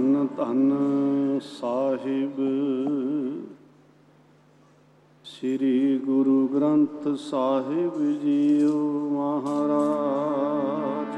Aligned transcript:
ਧੰਨ 0.00 0.28
ਧੰਨ 0.36 0.72
ਸਾਹਿਬ। 1.42 2.34
ਸ੍ਰੀ 5.24 5.98
ਗੁਰੂ 5.98 6.48
ਗ੍ਰੰਥ 6.48 7.18
ਸਾਹਿਬ 7.18 8.22
ਜੀਓ 8.22 9.10
ਮਹਾਰਾਜ। 9.12 11.12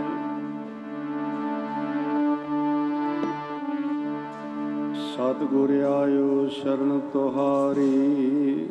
ਸਤਿਗੁਰ 4.98 5.70
ਆਇਓ 5.70 6.48
ਸ਼ਰਨ 6.48 7.00
ਤੁਹਾਰੀ। 7.12 8.66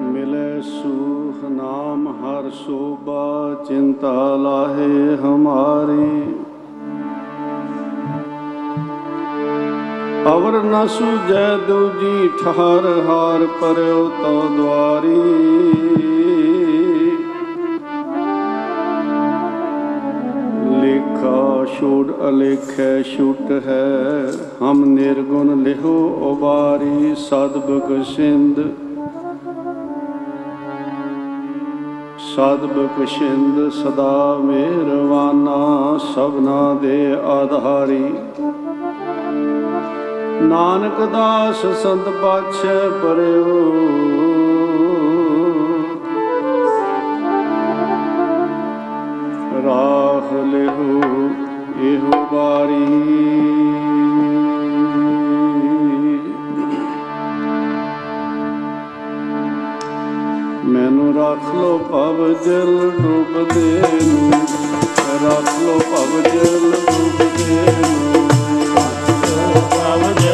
ਮਿਲੇ 0.00 0.62
ਸੂਖ 0.62 1.44
ਨਾਮ 1.44 2.08
ਹਰ 2.08 2.50
ਸੋਭਾ, 2.50 3.64
ਚਿੰਤਾ 3.68 4.36
ਲਾਹੇ 4.36 5.16
ਹਮਾਰੀ। 5.16 6.43
ਅਵਰ 10.26 10.52
ਨ 10.62 10.86
ਸੁਜੈ 10.86 11.56
ਦੂਜੀ 11.68 12.28
ਠਹਰ 12.42 12.86
ਹਾਰ 13.08 13.46
ਪਰਿਓ 13.60 14.08
ਤੋ 14.22 14.40
ਦਵਾਰੀ 14.56 15.20
ਲੇਖਾ 20.80 21.64
ਛੋੜ 21.74 22.12
ਅਲੇਖੈ 22.28 23.02
ਛੁਟ 23.02 23.50
ਹੈ, 23.66 24.32
ਹਮ 24.62 24.84
ਨਿਰਗੁਣ 24.84 25.62
ਲਿਹੋ 25.62 25.96
ਉਬਾਰੀ 26.30 27.14
ਸਦਬਕ 27.18 27.92
ਸਿੰਧ। 28.06 28.60
ਸਦਬਕ 32.34 33.08
ਸਿੰਧ 33.08 33.68
ਸਦਾ 33.72 34.36
ਮਿਹਰਵਾਨਾ 34.44 35.98
ਸਭਨਾ 36.14 36.74
ਦੇ 36.82 37.16
ਆਧਾਰੀ। 37.24 38.14
ਨਾਨਕ 40.44 40.98
ਦਾਸ 41.12 41.60
ਸੰਤ 41.82 42.08
ਪਾਛੈ 42.22 42.78
ਪਰਿਓ। 43.02 43.54
ਰਾਖ 49.64 50.32
ਲਿਹੋ, 50.44 50.88
ਇਹੋ 51.82 52.12
ਬਾਰੀ 52.32 52.86
ਮੈਨੂੰ 60.66 61.08
ਰੱਖ 61.14 61.54
ਲੋ 61.54 61.72
ਭਵ 61.90 62.18
ਜਲ 62.44 62.72
ਡੁੱਬਦੇ 63.00 63.70
ਨੂੰ, 64.02 64.30
ਰੱਖ 65.24 65.48
ਲੋ 65.60 65.78
ਭਵ 65.90 66.10
ਜਲ 66.24 66.64
ਡੁੱਬਦੇ 66.70 67.62
ਨੂੰ। 67.72 67.92
ਭਵ 69.70 70.02
ਜਲ 70.14 70.33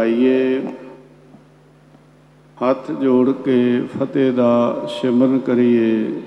ਝੁਕਾਈਏ 0.00 0.60
ਹੱਥ 2.58 2.90
ਜੋੜ 2.92 3.30
ਕੇ 3.44 3.58
ਫਤਿਹ 3.92 4.32
ਦਾ 4.32 4.88
ਸਿਮਰਨ 4.90 5.38
ਕਰੀਏ। 5.38 6.20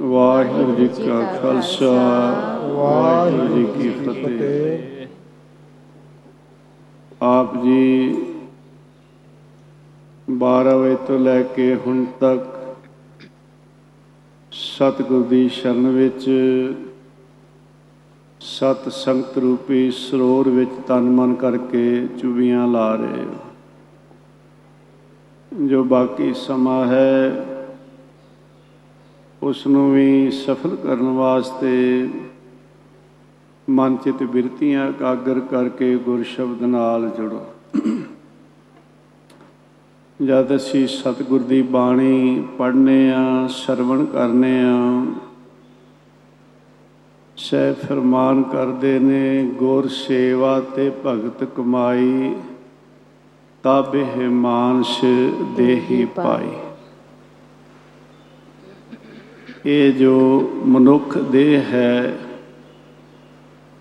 ਵਾਹਿਗੁਰੂ 0.00 0.74
ਜੀ 0.74 0.86
ਕਾ 0.88 1.20
ਖਾਲਸਾ, 1.32 1.92
ਵਾਹਿਗੁਰੂ 2.68 3.48
ਜੀ 3.48 3.64
ਕੀ 3.74 3.90
ਫਤਿਹ। 3.98 5.06
ਆਪ 7.22 7.56
ਜੀ 7.62 8.14
12 10.28 10.76
ਵਜੇ 10.76 10.96
ਤੋਂ 11.06 11.18
ਲੈ 11.18 11.42
ਕੇ 11.42 11.74
ਹੁਣ 11.86 12.04
ਤੱਕ 12.20 12.46
ਸਤਿਗੁਰ 14.52 15.22
ਦੀ 15.22 15.48
ਸ਼ਰਨ 15.48 15.88
ਵਿੱਚ 15.90 16.30
ਸਤ 18.44 18.88
ਸੰਗਤ 18.92 19.36
ਰੂਪੀ 19.38 19.90
ਸਰੋਵਰ 19.90 20.48
ਵਿੱਚ 20.48 20.70
ਤਨ 20.86 21.10
ਮਨ 21.10 21.34
ਕਰਕੇ 21.34 22.06
ਚੁਬੀਆਂ 22.18 22.66
ਲਾ 22.68 22.94
ਰਹੇ 22.94 23.24
ਹੋ। 23.24 23.36
ਜੋ 25.66 25.82
ਬਾਕੀ 25.84 26.32
ਸਮਾਂ 26.34 26.86
ਹੈ 26.86 27.46
ਉਸ 29.42 29.66
ਨੂੰ 29.66 29.92
ਵੀ 29.92 30.30
ਸਫਲ 30.30 30.76
ਕਰਨ 30.76 31.08
ਵਾਸਤੇ 31.08 32.08
ਮਨ 33.68 33.96
ਚਿਤ 33.96 34.22
ਬਿਰਤੀਆਂ 34.22 34.88
ਇਕਾਗਰ 34.88 35.40
ਕਰਕੇ 35.40 35.96
ਗੁਰ 35.96 36.22
ਸ਼ਬਦ 36.22 36.62
ਨਾਲ 36.62 37.08
ਜੁੜੋ। 37.08 37.40
ਜਦ 40.20 40.54
ਅਸੀਂ 40.56 40.86
ਸਤਿਗੁਰ 40.88 41.40
ਦੀ 41.40 41.62
ਬਾਣੀ 41.62 42.44
ਪੜ੍ਹਨੇ 42.58 43.12
ਆ, 43.12 43.46
ਸਰਵਣ 43.46 44.04
ਕਰਨੇ 44.04 44.62
ਆ 44.62 45.04
ਸਹਿ 47.52 47.72
ਫਰਮਾਨ 47.72 48.42
ਕਰਦੇ 48.42 48.98
ਨੇ 48.98 49.44
ਗੁਰ 49.58 49.88
ਸੇਵਾ 49.88 50.60
ਤੇ 50.60 50.90
ਭਗਤ 51.06 51.44
ਕਮਾਈ 51.44 52.34
ਤਾਬੇ 53.62 54.28
ਮਾਨਸ 54.28 55.00
ਦੇਹੀ 55.56 56.04
ਪਾਈ 56.04 56.48
ਇਹ 59.66 59.92
ਜੋ 59.92 60.14
ਮਨੁੱਖ 60.66 61.18
ਦੇਹ 61.18 61.60
ਹੈ 61.60 62.18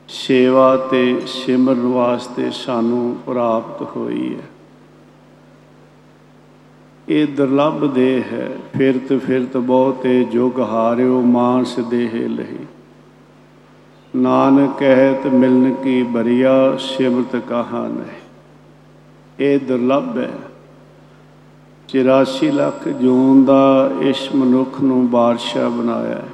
ਸੇਵਾ 0.07 0.77
ਤੇ 0.77 1.21
ਸਿਮਰਨ 1.27 1.87
ਵਾਸਤੇ 1.87 2.51
ਸਾਨੂੰ 2.51 3.15
ਪ੍ਰਾਪਤ 3.25 3.97
ਹੋਈ 3.97 4.35
ਹੈ। 4.35 4.49
ਇਹ 7.09 7.27
ਦੁਰਲਭ 7.27 7.93
ਦੇਹ 7.93 8.23
ਹੈ 8.23 8.49
ਫਿਰਤ 8.77 9.13
ਫਿਰਤ 9.13 9.57
ਬਹੁਤੇ 9.57 10.23
ਜੁਗ 10.23 10.59
ਹਾਰਿਓ 10.59 11.21
ਮਾਨਸ 11.21 11.79
ਦੇਹ 11.79 12.29
ਲਈ 12.29 12.65
ਨਾਨਕ 14.15 14.79
ਕਹਿਤ 14.79 15.27
ਮਿਲਨ 15.27 15.73
ਕੀ 15.73 16.03
ਬਰੀਆ, 16.03 16.77
ਸਿਮਰਤ 16.79 17.35
ਕਹਾ 17.35 17.87
ਨਹੀਂ। 17.87 18.21
ਇਹ 19.39 19.59
ਦੁਰਲਭ 19.59 20.17
ਹੈ। 20.17 20.29
84 21.87 22.51
ਲੱਖ 22.51 22.87
ਜੂਨ 22.87 23.45
ਦਾ 23.45 23.91
ਇਸ 24.01 24.35
ਮਨੁੱਖ 24.35 24.81
ਨੂੰ 24.81 25.09
ਬਾਦਸ਼ਾਹ 25.09 25.69
ਬਣਾਇਆ 25.69 26.15
ਹੈ। 26.15 26.27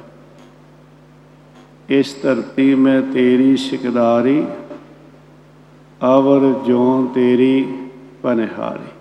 ਇਸ 1.88 2.16
ਧਰਤੀ 2.22 2.74
ਮੈਂ 2.74 3.02
ਤੇਰੀ 3.02 3.56
ਸਿਕਦਾਰੀ, 3.56 4.46
ਅਵਰ 6.04 6.54
ਜੋਂ 6.66 7.06
ਤੇਰੀ 7.14 7.74
ਪਨਹਾਰੀ। 8.22 8.97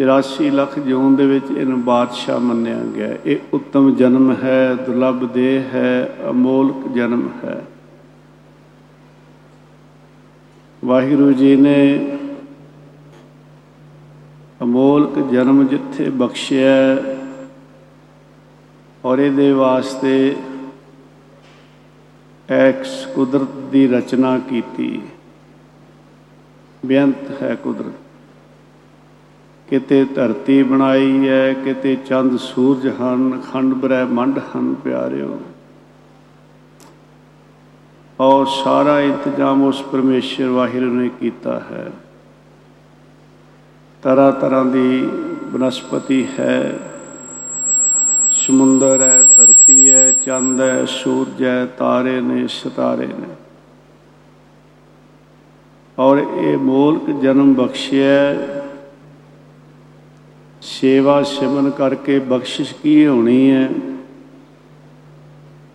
84 0.00 0.50
ਲੱਖ 0.50 0.78
ਜੂਨ 0.78 1.16
ਦੇ 1.16 1.26
ਵਿੱਚ 1.26 1.50
ਇਹਨੂੰ 1.50 1.84
ਬਾਦਸ਼ਾਹ 1.84 2.40
ਮੰਨਿਆ 2.40 2.82
ਗਿਆ। 2.84 3.16
ਇਹ 3.26 3.36
ਉੱਤਮ 3.52 3.94
ਜਨਮ 3.94 4.36
ਹੈ, 4.42 4.74
ਦੁਰਲਭ 4.74 5.24
ਦੇਹ 5.24 5.60
ਹੈ, 5.60 6.16
ਅਮੋਲਕ 6.30 6.88
ਜਨਮ 6.92 7.28
ਹੈ। 7.44 7.64
ਵਾਹਿਗੁਰੂ 10.84 11.32
ਜੀ 11.32 11.56
ਨੇ 11.56 12.08
ਅਮੋਲਕ 14.62 15.18
ਜਨਮ 15.30 15.66
ਜਿੱਥੇ 15.66 16.10
ਬਖਸ਼ਿਆ 16.10 16.70
ਔਰ 19.04 19.18
ਇਹਦੇ 19.18 19.52
ਵਾਸਤੇ 19.52 20.36
ਐਕਸ 22.50 23.06
ਕੁਦਰਤ 23.14 23.56
ਦੀ 23.72 23.86
ਰਚਨਾ 23.86 24.38
ਕੀਤੀ। 24.38 25.02
ਬੇਅੰਤ 26.86 27.42
ਹੈ 27.42 27.54
ਕੁਦਰਤ। 27.54 28.09
ਕਿਤੇ 29.70 30.04
ਧਰਤੀ 30.04 30.62
ਬਣਾਈ 30.62 31.28
ਹੈ 31.28 31.52
ਕਿਤੇ 31.52 31.96
ਚੰਦ, 31.96 32.38
ਸੂਰਜ 32.38 32.88
ਹਨ, 32.88 33.40
ਖੰਡ 33.52 33.74
ਬ੍ਰਹਿਮੰਡ 33.74 34.38
ਹਨ 34.38 34.74
ਪਿਆਰਿਓ। 34.74 35.40
ਔਰ 38.20 38.46
ਸਾਰਾ 38.46 39.00
ਇੰਤਜ਼ਾਮ 39.00 39.62
ਉਸ 39.62 39.82
ਪਰਮੇਸ਼ਰ 39.82 40.48
ਵਾਹਿਗੁਰੂ 40.48 40.90
ਨੇ 40.90 41.10
ਕੀਤਾ 41.20 41.60
ਹੈ। 41.60 41.92
ਤਰ੍ਹਾਂ 44.02 44.32
ਤਰ੍ਹਾਂ 44.32 44.64
ਦੀ 44.64 45.08
ਬਨਸਪਤੀ 45.44 46.26
ਹੈ। 46.38 46.78
ਸਮੁੰਦਰ 48.30 49.02
ਹੈ, 49.02 49.24
ਧਰਤੀ 49.36 49.90
ਹੈ, 49.90 50.12
ਚੰਦ 50.12 50.60
ਹੈ, 50.60 50.84
ਸੂਰਜ 50.84 51.44
ਹੈ, 51.44 51.66
ਤਾਰੇ 51.66 52.20
ਨੇ, 52.20 52.46
ਸਿਤਾਰੇ 52.46 53.06
ਨੇ। 53.06 53.34
ਔਰ 55.98 56.18
ਇਹ 56.18 56.58
ਮੋਲਕ 56.58 57.10
ਜਨਮ 57.10 57.54
ਬਖਸ਼ਿਆ 57.54 58.34
ਸੇਵਾ 60.62 61.22
ਸਿਮਨ 61.22 61.70
ਕਰਕੇ 61.70 62.18
ਬਖਸ਼ਿਸ਼ 62.18 62.74
ਕੀ 62.82 63.06
ਹੋਣੀ 63.06 63.50
ਹੈ? 63.50 63.68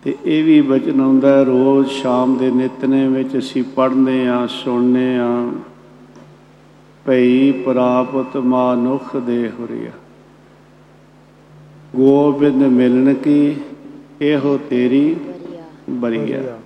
ਤੇ 0.04 0.14
ਇਹ 0.24 0.44
ਵੀ 0.44 0.60
ਬਚਨ 0.60 1.00
ਆਉਂਦਾ 1.00 1.42
ਰੋਜ਼ 1.42 1.88
ਸ਼ਾਮ 1.88 2.36
ਦੇ 2.36 2.50
ਨਿਤਨੇ 2.50 3.08
ਵਿੱਚ 3.08 3.38
ਅਸੀਂ 3.38 3.64
ਪੜ੍ਹਦੇ 3.76 4.28
ਆ 4.28 4.46
ਸੁਣਨੇ 4.46 5.18
ਆ 5.18 5.52
ਭਈ 7.06 7.52
ਪ੍ਰਾਪਤ 7.52 8.36
ਮਾਨੁਖ 8.36 9.16
ਦੇ 9.16 9.50
ਹੁਰੀਆ। 9.60 9.90
ਗੋਬਿੰਦ 11.96 12.62
ਮਿਲਣ 12.62 13.14
ਕੀ, 13.14 13.56
ਇਹੋ 14.20 14.58
ਤੇਰੀ 14.70 15.16
ਬਰੀਆ। 15.90 16.58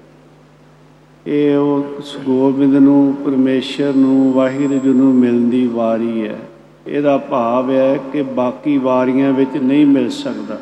ਇਹ 1.27 1.57
ਉਸ 1.57 2.17
ਗੋਬਿੰਦ 2.19 2.75
ਨੂੰ, 2.75 3.15
ਪਰਮੇਸ਼ਰ 3.25 3.93
ਨੂੰ, 3.95 4.33
ਵਾਹਿਗੁਰੂ 4.33 4.79
ਜੀ 4.79 4.89
ਨੂੰ 4.89 5.15
ਮਿਲਣ 5.15 5.49
ਦੀ 5.49 5.67
ਵਾਰੀ 5.67 6.29
ਹੈ। 6.29 6.39
ਇਹਦਾ 6.87 7.19
ਭਾਵ 7.19 7.71
ਹੈ 7.71 8.01
ਕਿ 8.13 8.23
ਬਾਕੀ 8.23 8.79
ਵਾਰੀਆਂ 8.79 9.33
ਵਿੱਚ 9.33 9.57
ਨਹੀਂ 9.57 9.87
ਮਿਲ 9.87 10.11
ਸਕਦਾ। 10.11 10.59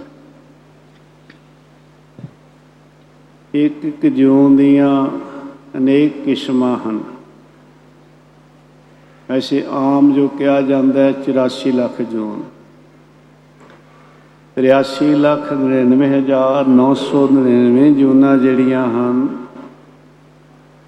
ਇੱਕ 3.54 3.84
ਇੱਕ 3.84 4.06
ਜਿਉਂ 4.06 4.50
ਦੀਆਂ 4.50 5.08
ਅਨੇਕ 5.78 6.24
ਕਿਸਮਾਂ 6.24 6.88
ਹਨ। 6.88 7.00
ਐਸੇ 9.30 9.64
ਆਮ 9.70 10.12
ਜੋ 10.12 10.28
ਕਿਹਾ 10.28 10.62
ਜਾਂਦਾ 10.62 11.02
ਹੈ 11.02 11.12
84 11.12 11.72
ਲੱਖ 11.72 12.02
ਜੂਨ 12.02 12.42
83 14.56 15.14
ਲੱਖ 15.14 15.52
99999 15.52 17.94
ਜੂਨਾਂ 17.94 18.38
ਜਿਹੜੀਆਂ 18.38 18.84
ਹਨ, 18.84 19.28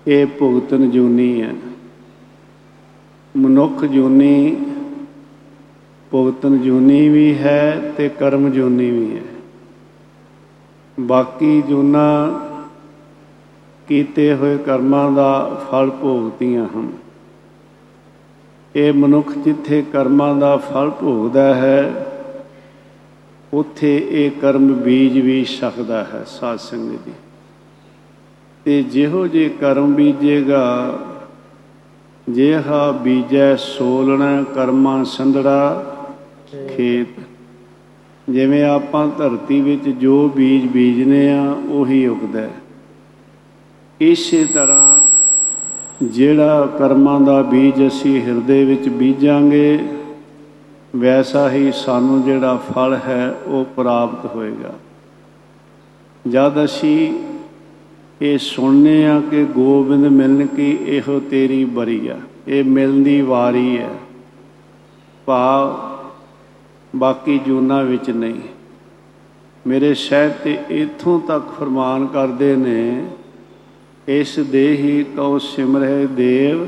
ਇਹ 0.07 0.27
ਭੁਗਤਨ 0.27 0.91
ਜੂਨੀ 0.91 1.43
ਹੈ। 1.43 1.55
ਮਨੁੱਖ 3.37 3.85
ਜੂਨੀ 3.85 4.57
ਭੁਗਤਨ 6.11 6.59
ਜੂਨੀ 6.59 7.09
ਵੀ 7.09 7.39
ਹੈ 7.39 7.93
ਤੇ 7.97 8.09
ਕਰਮ 8.09 8.49
ਜੂਨੀ 8.51 8.91
ਵੀ 8.91 9.17
ਹੈ। 9.17 9.23
ਬਾਕੀ 10.99 11.63
ਜੂਨਾਂ 11.63 12.31
ਕੀਤੇ 13.89 14.33
ਹੋਏ 14.35 14.57
ਕਰਮਾਂ 14.59 15.11
ਦਾ 15.13 15.61
ਫਲ 15.71 15.91
ਭੋਗਦੀਆਂ 15.91 16.65
ਹਨ। 16.65 16.91
ਇਹ 18.77 18.93
ਮਨੁੱਖ 18.93 19.33
ਜਿੱਥੇ 19.39 19.83
ਕਰਮਾਂ 19.83 20.35
ਦਾ 20.35 20.57
ਫਲ 20.57 20.91
ਭੋਗਦਾ 20.91 21.55
ਹੈ, 21.55 22.07
ਉੱਥੇ 23.53 23.97
ਇਹ 24.11 24.31
ਕਰਮ 24.31 24.73
ਬੀਜ 24.75 25.19
ਵੀ 25.19 25.45
ਸਕਦਾ 25.45 26.03
ਹੈ 26.05 26.25
ਸਾਧ 26.27 26.59
ਸੰਗਤ 26.59 27.05
ਜੀ 27.07 27.13
ਤੇ 28.65 28.83
ਜਿਹੋ 28.83 29.27
ਜੇ 29.27 29.49
ਕਰਮ 29.61 29.95
ਬੀਜੇਗਾ, 29.95 30.99
ਜਿਹਾ 32.29 32.91
ਬੀਜੈ 32.93 33.55
ਸੋਲਣਾ, 33.57 34.43
ਕਰਮਾਂ 34.55 35.05
ਸੰਧੜਾ 35.05 35.90
ਖੇਤ। 36.77 37.21
ਜਿਵੇਂ 38.29 38.65
ਆਪਾਂ 38.65 39.07
ਧਰਤੀ 39.09 39.61
ਵਿੱਚ 39.61 39.89
ਜੋ 39.89 40.29
ਬੀਜ 40.29 40.67
ਬੀਜਨੇ 40.67 41.33
ਆ, 41.33 41.57
ਉਹੀ 41.69 42.07
ਉਗਦਾ 42.07 42.41
ਹੈ। 42.41 42.51
ਇਸੇ 44.01 44.45
ਤਰ੍ਹਾਂ 44.45 45.01
ਜਿਹੜਾ 46.07 46.67
ਕਰਮਾਂ 46.79 47.21
ਦਾ 47.21 47.41
ਬੀਜ 47.43 47.87
ਅਸੀਂ 47.87 48.21
ਹਿਰਦੇ 48.23 48.65
ਵਿੱਚ 48.65 48.89
ਬੀਜਾਂਗੇ, 48.89 49.79
ਵੈਸਾ 50.97 51.51
ਹੀ 51.51 51.73
ਸਾਨੂੰ 51.75 52.23
ਜਿਹੜਾ 52.23 52.57
ਫਲ 52.71 52.99
ਹੈ, 53.07 53.35
ਉਹ 53.47 53.65
ਪ੍ਰਾਪਤ 53.77 54.35
ਹੋਏਗਾ। 54.35 54.73
ਜਦ 56.25 56.65
ਅਸੀਂ 56.65 57.13
ਇਹ 58.23 58.39
ਸੁਣਨੇ 58.39 59.07
ਆ 59.07 59.21
ਕਿ 59.31 59.45
ਗੋਬਿੰਦ 59.45 60.07
ਮਿਲਣ 60.07 60.47
ਕੀ 60.47 60.71
ਇਹੋ 60.87 61.21
ਤੇਰੀ 61.21 61.65
ਬਰੀ 61.65 62.09
ਆ, 62.09 62.17
ਇਹ 62.49 62.65
ਮਿਲਣ 62.65 63.03
ਦੀ 63.03 63.21
ਵਾਰੀ 63.23 63.79
ਹੈ। 63.79 63.91
ਭਾਵ 65.27 65.90
ਬਾਕੀ 66.97 67.39
ਜੂਨਾ 67.39 67.83
ਵਿੱਚ 67.83 68.11
ਨਹੀਂ। 68.11 68.41
ਮੇਰੇ 69.67 69.95
ਸ਼ਹਿਦ 69.95 70.33
ਤੇ 70.33 70.59
ਇਥੋਂ 70.71 71.21
ਤੱਕ 71.21 71.45
ਫਰਮਾਨ 71.59 72.07
ਕਰਦੇ 72.07 72.55
ਨੇ, 72.57 73.07
ਇਸ 74.09 74.39
ਦੇਹੀ 74.39 75.05
ਕਉ 75.05 75.39
ਸਿਮਰਹਿ 75.39 76.07
ਦੇਵ, 76.07 76.67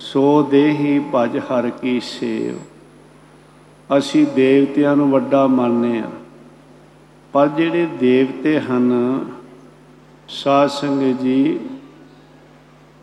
ਸੋ 0.00 0.42
ਦੇਹੀ 0.42 1.00
ਭਜ 1.14 1.38
ਹਰ 1.38 1.70
ਕੀ 1.70 2.00
ਸੇਵ। 2.00 2.58
ਅਸੀਂ 3.98 4.26
ਦੇਵਤਿਆਂ 4.26 4.96
ਨੂੰ 4.96 5.10
ਵੱਡਾ 5.10 5.46
ਮੰਨਦੇ 5.46 5.98
ਆ 5.98 6.10
ਪਰ 7.32 7.48
ਜਿਹੜੇ 7.48 7.86
ਦੇਵਤੇ 8.00 8.60
ਹਨ, 8.60 8.92
ਸਾਧ 10.28 10.68
ਸੰਗਤ 10.68 11.20
ਜੀ, 11.20 11.58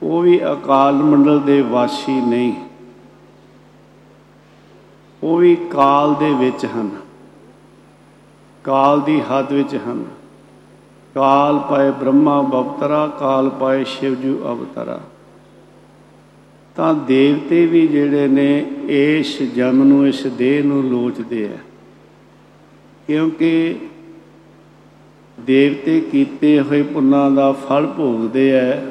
ਉਹ 0.04 0.22
ਵੀ 0.22 0.40
ਅਕਾਲ 0.52 0.94
ਮੰਡਲ 0.94 1.40
ਦੇ 1.40 1.62
ਵਾਸੀ 1.62 2.20
ਨਹੀਂ। 2.22 2.54
ਉਹ 5.24 5.38
ਵੀ 5.38 5.56
ਕਾਲ 5.56 6.16
ਦੇ 6.16 6.34
ਵਿੱਚ 6.34 6.66
ਹਨ। 6.66 6.90
ਕਾਲ 8.64 9.02
ਦੀ 9.02 9.22
ਹੱਦ 9.22 9.52
ਵਿੱਚ 9.52 9.76
ਹਨ। 9.76 10.06
ਕਾਲ 11.16 11.60
ਪਾਏ 11.60 11.92
ਬ੍ਰਹਮਾ 11.92 12.42
ਬਵਤਰਾ 12.42 13.08
ਕਾਲ 13.08 13.50
ਪਾਏ 13.50 13.84
ਸ਼ਿਵਜੂ 13.84 14.40
ਅਵਤਰਾ। 14.44 15.02
ਤਾਂ 16.76 16.94
ਦੇਵਤੇ 16.94 17.66
ਵੀ 17.66 17.88
ਜਿਹੜੇ 17.88 18.28
ਨੇ, 18.28 18.66
ਇਸ 18.88 19.42
ਜਨਮ 19.42 19.84
ਨੂੰ, 19.84 20.08
ਇਸ 20.08 20.28
ਦੇਹ 20.28 20.64
ਨੂੰ 20.64 20.84
ਲੋਚਦੇ 20.84 21.46
ਆ। 21.46 21.58
ਕਿਉਂਕਿ 23.08 23.76
ਦੇਵਤੇ 25.40 26.02
ਕੀਤੇ 26.02 26.62
ਹੋਏ 26.62 26.84
ਪੁੰਨਾਂ 26.84 27.32
ਦਾ 27.32 27.52
ਫਲ 27.52 27.88
ਭੋਗਦੇ 27.88 28.60
ਆ, 28.60 28.84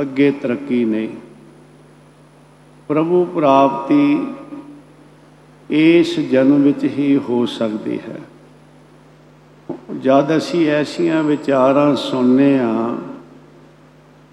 ਅੱਗੇ 0.00 0.30
ਤਰੱਕੀ 0.30 0.84
ਨਹੀਂ। 0.84 1.08
ਪ੍ਰਭੂ 2.88 3.24
ਪ੍ਰਾਪਤੀ 3.24 4.26
ਇਸ 5.72 6.20
ਜਨਮ 6.20 6.62
ਵਿੱਚ 6.62 6.84
ਹੀ 6.84 7.20
ਹੋ 7.28 7.46
ਸਕਦੀ 7.46 7.98
ਹੈ 8.08 8.18
ਜਦ 10.02 10.36
ਅਸੀਂ 10.36 10.70
ਐਸੀਆਂ 10.70 11.22
ਵਿਚਾਰਾਂ 11.22 11.96
ਸੁਣਨੇ 11.96 12.58
ਆ 12.58 12.96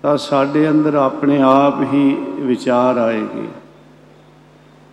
ਤਾਂ 0.02 0.18
ਸਾਡੇ 0.18 0.70
ਅੰਦਰ 0.70 0.96
ਆਪਣੇ 0.96 1.42
ਆਪ 1.42 1.94
ਹੀ 1.94 2.18
ਵਿਚਾਰ 2.40 2.98
ਆਏਗੇ 2.98 3.48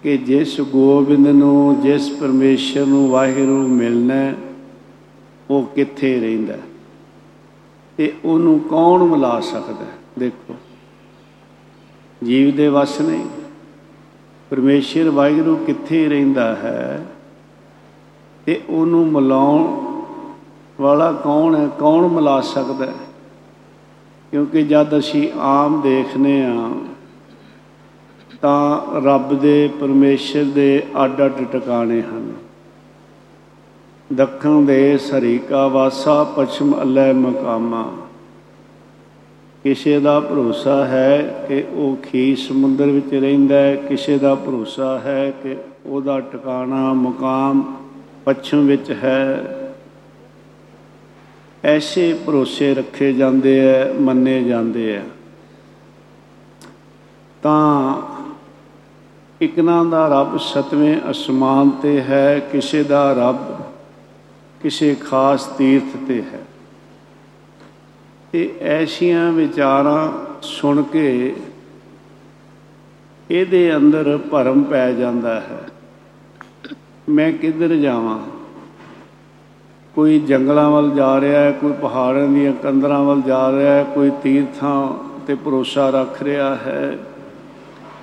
ਕਿ 0.02 0.16
ਜਿਸ 0.18 0.60
ਗੋਬਿੰਦ 0.60 1.28
ਨੂੰ 1.28 1.80
ਜਿਸ 1.80 2.10
ਪਰਮੇਸ਼ਰ 2.10 2.86
ਨੂੰ 2.86 3.08
ਵਾਹਿਗੁਰੂ 3.08 3.46
ਨੂੰ 3.46 3.70
ਮਿਲਣਾ 3.70 4.14
ਹੈ, 4.14 4.34
ਉਹ 5.50 5.66
ਕਿੱਥੇ 5.74 6.20
ਰਹਿੰਦਾ 6.20 6.52
ਹੈ? 6.52 6.60
ਤੇ 7.96 8.12
ਉਹਨੂੰ 8.24 8.60
ਕੌਣ 8.60 9.02
ਮਿਲਾ 9.02 9.40
ਸਕਦਾ 9.40 9.84
ਹੈ? 9.84 9.98
ਦੇਖੋ 10.18 10.54
ਜੀਵ 12.24 12.56
ਦੇ 12.56 12.68
ਵਸ 12.68 13.00
ਨਹੀਂ 13.00 13.24
ਪਰਮੇਸ਼ਰ 14.50 15.10
ਵਾਹਿਗੁਰੂ 15.10 15.56
ਕਿੱਥੇ 15.56 16.08
ਰਹਿੰਦਾ 16.08 16.56
ਹੈ 16.56 17.06
ਤੇ 18.46 18.62
ਉਹਨੂੰ 18.68 19.06
ਮਿਲਾਉਣ 19.06 19.86
ਵਾਲਾ 20.80 21.12
ਕੌਣ 21.12 21.56
ਹੈ, 21.56 21.68
ਕੌਣ 21.78 22.08
ਮਿਲਾ 22.08 22.40
ਸਕਦਾ 22.40 22.86
ਹੈ? 22.86 22.92
ਕਿਉਂਕਿ 24.30 24.62
ਜਦ 24.62 24.98
ਅਸੀਂ 24.98 25.32
ਆਮ 25.40 25.80
ਦੇਖਨੇ 25.80 26.46
ਆ 26.46 26.70
ਤਾਂ 28.40 28.80
ਰੱਬ 29.00 29.40
ਦੇ, 29.40 29.70
ਪਰਮੇਸ਼ਰ 29.80 30.44
ਦੇ 30.44 30.82
ਅੱਡ 31.04 31.24
ਅੱਡ 31.24 31.44
ਟਿਕਾਣੇ 31.44 32.02
ਹਨ। 32.02 32.32
ਦੱਖਣ 34.12 34.62
ਦੇ 34.62 34.98
ਸਰੀਕਾ 34.98 35.68
ਵਾਸਾ, 35.68 36.24
ਪਛਮ 36.24 36.82
ਅੱਲੇ 36.82 37.12
ਮਕਾਮਾ। 37.12 37.96
ਕਿਸੇ 39.66 40.00
ਦਾ 40.00 40.20
ਭਰੋਸਾ 40.20 40.87
ਹੈ 40.87 41.44
ਕਿ 41.49 41.64
ਉਹ 41.70 41.96
ਖੀ 41.96 42.37
ਸਮੁੰਦਰ 42.37 42.87
ਵਿੱਚ 42.87 43.14
ਰਹਿੰਦਾ 43.14 43.54
ਹੈ, 43.54 43.76
ਕਿਸੇ 43.76 44.18
ਦਾ 44.18 44.35
ਭਰੋਸਾ 44.35 44.99
ਹੈ 44.99 45.30
ਕਿ 45.30 45.56
ਉਹਦਾ 45.87 46.20
ਟਿਕਾਣਾ 46.20 46.92
ਮਕਾਮ 46.92 47.76
ਪੱਛਮ 48.25 48.66
ਵਿੱਚ 48.66 48.90
ਹੈ। 48.90 49.44
ਐਸੇ 51.64 52.18
ਭਰੋਸੇ 52.26 52.75
ਰੱਖੇ 52.75 53.12
ਜਾਂਦੇ 53.12 53.66
ਐ, 53.66 53.92
ਮੰਨੇ 53.92 54.44
ਜਾਂਦੇ 54.44 54.96
ਐ। 54.96 55.00
ਤਾਂ 57.42 57.94
ਇਕਨਾਂ 59.40 59.85
ਦਾ 59.85 60.08
ਰੱਬ 60.08 60.37
ਸਤਵੇਂ 60.37 61.11
ਅਸਮਾਨ 61.11 61.70
ਤੇ 61.70 62.00
ਹੈ, 62.00 62.38
ਕਿਸੇ 62.38 62.82
ਦਾ 62.82 63.12
ਰੱਬ 63.12 63.61
ਕਿਸੇ 64.62 64.94
ਖਾਸ 64.94 65.44
ਤੀਰਥ 65.44 65.96
ਤੇ 66.08 66.23
ਹੈ। 66.23 66.40
ਤੇ 68.36 68.54
ਐਸੀਆਂ 68.60 69.32
ਵਿਚਾਰਾਂ 69.32 70.12
ਸੁਣ 70.42 70.82
ਕੇ 70.82 71.34
ਇਹਦੇ 73.30 73.76
ਅੰਦਰ 73.76 74.18
ਭਰਮ 74.30 74.62
ਪੈ 74.62 74.92
ਜਾਂਦਾ 74.92 75.40
ਹੈ। 75.40 75.68
ਮੈਂ 77.08 77.32
ਕਿੱਧਰ 77.32 77.74
ਜਾਵਾਂ? 77.76 78.18
ਕੋਈ 79.94 80.18
ਜੰਗਲਾਂ 80.20 80.70
ਵੱਲ 80.70 80.90
ਜਾ 80.90 81.20
ਰਿਹਾ 81.20 81.40
ਹੈ, 81.40 81.52
ਕੋਈ 81.52 81.72
ਪਹਾੜਾਂ 81.82 82.28
ਦੀਆਂ 82.28 82.52
ਕੰਦਰਾਂ 82.52 83.04
ਵੱਲ 83.04 83.22
ਜਾ 83.22 83.52
ਰਿਹਾ 83.52 83.72
ਹੈ, 83.72 83.84
ਕੋਈ 83.84 84.10
ਤੀਰਥਾਂ 84.22 84.94
ਤੇ 85.26 85.34
ਭਰੋਸਾ 85.34 85.90
ਰੱਖ 85.90 86.22
ਰਿਹਾ 86.22 86.54
ਹੈ। 86.56 86.98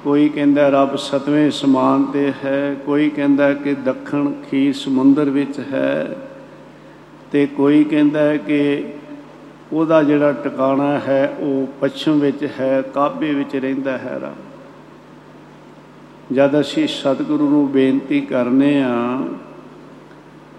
ਕੋਈ 0.04 0.30
ਕਹਿੰਦਾ 0.30 0.70
ਰੱਬ 0.70 0.96
ਸਤਵੇਂ 0.96 1.52
ਸਮਾਨ 1.52 2.04
ਤੇ 2.04 2.34
ਹੈ, 2.46 2.76
ਕੋਈ 2.86 3.10
ਕਹਿੰਦਾ 3.10 3.54
ਕਿ 3.54 3.74
ਦੱਖਣ 3.74 4.32
ਖੀ 4.50 4.74
ਸਮੁੰਦਰ 4.74 5.30
ਵਿੱਚ 5.30 5.60
ਹੈ 5.60 6.16
ਤੇ 7.32 7.46
ਕੋਈ 7.46 7.84
ਕਹਿੰਦਾ 7.84 8.20
ਹੈ 8.20 8.38
ਕਿ 8.38 8.86
ਉਹਦਾ 9.74 10.04
ਜਿਹੜਾ 10.04 10.32
ਟਿਕਾਣਾ 10.32 11.00
ਹੈ, 11.00 11.38
ਉਹ 11.40 11.68
ਪੱਛਮ 11.82 12.20
ਵਿੱਚ 12.20 12.50
ਹੈ, 12.60 12.82
ਕਾਬੇ 12.82 13.34
ਵਿੱਚ 13.34 13.56
ਰਹਿੰਦਾ 13.56 13.98
ਹੈ 13.98 14.20
ਰੱਬ 14.22 14.36
ਜਦ 16.36 16.60
ਅਸੀਂ 16.60 16.88
ਸਤਿਗੁਰੂ 16.88 17.50
ਨੂੰ 17.50 17.72
ਬੇਨਤੀ 17.72 18.22
ਕਰਨੇ 18.22 18.84
ਆ 18.84 19.20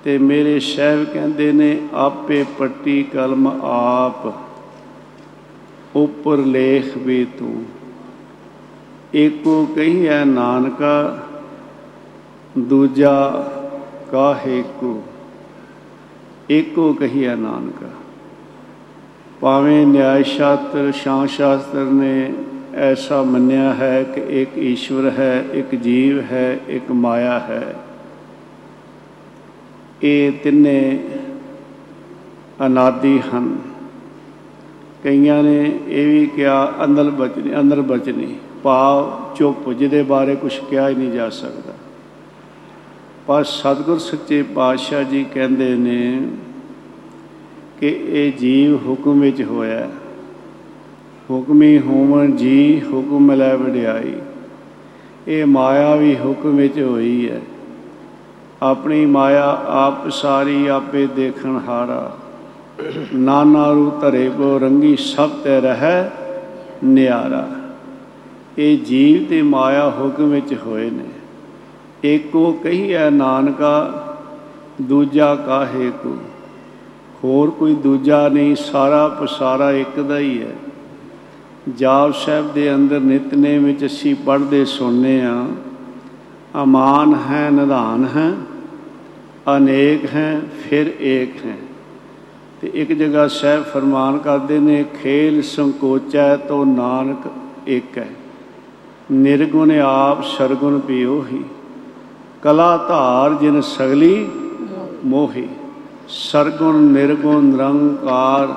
ਤੇ 0.04 0.18
ਮੇਰੇ 0.18 0.58
ਸ਼ਹਿਬ 0.60 1.04
ਕਹਿੰਦੇ 1.04 1.52
ਨੇ, 1.52 1.88
ਆਪੇ 1.92 2.44
ਪੱਟੀ 2.58 3.02
ਕਲਮ 3.02 3.60
ਆਪ, 3.64 4.26
ਉੱਪਰ 5.96 6.36
ਲੇਖ 6.36 6.96
ਵੀ 6.96 7.24
ਤੂੰ। 7.24 7.64
ਏਕੋ 9.14 9.66
ਕਹੀਐ 9.74 10.24
ਨਾਨਕਾ, 10.24 11.18
ਦੂਜਾ 12.58 13.30
ਕਾਹੇ 14.10 14.62
ਕੋ? 14.80 15.02
ਏਕੋ 16.50 16.92
ਕਹੀਐ 16.92 17.34
ਨਾਨਕਾ। 17.36 17.86
ਭਾਵੇਂ 19.40 19.86
ਨਿਆਇ 19.86 20.24
ਸ਼ਾਸਤਰ 20.24 20.92
ਸ਼ਾਂ 20.92 21.26
ਸ਼ਾਸਤਰ 21.26 21.84
ਨੇ 21.84 22.32
ਐਸਾ 22.74 23.22
ਮੰਨਿਆ 23.22 23.74
ਹੈ 23.74 24.02
ਕਿ 24.02 24.42
ਇੱਕ 24.42 24.58
ਈਸ਼ਵਰ 24.58 25.10
ਹੈ, 25.10 25.44
ਇੱਕ 25.52 25.74
ਜੀਵ 25.74 26.20
ਹੈ, 26.20 26.60
ਇੱਕ 26.68 26.90
ਮਾਇਆ 26.90 27.38
ਹੈ। 27.38 27.76
ਇਹ 30.02 30.32
ਤਿੰਨੇ 30.32 30.98
ਅਨਾਦੀ 32.66 33.22
ਹਨ। 33.34 33.58
ਕਈਆਂ 35.04 35.42
ਨੇ 35.42 35.78
ਇਹ 35.86 36.06
ਵੀ 36.06 36.26
ਕਿਹਾ, 36.26 36.72
ਅੰਦਰ 36.84 37.10
ਬਚਨੀ 37.10 37.60
ਅੰਦਰ 37.60 37.82
ਬਚਨੀ, 37.82 38.36
ਭਾਵ 38.62 39.32
ਚੁੱਪ, 39.34 39.70
ਜਿਹਦੇ 39.70 40.02
ਬਾਰੇ 40.02 40.36
ਕੁਝ 40.36 40.58
ਕਿਹਾ 40.70 40.88
ਹੀ 40.88 40.94
ਨਹੀਂ 40.94 41.10
ਜਾ 41.10 41.30
ਸਕਦਾ। 41.30 41.72
ਪਰ 43.26 43.44
ਸਤਿਗੁਰ 43.44 43.98
ਸੱਚੇ 43.98 44.42
ਪਾਤਸ਼ਾਹ 44.42 45.02
ਜੀ 45.02 45.26
ਕਹਿੰਦੇ 45.34 45.74
ਨੇ 45.74 46.20
ਕਿ 47.84 48.00
ਇਹ 48.08 48.32
ਜੀਵ 48.32 48.88
ਹੁਕਮ 48.88 49.20
ਵਿੱਚ 49.20 49.42
ਹੋਇਆ 49.42 49.88
ਹੁਕਮੀ 51.30 51.78
ਹੋਵਨ 51.78 52.36
ਜੀ 52.36 52.82
ਹੁਕਮ 52.92 53.32
ਲੈ 53.32 53.56
ਵਡਿਆਈ। 53.56 54.12
ਇਹ 55.28 55.46
ਮਾਇਆ 55.46 55.96
ਵੀ 55.96 56.14
ਹੁਕਮ 56.14 56.56
ਵਿੱਚ 56.56 56.80
ਹੋਈ 56.80 57.30
ਹੈ। 57.30 57.40
ਆਪਣੀ 58.62 59.06
ਮਾਇਆ 59.06 59.62
ਆਪ 59.66 60.08
ਸਾਰੀ 60.08 60.66
ਆਪੇ 60.66 61.06
ਦੇਖਣ 61.06 61.60
ਹਾਰਾ। 61.68 62.16
ਨਾਨਾ 63.14 63.72
ਰੂ 63.72 63.92
ਧਰੇ 64.00 64.30
ਕੋ 64.38 64.58
ਰੰਗੀ 64.58 64.96
ਸਭ 64.96 65.30
ਤੇ 65.30 65.60
ਰਹਿ 65.60 66.10
ਨਿਆਰਾ। 66.84 67.48
ਇਹ 68.58 68.78
ਜੀਵ 68.78 69.24
ਤੇ 69.24 69.42
ਮਾਇਆ 69.42 69.90
ਹੁਕਮ 69.90 70.30
ਵਿੱਚ 70.30 70.54
ਹੋਏ 70.66 70.90
ਨੇ। 70.90 71.08
ਏਕੋ 72.04 72.52
ਕਹੀਐ 72.52 73.10
ਨਾਨਕਾ, 73.10 73.74
ਦੂਜਾ 74.82 75.34
ਕਾਹੇ 75.34 75.92
ਕੋ? 76.02 76.16
ਹੋਰ 77.24 77.50
ਕੋਈ 77.50 77.74
ਦੂਜਾ 77.74 78.28
ਨਹੀਂ, 78.28 78.54
ਸਾਰਾ 78.54 79.08
ਪਸਾਰਾ 79.08 79.72
ਇੱਕ 79.72 80.00
ਦਾ 80.00 80.18
ਹੀ 80.18 80.42
ਹੈ। 80.42 80.54
ਜਾਪ 81.76 82.14
ਸਾਹਿਬ 82.14 82.52
ਦੇ 82.52 82.74
ਅੰਦਰ 82.74 83.00
ਨਿਤਨੇਮ 83.00 83.64
ਵਿੱਚ 83.64 83.86
ਅਸੀਂ 83.86 84.14
ਪੜ੍ਹਦੇ 84.26 84.64
ਸੁਣਨੇ 84.64 85.24
ਆ, 85.24 85.46
ਅਮਾਨ 86.62 87.14
ਹੈ, 87.30 87.50
ਨਿਧਾਨ 87.50 88.04
ਹੈ, 88.16 88.32
ਅਨੇਕ 89.56 90.04
ਹੈ, 90.06 90.40
ਫਿਰ 90.62 90.92
ਏਕ 91.00 91.46
ਹੈ। 91.46 91.56
ਤੇ 92.60 92.70
ਇੱਕ 92.74 92.92
ਜਗ੍ਹਾ 92.92 93.28
ਸਹਿਬ 93.28 93.62
ਫਰਮਾਨ 93.62 94.18
ਕਰਦੇ 94.18 94.58
ਨੇ, 94.58 94.84
ਖੇਲ 95.02 95.42
ਸੰਕੋਚੈ 95.42 96.36
ਤੋ 96.36 96.64
ਨਾਨਕ 96.64 97.28
ਇੱਕ 97.66 97.98
ਹੈ 97.98 98.08
ਨਿਰਗੁਣ 99.12 99.80
ਆਪ 99.80 100.22
ਸਰਗੁਣ 100.24 100.78
ਪਿਓ 100.78 101.24
ਹੀ 101.32 101.42
ਕਲਾ 102.42 102.76
ਧਾਰ 102.76 103.34
ਜਿਨ 103.34 103.60
ਸਗਲੀ 103.60 104.26
ਮੋਹੀ। 105.04 105.48
ਸਰਗੁਣ, 106.08 106.76
ਨਿਰਗੁਣ, 106.76 107.44
ਨਿਰੰਕਾਰ, 107.44 108.48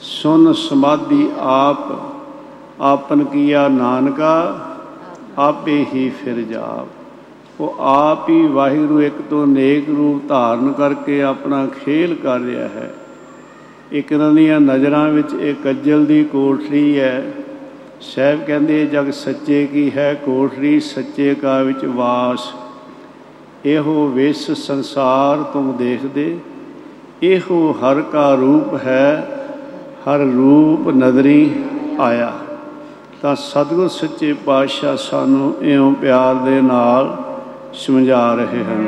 ਸੁਨ 0.00 0.52
ਸਮਾਧੀ 0.52 1.30
ਆਪ, 1.38 1.78
ਆਪਨ 2.80 3.24
ਕੀਆ 3.24 3.68
ਨਾਨਕਾ, 3.68 4.66
ਆਪੇ 5.38 5.86
ਹੀ 5.94 6.10
ਫਿਰ 6.10 6.40
ਜਾਪ। 6.42 6.88
ਉਹ 7.60 7.76
ਆਪ 7.78 8.28
ਹੀ 8.28 8.46
ਵਾਹਿਗੁਰੂ 8.46 9.02
ਇੱਕ 9.02 9.22
ਤੋਂ 9.30 9.46
ਨੇਕ 9.46 9.88
ਰੂਪ 9.88 10.28
ਧਾਰਨ 10.28 10.72
ਕਰਕੇ 10.72 11.22
ਆਪਣਾ 11.22 11.66
ਖੇਲ 11.66 12.14
ਕਰ 12.14 12.40
ਰਿਹਾ 12.40 12.68
ਹੈ। 12.68 12.94
ਇੱਕ 13.92 14.12
ਇਹਨਾਂ 14.12 14.32
ਦੀਆਂ 14.32 14.60
ਨਜ਼ਰਾਂ 14.60 15.08
ਵਿੱਚ 15.08 15.34
ਇਹ 15.34 15.54
ਕੱਜਲ 15.54 16.06
ਦੀ 16.06 16.24
ਕੋਠੜੀ 16.24 17.00
ਹੈ। 17.00 17.32
ਸਹਿਬ 18.00 18.44
ਕਹਿੰਦੇ, 18.44 18.86
ਜਗ 18.86 19.10
ਸੱਚੇ 19.10 19.66
ਕੀ 19.66 19.90
ਹੈ? 19.90 20.14
ਕੋਠੜੀ 20.14 20.80
ਸੱਚੇ 20.80 21.34
ਕਾ 21.34 21.62
ਵਿੱਚ 21.62 21.84
ਵਾਸ। 21.84 22.65
ਇਹੋ 23.66 24.06
ਵਿਸ 24.06 24.50
ਸੰਸਾਰ 24.56 25.42
ਤੁਮ 25.52 25.72
ਦੇਖਦੇ, 25.76 26.36
ਇਹੋ 27.22 27.56
ਹਰ 27.72 28.00
ਕਾ 28.12 28.34
ਰੂਪ 28.34 28.74
ਹੈ, 28.84 29.08
ਹਰ 30.04 30.20
ਰੂਪ 30.34 30.88
ਨਦਰੀ 30.96 31.64
ਆਇਆ। 32.00 32.32
ਤਾਂ 33.22 33.34
ਸਤਿਗੁਰ 33.36 33.88
ਸੱਚੇ 33.88 34.32
ਪਾਤਸ਼ਾਹ 34.46 34.96
ਸਾਨੂੰ 35.00 35.52
ਇਉਂ 35.62 35.92
ਪਿਆਰ 35.94 36.34
ਦੇ 36.44 36.60
ਨਾਲ 36.62 37.16
ਸਮਝਾ 37.76 38.22
ਰਹੇ 38.34 38.62
ਹਨ। 38.64 38.86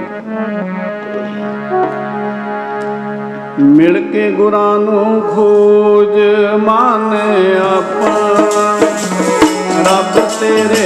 ਮਿਲ 3.68 4.00
ਕੇ 4.12 4.30
ਗੁਰਾਂ 4.32 4.78
ਨੂੰ 4.78 5.20
ਖੋਜ 5.34 6.18
ਮਨ 6.58 7.16
ਆਪਣਾ 7.62 8.78
ਰੱਬ 9.88 10.20
ਤੇਰੇ 10.40 10.77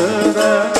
ਵਸਦਾ 0.00 0.73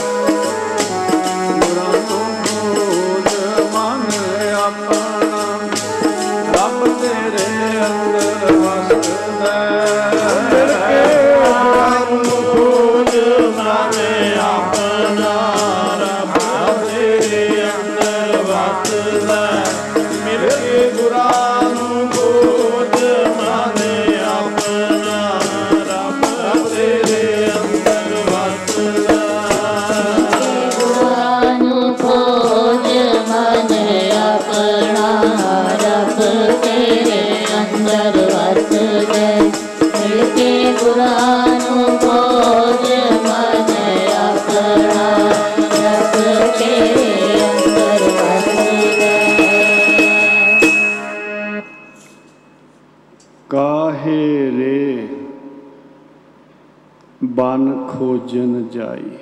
ਬਨ 58.05 58.19
ਖੋਜਨ 58.19 58.69
ਜਾਈ। 58.69 59.19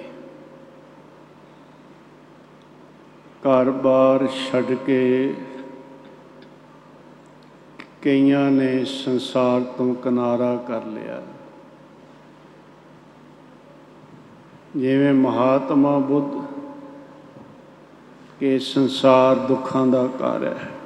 ਘਰ-ਬਾਰ 3.40 4.26
ਛੱਡ 4.26 4.74
ਕੇ 4.74 5.34
ਕਈਆਂ 8.02 8.50
ਨੇ 8.50 8.84
ਸੰਸਾਰ 8.84 9.60
ਤੋਂ 9.60 9.94
ਕਿਨਾਰਾ 9.94 10.56
ਕਰ 10.56 10.84
ਲਿਆ। 10.84 11.22
ਜਿਵੇਂ 14.76 15.14
ਮਹਾਤਮਾ 15.14 15.98
ਬੁੱਧ 15.98 16.44
ਕਿ 18.40 18.58
ਸੰਸਾਰ 18.58 19.36
ਦੁੱਖਾਂ 19.36 19.86
ਦਾ 19.86 20.06
ਘਰ 20.06 20.44
ਹੈ। 20.44 20.81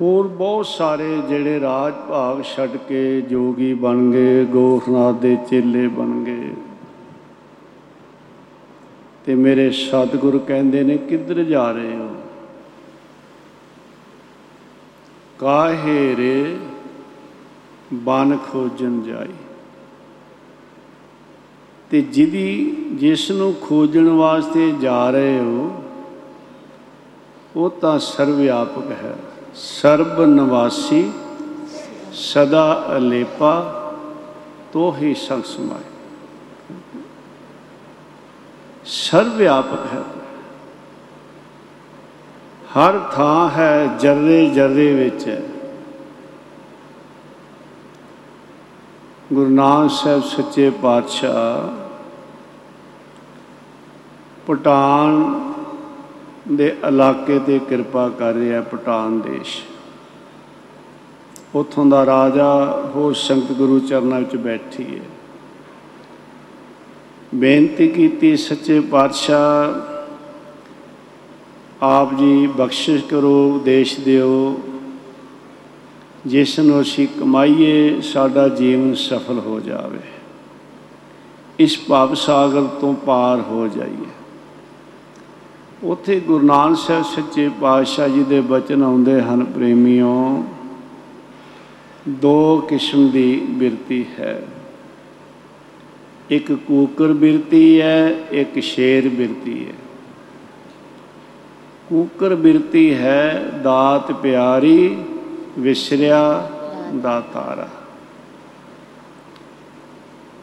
ਹੋਰ 0.00 0.26
ਬਹੁਤ 0.26 0.66
ਸਾਰੇ 0.66 1.22
ਜਿਹੜੇ 1.28 1.60
ਰਾਜ 1.60 1.94
ਭਾਗ 2.08 2.42
ਛੱਡ 2.42 2.76
ਕੇ 2.88 3.20
ਜੋਗੀ 3.20 3.74
ਬਣ 3.74 4.10
ਗਏ 4.10 4.44
ਗੋਖਨਾਥ 4.44 5.14
ਦੇ 5.14 5.36
ਚੇਲੇ 5.50 5.88
ਬਣ 5.88 6.24
ਗਏ। 6.24 6.54
ਤੇ 9.26 9.34
ਮੇਰੇ 9.34 9.70
ਸਤਿਗੁਰ 9.70 10.38
ਕਹਿੰਦੇ 10.38 10.82
ਨੇ, 10.82 10.96
ਕਿੱਧਰ 10.96 11.42
ਜਾ 11.44 11.70
ਰਹੇ 11.70 11.96
ਹੋ? 11.96 12.16
ਕਾਹੇ 15.38 16.16
ਰੇ 16.16 16.56
ਬਨ 17.92 18.38
ਖੋਜਨ 18.52 19.02
ਜਾਈ? 19.02 19.32
ਤੇ 21.90 22.00
ਜਿਹਦੀ, 22.00 22.76
ਜਿਸ 22.94 23.30
ਨੂੰ 23.30 23.54
ਖੋਜਣ 23.54 24.08
ਵਾਸਤੇ 24.08 24.72
ਜਾ 24.80 25.10
ਰਹੇ 25.10 25.38
ਹੋ, 25.38 25.84
ਉਹ 27.56 27.70
ਤਾਂ 27.70 27.98
ਸਰਵਿਆਪਕ 27.98 28.90
ਹੈ। 28.90 29.16
ਸਰਬ 29.58 30.20
ਨਿਵਾਸੀ 30.20 31.12
ਸਦਾ 32.12 32.84
ਅਲੇਪਾ 32.96 33.52
ਤੋ 34.72 34.94
ਹੀ 34.96 35.14
ਸੰਗ 35.14 35.42
ਸਮਾਏ। 35.42 35.84
ਸਰਵਿਆਪਕ 38.84 39.86
ਹੈ। 39.94 40.02
ਹਰ 42.76 42.98
ਥਾਂ 42.98 43.48
ਹੈ 43.48 43.86
ਜਰਰੇ 43.86 44.50
ਜਰਰੇ 44.50 44.94
ਵਿੱਚ। 44.94 45.28
ਹੈ 45.28 45.42
ਗੁਰੂ 49.32 49.50
ਨਾਨਕ 49.50 49.90
ਸਾਹਿਬ 49.90 50.22
ਸੱਚੇ 50.22 50.70
ਪਾਤਸ਼ਾਹ 50.70 51.84
ਭੂਟਾਨ 54.46 55.34
ਦੇ 56.52 56.76
ਇਲਾਕੇ 56.88 57.38
ਤੇ 57.38 57.58
ਕਿਰਪਾ 57.58 58.08
ਕਰ 58.08 58.34
ਰਿਹਾ 58.34 58.60
ਭੂਟਾਨ 58.60 59.20
ਦੇਸ਼। 59.20 59.58
ਉਥੋਂ 61.54 61.86
ਦਾ 61.86 62.06
ਰਾਜਾ 62.06 62.82
ਹੋ 62.94 63.12
ਸੰਗਤ 63.12 63.52
ਗੁਰੂ 63.52 63.78
ਚਰਨਾਂ 63.78 64.18
ਵਿੱਚ 64.18 64.36
ਬੈਠੀ 64.36 64.96
ਹੈ। 64.96 65.04
ਬੇਨਤੀ 67.34 67.88
ਕੀਤੀ 67.88 68.36
ਸੱਚੇ 68.36 68.80
ਪਾਤਸ਼ਾਹ, 68.80 69.80
ਆਪ 71.82 72.14
ਜੀ 72.14 72.46
ਬਖਸ਼ਿਸ਼ 72.46 73.04
ਕਰੋ 73.04 73.60
ਦੇਸ਼ 73.64 74.00
ਦਿਓ। 74.00 74.60
ਜਿਸ 76.26 76.58
ਨੂੰ 76.58 76.80
ਅਸੀਂ 76.80 77.08
ਕਮਾਈਏ, 77.08 78.00
ਸਾਡਾ 78.00 78.48
ਜੀਵਨ 78.48 78.94
ਸਫਲ 78.94 79.38
ਹੋ 79.38 79.60
ਜਾਵੇ। 79.60 79.98
ਇਸ 81.58 81.78
ਭਵ 81.88 82.14
ਸਾਗਰ 82.14 82.62
ਤੋਂ 82.62 82.94
ਪਾਰ 82.94 83.40
ਹੋ 83.40 83.68
ਜਾਈਏ। 83.68 84.17
ਉਥੇ 85.84 86.20
ਗੁਰੂ 86.20 86.46
ਨਾਨਕ 86.46 86.76
ਸਾਹਿਬ 86.76 87.04
ਸੱਚੇ 87.04 87.50
ਪਾਤਸ਼ਾਹ 87.60 88.08
ਜੀ 88.08 88.22
ਦੇ 88.22 88.40
ਬਚਨ 88.40 88.82
ਆਉਂਦੇ 88.82 89.22
ਹਨ, 89.22 89.44
ਪ੍ਰੇਮੀਓ, 89.44 90.44
ਦੋ 92.08 92.58
ਕਿਸਮ 92.58 93.10
ਦੀ 93.10 93.46
ਬਿਰਤੀ 93.50 94.06
ਹੈ। 94.20 94.46
ਇੱਕ 96.30 96.52
ਕੂਕਰ 96.52 97.12
ਬਿਰਤੀ 97.12 97.80
ਹੈ, 97.80 98.08
ਇੱਕ 98.30 98.60
ਸ਼ੇਰ 98.60 99.08
ਬਿਰਤੀ 99.08 99.66
ਹੈ। 99.68 99.74
ਕੂਕਰ 101.88 102.34
ਬਿਰਤੀ 102.34 102.94
ਹੈ, 102.94 103.50
ਦਾਤ 103.64 104.12
ਪਿਆਰੀ, 104.12 104.96
ਵਿਸਰਿਆ, 105.58 106.50
ਦਾਤਾਰਾ। 107.02 107.68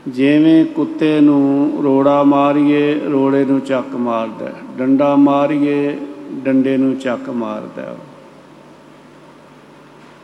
ਜਿਵੇਂ 0.08 0.66
ਕੁੱਤੇ 0.66 1.20
ਨੂੰ 1.22 1.84
ਰੋੜਾ 1.84 2.22
ਮਾਰੀਏ, 2.24 2.94
ਰੋੜੇ 3.12 3.44
ਨੂੰ 3.46 3.60
ਚੱਕ 3.62 3.96
ਮਾਰਦਾ 3.96 4.52
ਡੰਡਾ 4.78 5.16
ਮਾਰੀਏ, 5.16 5.98
ਡੰਡੇ 6.44 6.76
ਨੂੰ 6.78 6.96
ਚੱਕ 6.96 7.30
ਮਾਰਦਾ 7.30 7.96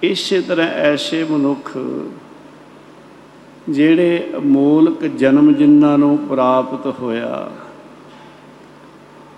ਇਸੇ 0.04 0.42
ਤਰ੍ਹਾਂ 0.42 0.68
ਐਸੇ 0.68 1.24
ਮਨੁੱਖ 1.24 1.72
ਜਿਹੜੇ 3.70 4.30
ਅਮੋਲਕ 4.38 5.06
ਜਨਮ 5.08 5.52
ਜਿਨ੍ਹਾਂ 5.54 5.98
ਨੂੰ 5.98 6.18
ਪ੍ਰਾਪਤ 6.18 6.88
ਹੋਇਆ, 7.00 7.50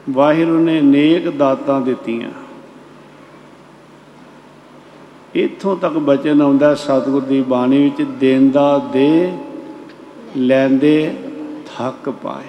ਵਾਹਿਗੁਰੂ 0.10 0.60
ਨੇ 0.60 0.79
ਨੇਕ 0.82 1.29
ਦਾਤਾਂ 1.29 1.79
ਦਿੱਤੀਆਂ। 1.82 2.29
ਇੱਥੋਂ 5.36 5.75
ਤੱਕ 5.75 5.97
ਬਚਨ 5.99 6.41
ਆਉਂਦਾ 6.41 6.73
ਸਤਿਗੁਰ 6.75 7.21
ਦੀ 7.21 7.41
ਬਾਣੀ 7.41 7.84
ਵਿੱਚ, 7.84 8.01
ਦੇਂਦਾ 8.19 8.77
ਦੇ 8.93 9.32
ਲੈਂਦੇ 10.38 11.17
ਥੱਕ 11.76 12.10
ਪਾਏ। 12.10 12.46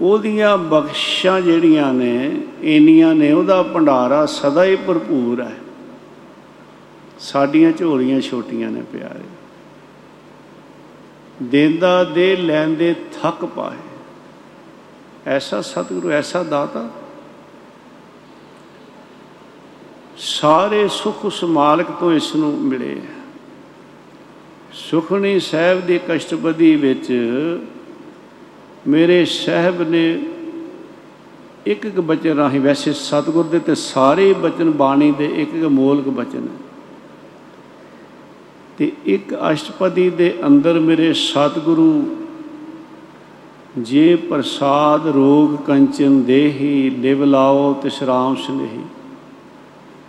ਉਹਦੀਆਂ 0.00 0.58
ਬਖਸ਼ਾਂ 0.58 1.40
ਜਿਹੜੀਆਂ 1.40 1.94
ਨੇ, 1.94 2.40
ਇੰਨੀਆਂ 2.62 3.14
ਨੇ, 3.14 3.32
ਉਹਦਾ 3.32 3.62
ਭੰਡਾਰਾ 3.62 4.26
ਸਦਾ 4.26 4.64
ਹੀ 4.64 4.76
ਭਰਪੂਰ 4.76 5.42
ਹੈ। 5.42 5.58
ਸਾਡੀਆਂ 7.18 7.72
ਝੋਲੀਆਂ 7.72 8.20
ਛੋਟੀਆਂ 8.20 8.70
ਨੇ 8.70 8.82
ਪਿਆਰੇ। 8.82 9.24
ਦੇਂਦਾ 11.42 12.04
ਦੇ, 12.04 12.36
ਲੈਂਦੇ 12.36 12.94
ਥੱਕ 13.22 13.44
ਪਾਏ। 13.44 13.78
ਐਸਾ 15.26 15.60
ਸਤਿਗੁਰੂ, 15.60 16.10
ਐਸਾ 16.10 16.42
ਦਾਤਾ। 16.42 16.90
ਸਾਰੇ 20.16 20.88
ਸੁਖ 20.88 21.24
ਉਸ 21.24 21.44
ਮਾਲਕ 21.44 21.90
ਤੋਂ 21.90 22.12
ਇਸ 22.12 22.34
ਨੂੰ 22.34 22.60
ਮਿਲੇ। 22.60 23.02
ਸੁਖਣੀ 24.72 25.38
ਸਾਹਿਬ 25.40 25.80
ਦੀ 25.80 25.98
ਕਸ਼ਟਪਦੀ 26.08 26.74
ਵਿੱਚ 26.76 27.10
ਮੇਰੇ 28.88 29.24
ਸਾਹਿਬ 29.24 29.82
ਨੇ 29.90 30.04
ਇੱਕ 31.66 31.84
ਇੱਕ 31.86 32.00
ਬਚਨ 32.00 32.36
ਰਾਹੀਂ, 32.36 32.60
ਵੈਸੇ 32.60 32.92
ਸਤਿਗੁਰ 32.92 33.44
ਦੇ 33.44 33.58
ਤੇ 33.58 33.74
ਸਾਰੇ 33.74 34.32
ਬਚਨ 34.32 34.70
ਬਾਣੀ 34.70 35.10
ਦੇ 35.18 35.24
ਇੱਕ 35.36 35.54
ਇੱਕ 35.54 35.64
ਮੋਲਕ 35.64 36.08
ਬਚਨ 36.08 36.48
ਤੇ 38.78 38.90
ਇੱਕ 39.06 39.34
ਅਸ਼ਟਪਦੀ 39.52 40.08
ਦੇ 40.10 40.32
ਅੰਦਰ 40.46 40.78
ਮੇਰੇ 40.80 41.12
ਸਤਿਗੁਰੂ, 41.12 42.04
ਜੇ 43.78 44.14
ਪ੍ਰਸਾਦ 44.30 45.06
ਰੋਗ 45.06 45.56
ਕੰਚਨ 45.66 46.22
ਦੇਹੀ, 46.22 46.90
ਲਿਵ 46.90 47.24
ਲਾਓ 47.24 47.72
ਤਿਸਰਾਮ 47.82 48.34
ਸਨੇਹੀ। 48.36 48.84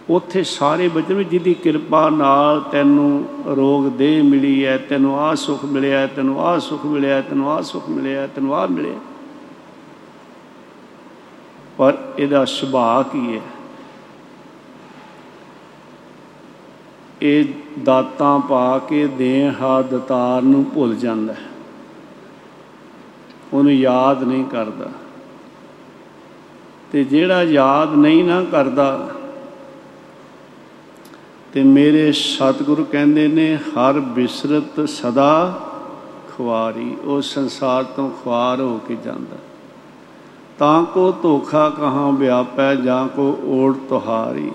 ਉੱਥੇ 0.10 0.44
ਸਾਰੇ 0.44 0.88
ਬਚਨ 0.88 1.14
ਵਿੱਚ 1.14 1.30
ਜਿਹਦੀ 1.30 1.54
ਕਿਰਪਾ 1.54 2.10
ਨਾਲ 2.10 2.60
ਤੈਨੂੰ 2.62 3.26
ਰੋਗ 3.56 3.86
ਦੇ 3.92 4.22
ਮਿਲੀ 4.22 4.66
ਹੈ 4.66 4.78
ਤੈਨੂੰ 4.78 5.20
ਆ 5.20 5.36
ਸੁਖ 5.36 5.66
ਮਿਲਿਆ, 5.66 6.08
ਤੈਨੂੰ 6.08 6.42
ਆ 6.42 6.60
ਸੁਖ 6.60 6.86
ਮਿਲਿਆ, 6.86 7.22
ਤੈਨੂੰ 7.22 7.52
ਆ 7.52 7.62
ਸੁਖ 7.62 7.90
ਮਿਲਿਆ, 7.90 8.28
ਤੈਨੂੰ 8.28 8.56
ਆ 8.56 8.66
ਮਿਲਿਆ। 8.66 9.00
ਪਰ 11.78 11.98
ਇਹਦਾ 12.20 12.46
ਸੁਭਾਅ 12.46 13.04
ਕੀ 13.04 13.36
ਹੈ 13.36 13.42
ਇਹ 17.22 17.46
ਦਾਤਾਂ 17.84 18.40
ਪਾ 18.40 18.78
ਕੇ 18.80 19.08
ਦੇ 19.08 19.52
ਹਾ 19.62 19.82
ਦਤਾਰ 19.82 20.42
ਨੂੰ 20.42 20.66
ਭੁੱਲ 20.66 20.96
ਜਾਂਦਾ 20.96 21.34
ਹੈ 21.34 21.48
ਉਹਨੂੰ 23.54 23.74
ਯਾਦ 23.74 24.24
ਨਹੀਂ 24.24 24.46
ਕਰਦਾ। 24.46 24.90
ਤੇ 26.92 27.04
ਜਿਹੜਾ 27.04 27.44
ਯਾਦ 27.44 27.94
ਨਹੀਂ 27.96 28.24
ਨਾ 28.24 28.44
ਕਰਦਾ 28.44 29.13
ਤੇ 31.54 31.64
ਮੇਰੇ 31.64 32.12
ਸਤਿਗੁਰੂ 32.12 32.86
ਕਹਿੰਦੇ 32.92 33.28
ਨੇ, 33.28 33.56
ਹਰ 33.56 34.00
ਬਿਸਰਤ 34.00 34.90
ਸਦਾ 34.90 35.60
ਖੁਆਰੀ, 36.38 36.98
ਉਹ 37.04 37.22
ਸੰਸਾਰ 37.22 37.84
ਤੋਂ 37.84 38.10
ਖੁਆਰ 38.10 38.62
ਹੋ 38.62 38.80
ਕੇ 38.88 38.98
ਜਾਂਦਾ। 39.06 39.38
ਤਾਂ 40.60 40.84
ਕੋ 40.84 41.12
ਧੋਖਾ 41.12 41.70
ਕਹਾਂ 41.70 42.12
ਵਿਆਪੈ, 42.12 42.76
ਜਾਂ 42.76 43.08
ਕੋ 43.08 43.40
ਓੜ 43.46 43.76
ਤੁਹਾਰੀ। 43.90 44.52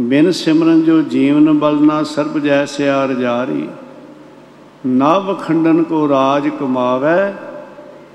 ਬਿਨ 0.00 0.30
ਸਿਮਰਨ 0.30 0.82
ਜੋ 0.82 1.02
ਜੀਵਨ 1.02 1.58
ਬਲਨਾ 1.58 2.02
ਸਰਬ 2.02 2.38
ਜੈਸੇ 2.38 2.88
ਆਰ 2.88 3.12
ਜਾਰੀ। 3.12 3.68
ਨਵ 4.86 5.34
ਖੰਡਨ 5.34 5.82
ਕੋ 5.82 6.08
ਰਾਜ 6.08 6.48
ਕਮਾਵੇ, 6.48 7.34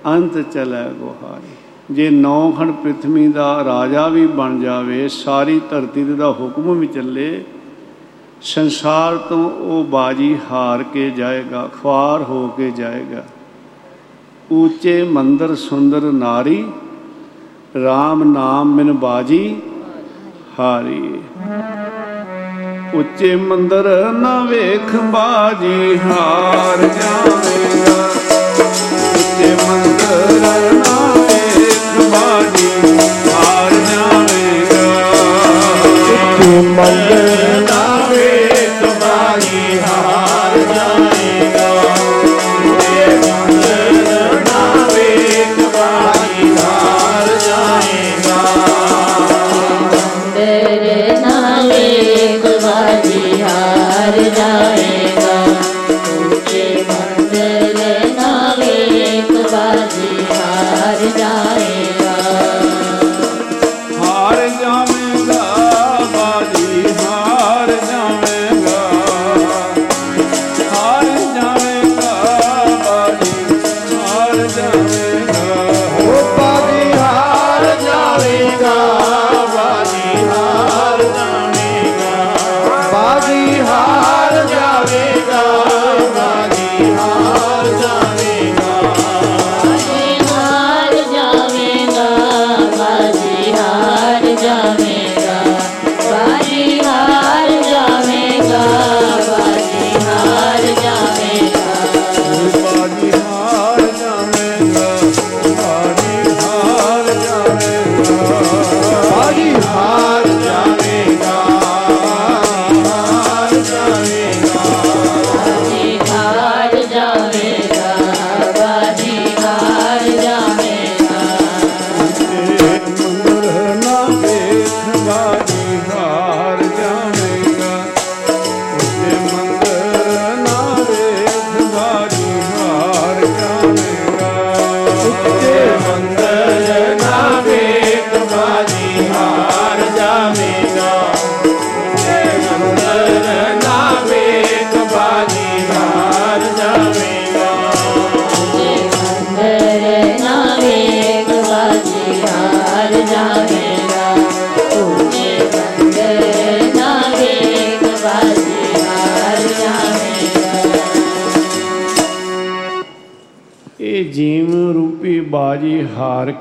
ਅੰਤ 0.05 0.51
ਚਲੇ 0.51 0.93
ਗੋਹਾਰੀ। 0.93 1.53
ਜੇ 1.91 2.09
ਨੌ 2.09 2.51
ਖੰਡ 2.51 2.71
ਪ੍ਰithvi 2.71 3.31
ਦਾ 3.31 3.63
ਰਾਜਾ 3.63 4.07
ਵੀ 4.07 4.27
ਬਣ 4.27 4.59
ਜਾਵੇ, 4.59 5.07
ਸਾਰੀ 5.07 5.61
ਧਰਤੀ 5.69 6.03
ਦਾ 6.03 6.31
ਹੁਕਮ 6.31 6.79
ਵੀ 6.79 6.87
ਚੱਲੇ 6.87 7.45
ਸੰਸਾਰ 8.41 9.17
ਤੋਂ 9.17 9.51
ਉਹ 9.51 9.83
ਬਾਜੀ 9.83 10.37
ਹਾਰ 10.51 10.83
ਕੇ 10.83 11.09
ਜਾਏਗਾ 11.09 11.69
ਖਵਾਰ 11.73 12.21
ਹੋ 12.21 12.47
ਕੇ 12.47 12.71
ਜਾਏਗਾ। 12.71 13.23
ਉੱਚੇ 14.51 15.03
ਮੰਦਰ 15.03 15.55
ਸੁੰਦਰ 15.55 16.01
ਨਾਰੀ 16.01 16.67
RAM 17.75 18.23
ਨਾਮ 18.23 18.75
ਮਿਨ 18.75 18.93
ਬਾਜੀ 18.93 19.61
ਹਾਰੀ। 20.59 21.21
ਉੱਚੇ 22.93 23.35
ਮੰਦਰ 23.35 24.11
ਨਾ 24.11 24.39
ਵੇਖ 24.43 24.95
ਬਾਜੀ 24.95 25.99
ਹਾਰ 26.05 26.77
ਜਾਵੇਗਾ। 26.77 28.09
ਉੱਚੇ 29.15 29.55
ਮੰਦਰ 29.67 30.71
ਨਾ 30.73 31.13
ਵੇਖ 31.15 32.01
ਬਾਜੀ 32.11 32.97
ਹਾਰ 33.27 33.71
ਜਾਵੇਗਾ। 33.71 35.05
ਉੱਚੇ 35.85 36.61
ਮੰਦਰ 36.61 37.66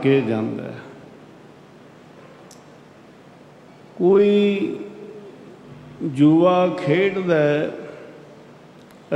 ਕੇ 0.03 0.21
ਜਾਂਦਾ 0.21 0.63
ਹੈ। 0.63 0.75
ਕੋਈ 3.97 4.79
ਜੂਆ 6.05 6.67
ਖੇਡਦਾ 6.69 7.35
ਹੈ, 7.35 7.71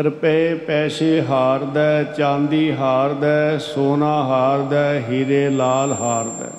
ਰੁਪਏ 0.02 0.54
ਪੈਸੇ 0.54 1.22
ਹਾਰਦਾ 1.22 1.82
ਹੈ, 1.82 2.04
ਚਾਂਦੀ 2.04 2.72
ਹਾਰਦਾ 2.76 3.26
ਹੈ, 3.26 3.58
ਸੋਨਾ 3.58 4.22
ਹਾਰਦਾ 4.24 4.84
ਹੈ, 4.84 5.04
ਹੀਰੇ 5.08 5.50
ਲਾਲ 5.50 5.92
ਹਾਰਦਾ 5.92 6.46
ਹੈ। 6.46 6.52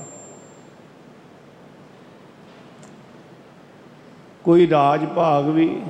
ਕੋਈ 4.43 4.69
ਰਾਜ 4.69 5.05
ਭਾਗ 5.05 5.47
ਵੀ 5.47 5.81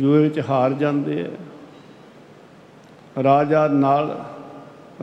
ਜੂਏ 0.00 0.22
ਵਿੱਚ 0.22 0.42
ਹਾਰ 0.50 0.72
ਜਾਂਦੇ 0.72 1.20
ਆ 1.22 1.30
ਰਾਜਾ 3.22 3.68
ਨਾਲ 3.68 4.24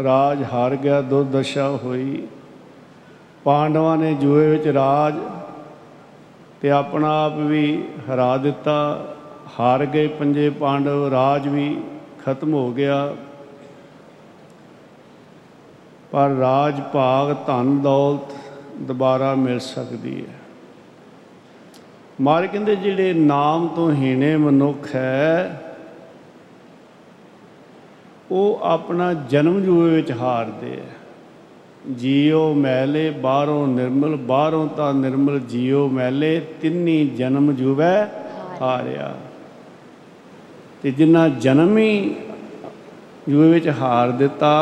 ਰਾਜ 0.04 0.44
ਹਾਰ 0.54 0.76
ਗਿਆ 0.76 1.02
ਦੁਰਦਸ਼ਾ 1.02 1.70
ਹੋਈ। 1.70 2.28
ਪਾਂਡਵਾਂ 3.44 3.98
ਨੇ 3.98 4.14
ਜੂਏ 4.14 4.50
ਵਿੱਚ 4.50 4.68
ਰਾਜ 4.68 5.16
ਤੇ 6.62 6.72
ਆਪਣਾ 6.72 7.26
ਆਪ 7.26 7.38
ਵੀ 7.38 7.84
ਹਰਾ 8.10 8.38
ਦਿੱਤਾ। 8.38 9.08
ਹਾਰ 9.60 9.86
ਗਏ 9.86 10.08
ਪੰਜੇ 10.08 10.50
ਪਾਂਡਵ, 10.50 11.08
ਰਾਜ 11.08 11.48
ਵੀ 11.48 11.82
ਖਤਮ 12.26 12.54
ਹੋ 12.54 12.72
ਗਿਆ। 12.72 13.16
ਪਰ 16.12 16.30
ਰਾਜ 16.30 16.82
ਭਾਗ 16.82 17.36
ਧਨ 17.48 17.82
ਦੌਲਤ 17.82 18.36
ਦੁਬਾਰਾ 18.78 19.36
ਮਿਲ 19.36 19.60
ਸਕਦੀ 19.60 20.26
ਹੈ। 20.26 20.34
ਮਾਰ 22.22 22.48
ਕਹਿੰਦੇ, 22.48 22.76
ਜਿਹੜੇ 22.76 23.14
ਨਾਮ 23.14 23.68
ਤੋਂ 23.68 23.92
ਹੀਣੇ 23.92 24.38
ਮਨੁੱਖ 24.38 24.96
ਹੈ, 24.96 25.62
ਉਹ 28.32 28.60
ਆਪਣਾ 28.64 29.14
ਜਨਮ 29.14 29.62
ਜੂਏ 29.62 29.96
ਵਿੱਚ 29.96 30.12
ਹਾਰਦੇ 30.12 30.74
ਆ 30.74 31.01
ਜੀਉ 32.00 32.54
ਮੈਲੇ 32.54 33.12
ਬਾਹਰੋਂ 33.12 33.68
ਨਿਰਮਲ, 33.68 34.16
ਬਾਹਰੋਂ 34.16 34.68
ਤਾਂ 34.68 34.94
ਨਿਰਮਲ 34.94 35.40
ਜੀਉ 35.40 35.88
ਮੈਲੇ, 35.88 36.42
ਤਿੰਨੀ 36.62 37.08
ਜਨਮ 37.08 37.54
ਜੂਵੇ 37.54 38.08
ਹਾਰਿਆ। 38.62 39.16
ਤੇ 40.84 40.92
ਜਿੰਨਾ 40.92 41.30
ਜਨਮ 41.30 41.78
ਹੀ 41.78 42.16
ਜੂਏ 43.30 43.52
ਵਿੱਚ 43.52 43.70
ਹਾਰ 43.70 44.12
ਦਿੱਤਾ, 44.12 44.54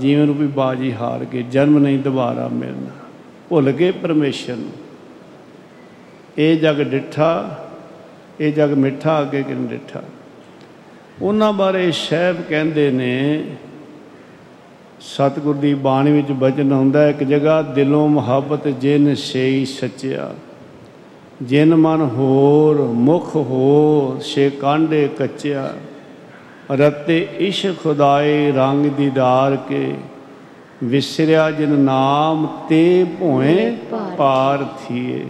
ਜੀਵਨ 0.00 0.26
ਰੂਪੀ 0.26 0.46
ਬਾਜੀ 0.46 0.94
ਹਾਰ 0.94 1.24
ਕੇ 1.24 1.42
ਜਨਮ 1.42 1.78
ਨਹੀਂ 1.78 1.98
ਦੁਬਾਰਾ 1.98 2.48
ਮਿਲਣਾ। 2.48 2.90
ਭੁੱਲ 3.48 3.70
ਗਏ 3.70 3.90
ਪਰਮੇਸ਼ਰ 3.90 4.56
ਨੂੰ। 4.56 4.72
ਇਹ 6.38 6.60
ਜਗ 6.60 6.82
ਡਿੱਠਾ, 6.82 7.58
ਇਹ 8.40 8.52
ਜਗ 8.52 8.70
ਮਿੱਠਾ 8.70 9.20
ਅੱਗੇ 9.20 9.42
ਕਿਨ 9.42 9.66
ਡਿੱਠਾ। 9.66 10.02
ਉਹਨਾਂ 11.22 11.52
ਬਾਰੇ 11.52 11.90
ਸ਼ਹਿਬ 11.90 12.36
ਕਹਿੰਦੇ 12.42 12.90
ਨੇ 12.90 13.44
ਸਤਿਗੁਰ 15.00 15.56
ਦੀ 15.56 15.74
ਬਾਣੀ 15.74 16.12
ਵਿੱਚ 16.12 16.32
ਬਚਨ 16.32 16.72
ਆਉਂਦਾ 16.72 17.08
ਇੱਕ 17.08 17.24
ਜਗ੍ਹਾ 17.24 17.62
ਦਿਲੋਂ 17.62 18.08
ਮੁਹੱਬਤ 18.08 18.68
ਜਿਨ 18.68 19.14
ਸੇਈ 19.14 19.64
ਸੱਚਿਆ। 19.64 20.34
ਜਿਨ 21.42 21.74
ਮਨ 21.74 22.02
ਹੋਰ, 22.02 22.80
ਮੁਖ 22.82 23.36
ਹੋਰ 23.36 24.20
ਸੇ 24.20 24.50
ਕਾਂਡੇ 24.50 25.08
ਕੱਚਿਆ। 25.18 25.74
ਰਤੇ 26.70 27.28
ਇਸ਼ 27.38 27.66
ਖੁਦਾਏ 27.82 28.52
ਰੰਗ 28.52 28.86
ਦੀਦਾਰ 28.86 29.56
ਕੇ। 29.56 29.94
ਵਿਸਰਿਆ 30.84 31.50
ਜਿਨ 31.50 31.68
ਨਾਮ, 31.68 32.58
ਤੇ 32.68 33.06
ਭੋਏ 33.20 33.76
ਪਾਰ 34.18 34.64
ਥੀਏ। 34.64 35.26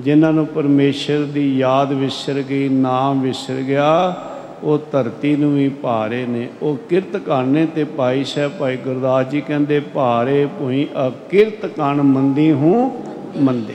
ਜਿਨ੍ਹਾਂ 0.00 0.32
ਨੂੰ 0.32 0.46
ਪਰਮੇਸ਼ਰ 0.46 1.24
ਦੀ 1.24 1.58
ਯਾਦ 1.58 1.92
ਵਿਸਰ 1.92 2.42
ਗਈ, 2.42 2.68
ਨਾਮ 2.68 3.20
ਵਿਸਰ 3.20 3.54
ਗਿਆ। 3.54 4.16
ਉਹ 4.62 4.78
ਧਰਤੀ 4.92 5.34
ਨੂੰ 5.36 5.54
ਵੀ 5.54 5.68
ਭਾਰੇ 5.82 6.24
ਨੇ। 6.26 6.48
ਉਹ 6.62 6.76
ਕਿਰਤ 6.88 7.16
ਕਾਣੇ 7.16 7.66
ਤੇ 7.66 7.84
ਭਾਈ 7.84 8.24
ਸਾਹਿਬ 8.24 8.52
ਭਾਈ 8.52 8.76
ਗੁਰਦਾਸ 8.76 9.26
ਜੀ 9.26 9.40
ਕਹਿੰਦੇ, 9.40 9.80
ਭਾਰੇ 9.94 10.46
ਭੂਈ 10.58 10.86
ਅਕਿਰਤ 11.08 11.66
ਕਣ 11.66 12.02
ਮੰਦੀ 12.02 12.50
ਹੂੰ 12.52 12.90
ਮੰਦੇ। 13.36 13.74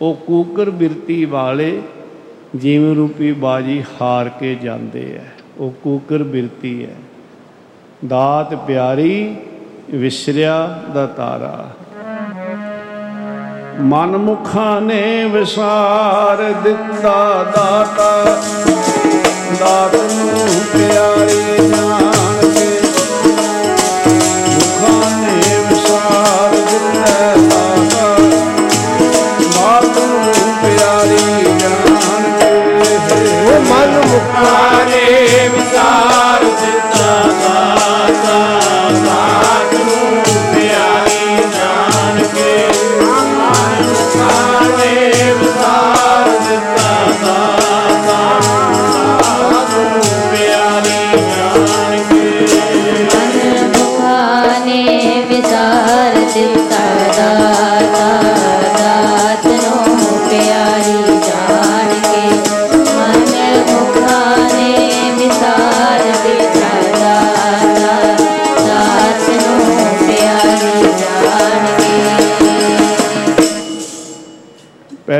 ਉਹ 0.00 0.14
ਕੂਕਰ 0.26 0.70
ਬਿਰਤੀ 0.70 1.24
ਵਾਲੇ 1.24 1.80
ਜੀਵ 2.56 2.92
ਰੂਪੀ 2.94 3.32
ਬਾਜੀ 3.32 3.82
ਹਾਰ 4.00 4.28
ਕੇ 4.28 4.54
ਜਾਂਦੇ 4.54 5.04
ਐ। 5.16 5.28
ਉਹ 5.58 5.70
ਕੂਕਰ 5.82 6.22
ਬਿਰਤੀ 6.22 6.84
ਹੈ 6.84 6.94
ਦਾਤ 8.08 8.54
ਪਿਆਰੀ 8.66 9.36
ਵਿਸਰਿਆ 9.90 10.82
ਦਾ 10.94 11.06
ਤਾਰਾ। 11.06 11.70
ਮਨ 13.80 14.16
ਮੁਖਾਂ 14.16 14.80
ਨੇ 14.80 15.24
ਵਿਸਾਰ 15.24 16.42
ਦਿੱਤਾ 16.62 17.44
ਦਾਤਾ। 17.56 18.24
ਦਾਤ 19.60 19.94
ਨੂੰ 19.94 20.48
ਪਿਆਰੀ 20.72 21.68
ਜਾਣ 21.68 22.48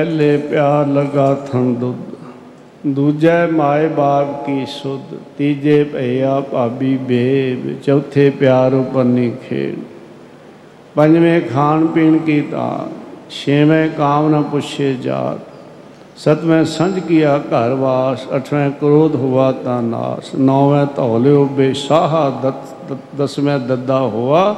ਪਹਿਲੇ 0.08 0.36
ਪਿਆਰ 0.50 0.86
ਲਗਾ 0.86 1.34
ਥਣ 1.46 1.72
ਦੁੱਧ, 1.74 1.96
ਦੂਜੇ 2.86 3.46
ਮਾਏ 3.46 3.88
ਬਾਪ 3.88 4.28
ਕੀ 4.44 4.64
ਸੁਧ, 4.66 5.14
ਤੀਜੇ 5.38 5.82
ਭਈਆ 5.84 6.38
ਭਾਬੀ 6.52 6.96
ਬੇਬ, 7.08 7.66
ਚੌਥੇ 7.82 8.28
ਪਿਆਰ 8.30 8.74
ਉਪਰਨੀ 8.74 9.30
ਖੇਡ। 9.42 9.74
ਪੰਜਵੇਂ 10.96 11.40
ਖਾਣ 11.42 11.86
ਪੀਣ 11.86 12.16
ਕੀ 12.18 12.40
ਤਾਰ 12.40 12.88
ਛੇਵੇਂ 13.30 13.88
ਕਾਮ 13.88 14.28
ਨ 14.30 14.42
ਪੁੱਛੇ 14.42 14.92
ਜਾਤ, 14.94 15.38
ਸਤਵੇਂ 16.16 16.64
ਸੰਜ 16.66 16.98
ਕੀਆ 16.98 17.38
ਘਰ 17.48 17.74
ਵਾਸ, 17.74 18.26
ਅਠਵੇਂ 18.36 18.70
ਕ੍ਰੋਧ 18.80 19.16
ਹੁਆ 19.16 19.50
ਤਾ 19.54 19.80
ਨਾਸ, 19.82 20.34
ਨੌਵੇਂ 20.36 20.86
ਧੌਲਿਓ 20.96 21.44
ਬੇਸਾਹਾ 21.56 22.28
ਦਤ 22.42 22.96
ਦਸਵੇਂ 23.18 23.58
ਦੱਦਾ 23.58 24.00
ਹੁਆ 24.00 24.54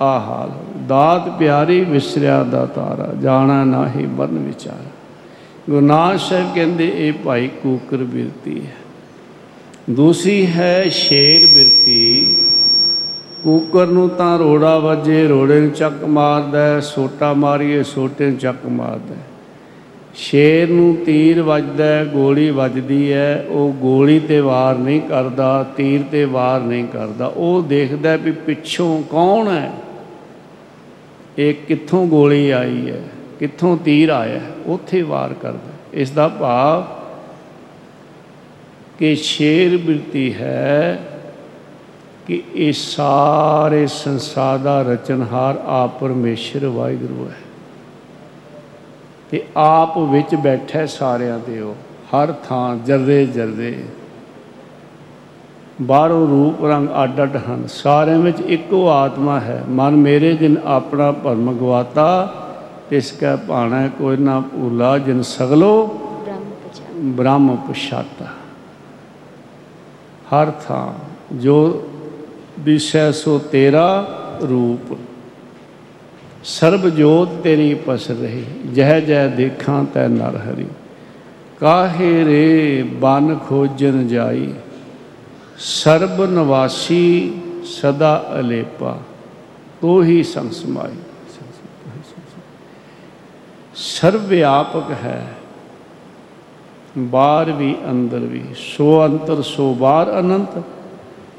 ਸਵਾ 0.00 0.08
ਆ 0.08 0.18
ਹਾਲ 0.18 0.50
ਦਾਤ 0.88 1.38
ਪਿਆਰੀ 1.38 1.84
ਵਿਸਰਿਆ 1.84 2.42
ਦਾ 2.42 2.66
ਤਾਰਾ 2.66 3.14
ਜਾਣਾ 3.22 3.64
ਨਾਹੀ 3.64 4.06
ਬਨ 4.06 4.38
ਵਿਚਾਰ। 4.38 4.84
ਗੁਰੂ 5.70 5.86
ਨਾਨਕ 5.86 6.20
ਸਾਹਿਬ 6.20 6.54
ਕਹਿੰਦੇ 6.54 6.92
ਇਹ 6.96 7.12
ਭਾਈ 7.12 7.48
ਕੂਕਰ 7.48 7.96
ਬਿਰਤੀ 7.96 8.60
ਹੈ। 8.60 8.74
ਦੂਸਰੀ 9.90 10.46
ਹੈ 10.46 10.88
ਸ਼ੇਰ 10.88 11.46
ਬਿਰਤੀ। 11.46 12.36
ਕੂਕਰ 13.44 13.86
ਨੂੰ 13.86 14.08
ਤਾਂ 14.08 14.38
ਰੋੜਾ 14.38 14.78
ਵੱਜੇ 14.78 15.26
ਰੋੜੇ 15.28 15.60
ਨੂੰ 15.60 15.70
ਚੱਕ 15.70 16.04
ਮਾਰਦਾ 16.04 16.66
ਹੈ, 16.66 16.80
ਸੋਟਾ 16.80 17.32
ਮਾਰੀਏ 17.32 17.82
ਸੋਟੇ 17.82 18.26
ਨੂੰ 18.26 18.38
ਚੱਕ 18.38 18.66
ਮਾਰਦਾ 18.66 19.14
ਹੈ। 19.14 19.26
ਸ਼ੇਰ 20.14 20.70
ਨੂੰ 20.70 20.96
ਤੀਰ 21.06 21.42
ਵੱਜਦਾ 21.42 21.84
ਹੈ, 21.84 22.04
ਗੋਲੀ 22.04 22.50
ਵੱਜਦੀ 22.50 23.12
ਹੈ 23.12 23.46
ਉਹ 23.48 23.72
ਗੋਲੀ 23.72 24.20
ਤੇ 24.20 24.40
ਵਾਰ 24.40 24.78
ਨਹੀਂ 24.78 25.00
ਕਰਦਾ 25.00 25.66
ਤੀਰ 25.76 26.00
ਤੇ 26.10 26.24
ਵਾਰ 26.24 26.60
ਨਹੀਂ 26.60 26.84
ਕਰਦਾ। 26.84 27.26
ਉਹ 27.26 27.62
ਦੇਖਦਾ 27.62 28.10
ਹੈ 28.10 28.16
ਵੀ 28.16 28.30
ਪਿੱਛੋਂ 28.30 29.02
ਕੌਣ 29.02 29.48
ਹੈ? 29.48 29.72
ਇਹ 31.38 31.54
ਕਿੱਥੋਂ 31.54 32.06
ਗੋਲੀ 32.06 32.50
ਆਈ 32.50 32.90
ਹੈ? 32.90 33.02
ਕਿੱਥੋਂ 33.38 33.76
ਤੀਰ 33.76 34.08
ਆਇਆ 34.08 34.38
ਹੈ, 34.38 34.50
ਉੱਥੇ 34.66 35.02
ਵਾਰ 35.02 35.34
ਕਰਦਾ 35.34 35.72
ਇਸ 35.94 36.10
ਦਾ 36.10 36.28
ਭਾਵ 36.28 36.84
ਕਿ 38.98 39.16
ਸ਼ੇਰ 39.16 39.76
ਬਿਰਤੀ 39.76 40.34
ਹੈ 40.34 41.02
ਕਿ 42.26 42.42
ਇਹ 42.54 42.72
ਸਾਰੇ 42.72 43.86
ਸੰਸਾਰ 43.86 44.58
ਦਾ 44.58 44.82
ਰਚਨਹਾਰ 44.82 45.62
ਆਪ 45.66 46.00
ਪਰਮੇਸ਼ਰ 46.00 46.66
ਵਾਹਿਗੁਰੂ 46.66 47.28
ਹੈ। 47.28 47.36
ਤੇ 49.30 49.42
ਆਪ 49.56 49.98
ਵਿੱਚ 49.98 50.34
ਬੈਠਾ 50.34 50.78
ਹੈ 50.78 50.86
ਸਾਰਿਆਂ 50.86 51.38
ਦੇ 51.38 51.60
ਉਹ। 51.60 51.74
ਹਰ 52.14 52.32
ਥਾਂ 52.32 52.76
ਜਰਦੇ 52.76 53.26
ਜਰਦੇ 53.26 53.84
ਬਾਹਰੋਂ 55.82 56.28
ਰੂਪ 56.28 56.64
ਰੰਗ 56.64 56.88
ਅੱਡ 57.02 57.22
ਅੱਡ 57.22 57.36
ਹਨ। 57.36 57.66
ਸਾਰਿਆਂ 57.68 58.18
ਵਿੱਚ 58.18 58.40
ਇੱਕੋ 58.40 58.88
ਆਤਮਾ 58.88 59.40
ਹੈ। 59.40 59.64
ਮਨ 59.68 59.96
ਮੇਰੇ 59.96 60.36
ਜਿਨ 60.36 60.56
ਆਪਣਾ 60.64 61.12
ਭਰਮ 61.12 61.52
ਗਵਾਤਾ, 61.52 62.34
ਤਿਸ 62.90 63.12
ਕੈ 63.12 63.36
ਭਾਣਾ 63.36 63.88
ਕੋਈ 63.88 64.16
ਨਾ 64.16 64.40
ਭੂਲਾ 64.40 64.98
ਜਿਨ 64.98 65.22
ਸਗਲੋ 65.22 65.86
ਬ੍ਰਹਮ 65.86 66.40
ਪਛਾ 66.40 66.84
ਬ੍ਰਹਮ 66.98 67.56
ਪਛਾਤਾ। 67.56 68.24
ਹਰ 70.32 70.52
ਥਾਂ 70.68 70.92
ਜੋ 71.36 71.88
ਦਿਸੈ 72.60 73.10
ਸੋ 73.10 73.38
ਤੇਰਾ 73.38 74.08
ਰੂਪ। 74.42 74.98
ਸਰਬ 76.44 76.88
ਜੋਤ 76.88 77.28
ਤੇਰੀ 77.28 77.74
ਪਸ 77.74 78.10
ਰਹੀ। 78.10 78.44
ਜਹ 78.74 79.00
ਜਹ 79.00 79.28
ਦੇਖਾਂ 79.36 79.84
ਤੈ 79.84 80.08
ਨਰ 80.08 80.36
ਹਰੀ। 80.36 80.66
ਕਾਹੇ 81.60 82.24
ਰੇ 82.24 82.82
ਬਨ 82.82 83.38
ਖੋਜਨ 83.48 84.08
ਜਾਈ। 84.08 84.52
ਸਰਬ 85.58 86.20
ਨਿਵਾਸੀ 86.30 87.40
ਸਦਾ 87.66 88.14
ਅਲੇਪਾ 88.40 88.96
ਤੋ 89.80 90.02
ਹੀ 90.02 90.22
ਸੰਗ 90.22 90.50
ਸਮਾਈ। 90.52 90.96
ਸਰਵ 93.76 94.26
ਵਿਆਪਕ 94.26 94.90
ਹੈ, 95.02 95.26
ਬਾਹਰ 96.98 97.50
ਵੀ 97.52 97.74
ਅੰਦਰ 97.90 98.18
ਵੀ। 98.18 98.42
ਸੋ 98.56 99.04
ਅੰਤਰ, 99.04 99.42
ਸੋ 99.42 99.72
ਬਾਹਰ 99.74 100.18
ਅਨੰਤ 100.20 100.58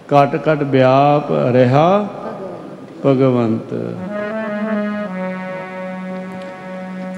ਕਟ 0.08 0.36
ਕਟ 0.46 0.64
ਵਿਆਪ 0.64 1.32
ਰਹਾ 1.54 2.08
ਭਗਵੰਤ। 3.06 3.74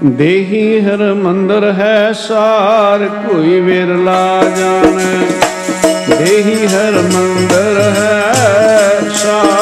ਦੇਹੀ 0.05 0.79
ਹਰ 0.79 1.13
ਮੰਦਰ 1.13 1.71
ਹੈ, 1.73 2.11
ਸਾਰ 2.13 3.07
ਕੋਈ 3.07 3.59
ਵਿਰਲਾ 3.61 4.43
ਜਾਣੈ। 4.57 5.17
ਦੇਹੀ 6.19 6.65
ਹਰ 6.67 7.01
ਮੰਦਰ 7.03 7.79
ਹੈ 7.95 9.09
ਸਾਰ 9.15 9.58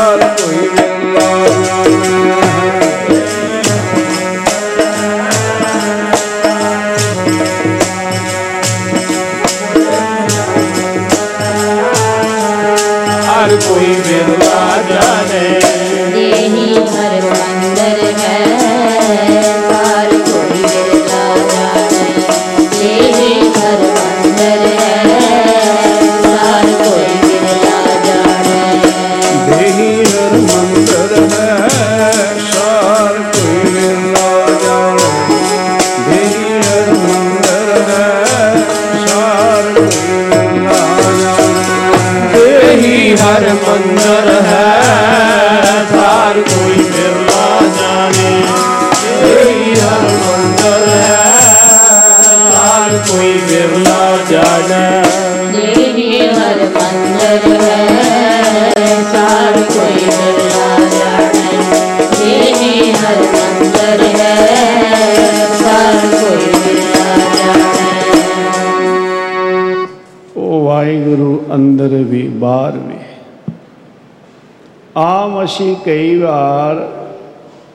ਅਸੀਂ 75.48 75.75
ਕਈ 75.85 76.17
ਵਾਰ 76.17 76.91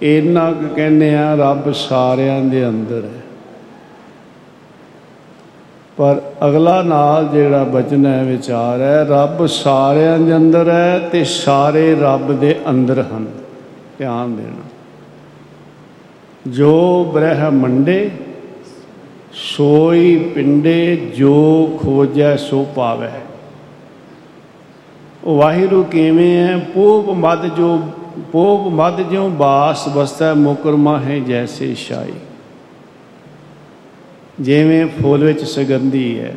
ਇੰਨਾ 0.03 0.53
ਕੁ 0.53 0.75
ਕਹਿੰਦੇ 0.75 1.15
ਆ 1.15 1.35
ਰੱਬ 1.35 1.73
ਸਾਰਿਆਂ 1.73 2.41
ਦੇ 2.41 2.69
ਅੰਦਰ 2.69 3.05
ਹੈ। 3.05 3.23
ਪਰ 5.97 6.21
ਅਗਲਾ 6.49 6.83
ਨਾਲ 6.83 7.29
ਜਿਹੜਾ 7.29 7.65
ਬਚਨ 7.65 8.07
ਹੈ, 8.07 8.25
ਵਿਚਾਰ 8.25 8.81
ਹੈ, 8.81 9.07
ਰੱਬ 9.09 9.47
ਸਾਰਿਆਂ 9.47 10.19
ਦੇ 10.19 10.37
ਅੰਦਰ 10.37 10.71
ਹੈ 10.71 10.99
ਤੇ 10.99 11.25
ਸਾਰੇ 11.25 11.95
ਰੱਬ 11.95 12.41
ਦੇ 12.41 12.61
ਅੰਦਰ 12.71 13.01
ਹਨ। 13.01 13.27
ਧਿਆਨ 13.99 14.37
ਦੇਣਾ। 14.37 14.69
ਜੋ 16.49 17.05
ਬ੍ਰਹਮੰਡੇ 17.15 18.11
ਸੋਈ 19.33 20.19
ਪਿੰਡੇ, 20.19 20.97
ਜੋ 20.97 21.67
ਖੋਜੈ 21.83 22.37
ਸੋ 22.37 22.67
ਪਾਵੈ। 22.77 23.11
ਉਹ 23.11 23.32
ਵਾਹਿਗੁਰੂ 25.29 25.85
ਕਿਵੇਂ 25.85 26.37
ਹੈ 26.37 26.59
ਪੋਪ 26.59 27.11
ਮਦ 27.11 27.47
ਜੋ, 27.57 27.81
ਪੋਪ 28.33 28.73
ਮਦ 28.73 29.11
ਜਿਉ 29.11 29.29
ਬਾਸ 29.29 29.89
ਬਸਤੈ 29.89 30.35
ਮੁਕਰਮਾ 30.35 30.99
ਹੈ 31.01 31.19
ਜੈਸੇ 31.19 31.75
ਸ਼ਾਈ 31.75 32.13
ਜਿਵੇਂ 34.41 34.87
ਫੁੱਲ 34.87 35.25
ਵਿੱਚ 35.25 35.45
ਸੁਗੰਧੀ 35.45 36.19
ਹੈ 36.19 36.35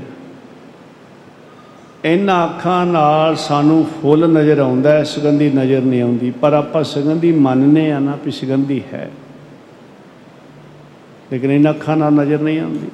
ਇਹਨਾਂ 2.05 2.47
ਅੱਖਾਂ 2.47 2.86
ਨਾਲ 2.86 3.36
ਸਾਨੂੰ 3.36 3.86
ਫੁੱਲ 4.01 4.29
ਨਜ਼ਰ 4.29 4.59
ਆਉਂਦਾ 4.59 4.91
ਹੈ 4.91 5.03
ਸੁਗੰਧੀ 5.03 5.49
ਨਜ਼ਰ 5.49 5.81
ਨਹੀਂ 5.81 6.01
ਆਉਂਦੀ। 6.01 6.31
ਪਰ 6.31 6.53
ਆਪਾਂ 6.53 6.83
ਸੁਗੰਧੀ 6.83 7.31
ਮੰਨਨੇ 7.31 7.91
ਆ 7.91 7.99
ਨਾ 7.99 8.17
ਵੀ 8.25 8.31
ਸੁਗੰਧੀ 8.31 8.81
ਹੈ। 8.93 9.11
ਲੇਕਿਨ 11.31 11.51
ਇਹਨਾਂ 11.51 11.73
ਅੱਖਾਂ 11.73 11.97
ਨਾਲ 11.97 12.13
ਨਜ਼ਰ 12.13 12.39
ਨਹੀਂ 12.39 12.59
ਆਉਂਦੀ। 12.59 12.88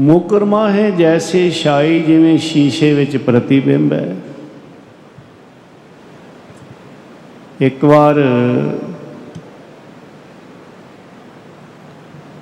ਮੁਕਰਮਾ 0.00 0.70
ਹੈ 0.70 0.88
ਜੈਸੇ 0.90 1.50
ਸ਼ਾਈ 1.50 2.00
ਜਿਵੇਂ 2.00 2.38
ਸ਼ੀਸ਼ੇ 2.38 2.92
ਵਿੱਚ 2.94 3.16
ਪ੍ਰਤੀਬਿੰਬ 3.16 3.92
ਹੈ। 3.92 4.16
ਇੱਕ 7.60 7.84
ਵਾਰ 7.84 8.16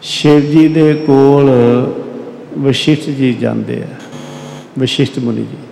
ਸ਼ਿਵ 0.03 0.41
ਜੀ 0.41 0.67
ਦੇ 0.69 0.95
ਕੋਲ 1.07 1.51
ਵਸ਼ਿਸ਼ਟ 2.59 3.11
ਜੀ 3.11 3.33
ਜਾਂਦੇ 3.35 3.83
ਆ, 3.83 3.95
ਵਸ਼ਿਸ਼ਟ 4.79 5.19
ਮੁਨੀ 5.19 5.43
ਜੀ। 5.43 5.63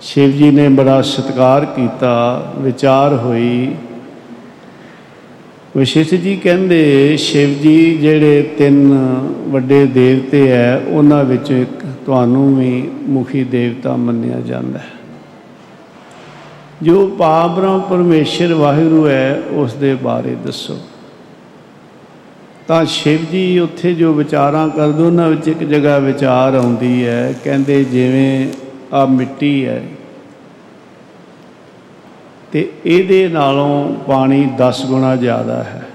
ਸ਼ਿਵ 0.00 0.30
ਜੀ 0.30 0.50
ਨੇ 0.50 0.68
ਬੜਾ 0.68 1.00
ਸਤਿਕਾਰ 1.02 1.64
ਕੀਤਾ, 1.64 2.52
ਵਿਚਾਰ 2.58 3.14
ਹੋਈ 3.14 3.74
ਵਸ਼ਿਸ਼ਟ 5.76 6.14
ਜੀ 6.14 6.36
ਕਹਿੰਦੇ 6.36 7.16
ਸ਼ਿਵ 7.16 7.62
ਜੀ 7.62 7.98
ਜਿਹੜੇ 7.98 8.42
ਤਿੰਨ 8.42 8.92
ਵੱਡੇ 9.48 9.86
ਦੇਵਤੇ 9.86 10.50
ਹੈ 10.50 10.82
ਉਹਨਾਂ 10.88 11.24
ਵਿੱਚੋਂ 11.24 11.56
ਇੱਕ 11.56 11.84
ਤੁਹਾਨੂੰ 12.06 12.56
ਵੀ 12.56 12.90
ਮੁਖੀ 13.08 13.44
ਦੇਵਤਾ 13.44 13.96
ਮੰਨਿਆ 13.96 14.40
ਜਾਂਦਾ 14.40 14.78
ਹੈ। 14.78 14.92
ਜੋ 16.82 17.06
ਪਾਬਰਮ 17.06 17.80
ਪਰਮੇਸ਼ਰ 17.80 18.54
ਵਾਹਿਗੁਰੂ 18.54 19.08
ਹੈ 19.08 19.42
ਉਸ 19.50 19.74
ਦੇ 19.74 19.94
ਬਾਰੇ 19.94 20.36
ਦੱਸੋ। 20.44 20.78
ਤਾਂ 22.68 22.84
ਸ਼ਿਵ 22.84 23.18
ਜੀ 23.32 23.58
ਉੱਥੇ 23.58 23.94
ਜੋ 23.94 24.12
ਵਿਚਾਰਾਂ 24.12 24.68
ਕਰਦੇ, 24.68 25.02
ਉਹਨਾਂ 25.02 25.28
ਵਿੱਚ 25.28 25.48
ਇੱਕ 25.48 25.58
ਜਗ੍ਹਾ 25.58 25.98
ਵਿਚਾਰ 25.98 26.54
ਆਉਂਦੀ 26.54 27.06
ਹੈ 27.06 27.34
ਕਹਿੰਦੇ 27.44 27.84
ਜਿਵੇਂ 27.84 28.48
ਆ 28.92 29.06
ਮਿੱਟੀ 29.06 29.66
ਹੈ 29.66 29.82
ਤੇ 32.54 32.72
ਇਹਦੇ 32.86 33.28
ਨਾਲੋਂ 33.28 33.94
ਪਾਣੀ 33.94 34.48
10 34.58 34.86
ਗੁਣਾ 34.86 35.16
ਜ਼ਿਆਦਾ 35.16 35.64
ਹੈ। 35.64 35.88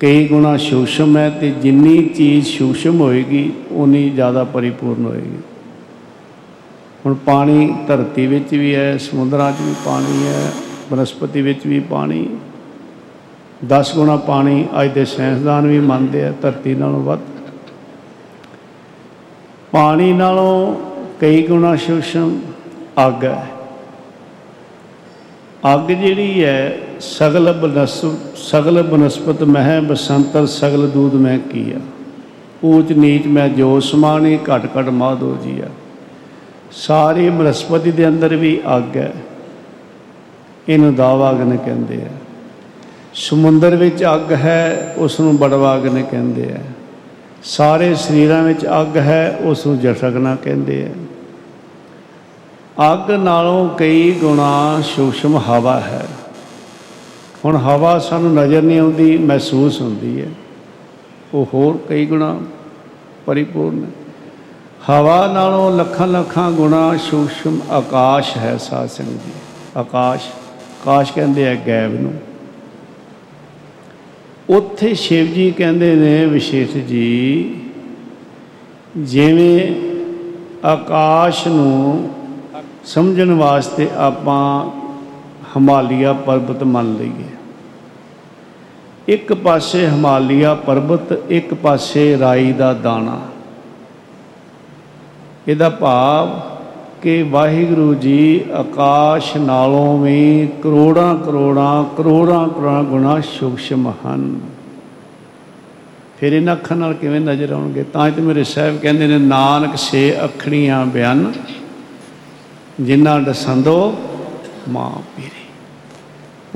ਕਈ 0.00 0.28
ਗੁਣਾ 0.28 0.56
ਸੂਖਮ 0.56 1.16
ਹੈ 1.16 1.30
ਤੇ 1.30 1.50
ਜਿੰਨੀ 1.50 2.08
ਚੀਜ਼ 2.08 2.46
ਸੂਖਮ 2.46 3.00
ਹੋਏਗੀ 3.00 3.52
ਉਨੀ 3.70 4.10
ਜ਼ਿਆਦਾ 4.10 4.44
ਪਰਿਪੂਰਨ 4.44 5.04
ਹੋਏਗੀ। 5.04 5.38
ਹੁਣ 7.06 7.14
ਪਾਣੀ 7.14 7.76
ਧਰਤੀ 7.88 8.26
ਵਿੱਚ 8.26 8.52
ਵੀ 8.52 8.74
ਹੈ, 8.74 8.96
ਸਮੁੰਦਰਾਂ 8.96 9.52
'ਚ 9.52 9.54
ਵੀ 9.62 9.74
ਪਾਣੀ 9.86 10.26
ਹੈ, 10.26 10.52
ਬਨਸਪਤੀ 10.90 11.42
ਵਿੱਚ 11.42 11.66
ਵੀ 11.66 11.80
ਪਾਣੀ। 11.80 12.28
10 13.68 13.92
ਗੁਣਾ 13.94 14.16
ਪਾਣੀ 14.16 14.66
ਅੱਜ 14.82 14.90
ਦੇ 14.90 15.04
ਸਾਇੰਸਦਾਨ 15.04 15.66
ਵੀ 15.66 15.80
ਮੰਨਦੇ 15.80 16.24
ਆ, 16.24 16.32
ਧਰਤੀ 16.42 16.74
ਨਾਲੋਂ 16.74 17.00
ਵੱਧ। 17.00 17.20
ਪਾਣੀ 19.72 20.12
ਨਾਲੋਂ 20.12 20.76
ਕਈ 21.20 21.42
ਗੁਣਾ 21.42 21.76
ਸੂਖਮ 21.76 22.40
ਅੱਗ 23.06 23.24
ਹੈ। 23.24 23.46
ਅੱਗ 25.72 25.88
ਜਿਹੜੀ 25.88 26.44
ਹੈ, 26.44 26.78
ਸਗਲ 27.00 27.52
ਬਨਸ, 27.52 28.04
ਸਗਲ 28.36 28.82
ਬਨਸਪਤ 28.82 29.42
ਮਹਿ 29.42 29.80
ਬਸੰਤਰ, 29.80 30.46
ਸਗਲ 30.46 30.90
ਦੂਧ 30.90 31.14
ਮੈਂ 31.14 31.38
ਕੀਆ 31.38 31.78
ਊਚ 32.64 32.92
ਨੀਚ 32.92 33.26
ਮੈਂ 33.26 33.48
ਜੋ 33.48 33.80
ਸਮਾਨੀ 33.80 34.36
ਘਟ 34.36 34.64
ਘਟ 34.66 34.88
ਮਾਧੋ 34.88 35.36
ਜੀਆ 35.44 35.66
ਸਾਰੇ 36.72 37.30
ਬਨਸਪਤੀ 37.30 37.90
ਦੇ 37.90 38.08
ਅੰਦਰ 38.08 38.36
ਵੀ 38.36 38.60
ਅੱਗ 38.76 38.96
ਹੈ। 38.96 39.12
ਇਹਨੂੰ 40.68 40.94
ਦਾਵਾ 40.94 41.30
ਅਗਨ 41.30 41.56
ਕਹਿੰਦੇ 41.56 41.96
ਆ। 41.96 42.08
ਸਮੁੰਦਰ 43.14 43.76
ਵਿੱਚ 43.76 44.04
ਅੱਗ 44.04 44.32
ਹੈ 44.32 44.94
ਉਸ 44.98 45.20
ਨੂੰ 45.20 45.36
ਬੜਵਾ 45.36 45.76
ਅਗਨ 45.76 46.02
ਕਹਿੰਦੇ 46.02 46.44
ਆ। 46.44 46.60
ਸਾਰੇ 47.42 47.94
ਸਰੀਰਾਂ 47.94 48.42
ਵਿੱਚ 48.42 48.66
ਅੱਗ 48.66 48.96
ਹੈ 48.96 49.38
ਉਸ 49.40 49.66
ਨੂੰ 49.66 49.78
ਜਠਰਗਨਾ 49.78 50.36
ਕਹਿੰਦੇ 50.36 50.82
ਆ। 50.82 51.03
ਅੱਗ 52.92 53.10
ਨਾਲੋਂ 53.10 53.68
ਕਈ 53.68 54.12
ਗੁਣਾ 54.12 54.80
ਸੂਖਮ 54.80 55.36
ਹਵਾ 55.36 55.80
ਹੈ। 55.80 56.06
ਹੁਣ 57.44 57.56
ਹਵਾ 57.56 57.98
ਸਾਨੂੰ 57.98 58.34
ਨਜ਼ਰ 58.34 58.62
ਨਹੀਂ 58.62 58.78
ਆਉਂਦੀ, 58.78 59.18
ਮਹਿਸੂਸ 59.18 59.80
ਹੁੰਦੀ 59.80 60.20
ਹੈ। 60.20 60.28
ਉਹ 61.34 61.48
ਹੋਰ 61.54 61.78
ਕਈ 61.88 62.06
ਗੁਣਾ 62.06 62.40
ਪਰਿਪੂਰਨ 63.26 63.84
ਹੈ। 63.84 63.90
ਹਵਾ 64.90 65.32
ਨਾਲੋਂ 65.32 65.72
ਲੱਖਾਂ 65.72 66.06
ਲੱਖਾਂ 66.06 66.52
ਗੁਣਾ 66.52 66.96
ਸੂਖਸ਼ਮ 66.96 67.60
ਆਕਾਸ਼ 67.70 68.36
ਹੈ 68.36 68.56
ਸਾਧ 68.56 68.88
ਸੰਗਤ 68.88 69.10
ਜੀ। 69.10 69.32
ਆਕਾਸ਼ 69.76 70.28
ਆਕਾਸ਼ 70.28 71.12
ਕਹਿੰਦੇ 71.12 71.48
ਆ 71.48 71.54
ਗੈਬ 71.54 72.00
ਨੂੰ। 72.00 72.14
ਉੱਥੇ 74.56 74.94
ਸ਼ਿਵ 74.94 75.26
ਜੀ 75.26 75.50
ਕਹਿੰਦੇ 75.50 75.94
ਨੇ 75.94 76.26
ਵਿਸ਼ੇਸ਼ 76.26 76.76
ਜੀ, 76.76 77.54
ਜਿਵੇਂ 78.96 79.74
ਆਕਾਸ਼ 80.66 81.48
ਨੂੰ 81.48 82.10
ਸਮਝਣ 82.84 83.30
ਵਾਸਤੇ 83.32 83.88
ਆਪਾਂ 83.96 84.70
ਹਿਮਾਲਿਆ 85.56 86.12
ਪਰਬਤ 86.12 86.62
ਮੰਨ 86.62 86.94
ਲਈਏ। 86.94 87.26
ਇੱਕ 89.08 89.32
ਪਾਸੇ 89.32 89.86
ਹਿਮਾਲਿਆ 89.86 90.54
ਪਰਬਤ, 90.54 91.12
ਇੱਕ 91.28 91.54
ਪਾਸੇ 91.54 92.18
ਰਾਈ 92.18 92.52
ਦਾ 92.52 92.72
ਦਾਣਾ। 92.72 93.20
ਇਹਦਾ 95.48 95.70
ਭਾਵ 95.70 96.40
ਕਿ 97.02 97.22
ਵਾਹਿਗੁਰੂ 97.22 97.94
ਜੀ 97.94 98.44
ਆਕਾਸ਼ 98.52 99.36
ਨਾਲੋਂ 99.36 99.98
ਵੀ 99.98 100.48
ਕਰੋੜਾਂ 100.62 101.14
ਕਰੋੜਾਂ 101.14 101.84
ਕਰੋੜਾਂ 101.96 102.48
ਕਰੋੜਾਂ 102.48 102.82
ਗੁਣਾ 102.82 103.20
ਸੂਖਸ਼ਮ 103.20 103.92
ਹਨ। 104.06 104.40
ਫਿਰ 106.20 106.32
ਇਹਨਾਂ 106.32 106.52
ਅੱਖਾਂ 106.52 106.76
ਨਾਲ 106.76 106.94
ਕਿਵੇਂ 106.94 107.20
ਨਜ਼ਰ 107.20 107.52
ਆਉਣਗੇ? 107.52 107.82
ਤਾਂ 107.82 108.06
ਹੀ 108.06 108.12
ਤੇ 108.12 108.22
ਮੇਰੇ 108.22 108.44
ਸਾਹਿਬ 108.44 108.78
ਕਹਿੰਦੇ 108.78 109.06
ਨੇ, 109.06 109.18
ਨਾਨਕ 109.18 109.76
ਸੇ 109.76 110.16
ਅੱਖਣੀਆਂ 110.24 110.86
ਬਿਆਨ। 110.86 111.32
ਜਿਨ੍ਹਾਂ 112.80 113.20
ਦਸੰਦੋ 113.20 113.94
ਮਾਂ 114.68 114.90
ਪੀਰੇ। 114.90 115.44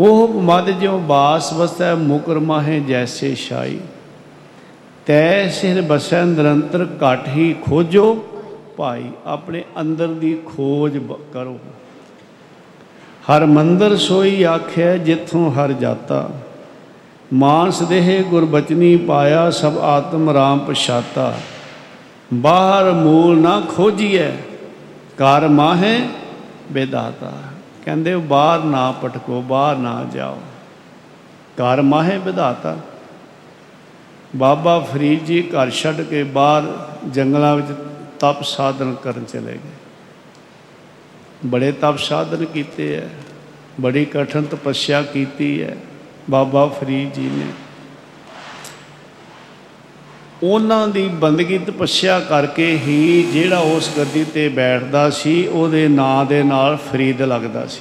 ਉਹ 0.00 0.42
ਮਦ 0.42 0.70
ਜਿਉ 0.70 0.98
ਬਾਸ 0.98 1.52
ਵਸੈ 1.52 1.94
ਮੁਕਰ 1.94 2.38
ਮਾਹੇ 2.38 2.80
ਜੈਸੇ 2.80 3.34
ਸ਼ਾਈ 3.34 3.78
ਤੈ 5.06 5.48
ਸਿਰ 5.48 5.82
ਬਸੈ 5.82 6.24
ਨਿਰੰਤਰ 6.24 6.86
ਘਟ 6.96 7.28
ਹੀ 7.28 7.56
ਖੋਜੋ, 7.62 8.24
ਭਾਈ 8.76 9.04
ਆਪਣੇ 9.26 9.64
ਅੰਦਰ 9.80 10.06
ਦੀ 10.06 10.38
ਖੋਜ 10.46 10.98
ਬ- 10.98 11.20
ਕਰੋ। 11.32 11.58
ਹਰ 13.32 13.46
ਮੰਦਰ 13.46 13.96
ਸੋਈ 13.96 14.42
ਆਖਿਆ 14.42 14.96
ਜਿੱਥੋਂ 14.96 15.52
ਹਰ 15.52 15.72
ਜਾਤਾ। 15.72 16.30
ਮਾਨਸ 17.32 17.82
ਦੇਹ 17.82 18.22
ਗੁਰਬਚਨੀ 18.24 18.96
ਪਾਇਆ 18.96 19.50
ਸਭ 19.50 19.78
ਆਤਮ 19.78 20.30
ਰਾਮ 20.30 20.58
ਪਛਾਤਾ। 20.58 21.34
ਬਾਹਰ 22.34 22.92
ਮੂਲ 22.92 23.38
ਨਾ 23.38 23.62
ਖੋਜੀਐ 23.76 24.30
ਕਰ 25.18 25.46
ਮਾਹੇ 25.48 26.08
ਬੇਦਾਤਾ 26.72 27.32
ਕਹਿੰਦੇ 27.84 28.14
ਉਹ 28.14 28.22
ਬਾਹਰ 28.22 28.64
ਨਾ 28.64 28.90
ਪਟਕੋ 28.92 29.40
ਬਾਹਰ 29.42 29.76
ਨਾ 29.76 30.04
ਜਾਓ। 30.14 30.38
ਘਰ 31.58 31.82
ਮਾਹੇ 31.82 32.18
ਵਿਧਾਤਾ 32.18 32.76
ਬਾਬਾ 34.36 34.78
ਫਰੀਦ 34.80 35.24
ਜੀ 35.24 35.40
ਘਰ 35.42 35.70
ਛੱਡ 35.70 36.00
ਕੇ 36.00 36.22
ਬਾਹਰ 36.24 36.64
ਜੰਗਲਾਂ 37.12 37.54
ਵਿੱਚ 37.56 37.68
ਤਪ 38.20 38.42
ਸਾਧਨ 38.42 38.94
ਕਰਨ 38.94 39.24
ਚਲੇ 39.24 39.52
ਗਏ। 39.52 39.76
ਬੜੇ 41.46 41.72
ਤਪ 41.72 41.96
ਸਾਧਨ 41.98 42.44
ਕੀਤੇ 42.44 42.94
ਹੈ 42.96 43.08
ਬੜੀ 43.80 44.04
ਕਠਨ 44.04 44.44
ਤਪੱਸਿਆ 44.44 45.02
ਕੀਤੀ 45.02 45.62
ਹੈ 45.62 45.76
ਬਾਬਾ 46.30 46.66
ਫਰੀਦ 46.66 47.12
ਜੀ 47.12 47.28
ਨੇ 47.28 47.46
ਉਹਨਾਂ 50.42 50.88
ਦੀ 50.88 51.08
ਬੰਦਗੀ 51.08 51.58
ਤਪੱਸਿਆ 51.58 52.20
ਕਰਕੇ 52.20 52.78
ਹੀ 52.86 53.28
ਜਿਹੜਾ 53.32 53.58
ਉਸ 53.58 53.90
ਗੱਦੀ 53.98 54.24
ਤੇ 54.24 54.48
ਬੈਠਦਾ 54.48 55.10
ਸੀ, 55.10 55.46
ਉਹਦੇ 55.46 55.88
ਨਾਂ 55.88 56.24
ਦੇ 56.24 56.42
ਨਾਲ 56.42 56.76
ਫਰੀਦ 56.76 57.22
ਲੱਗਦਾ 57.22 57.66
ਸੀ। 57.66 57.80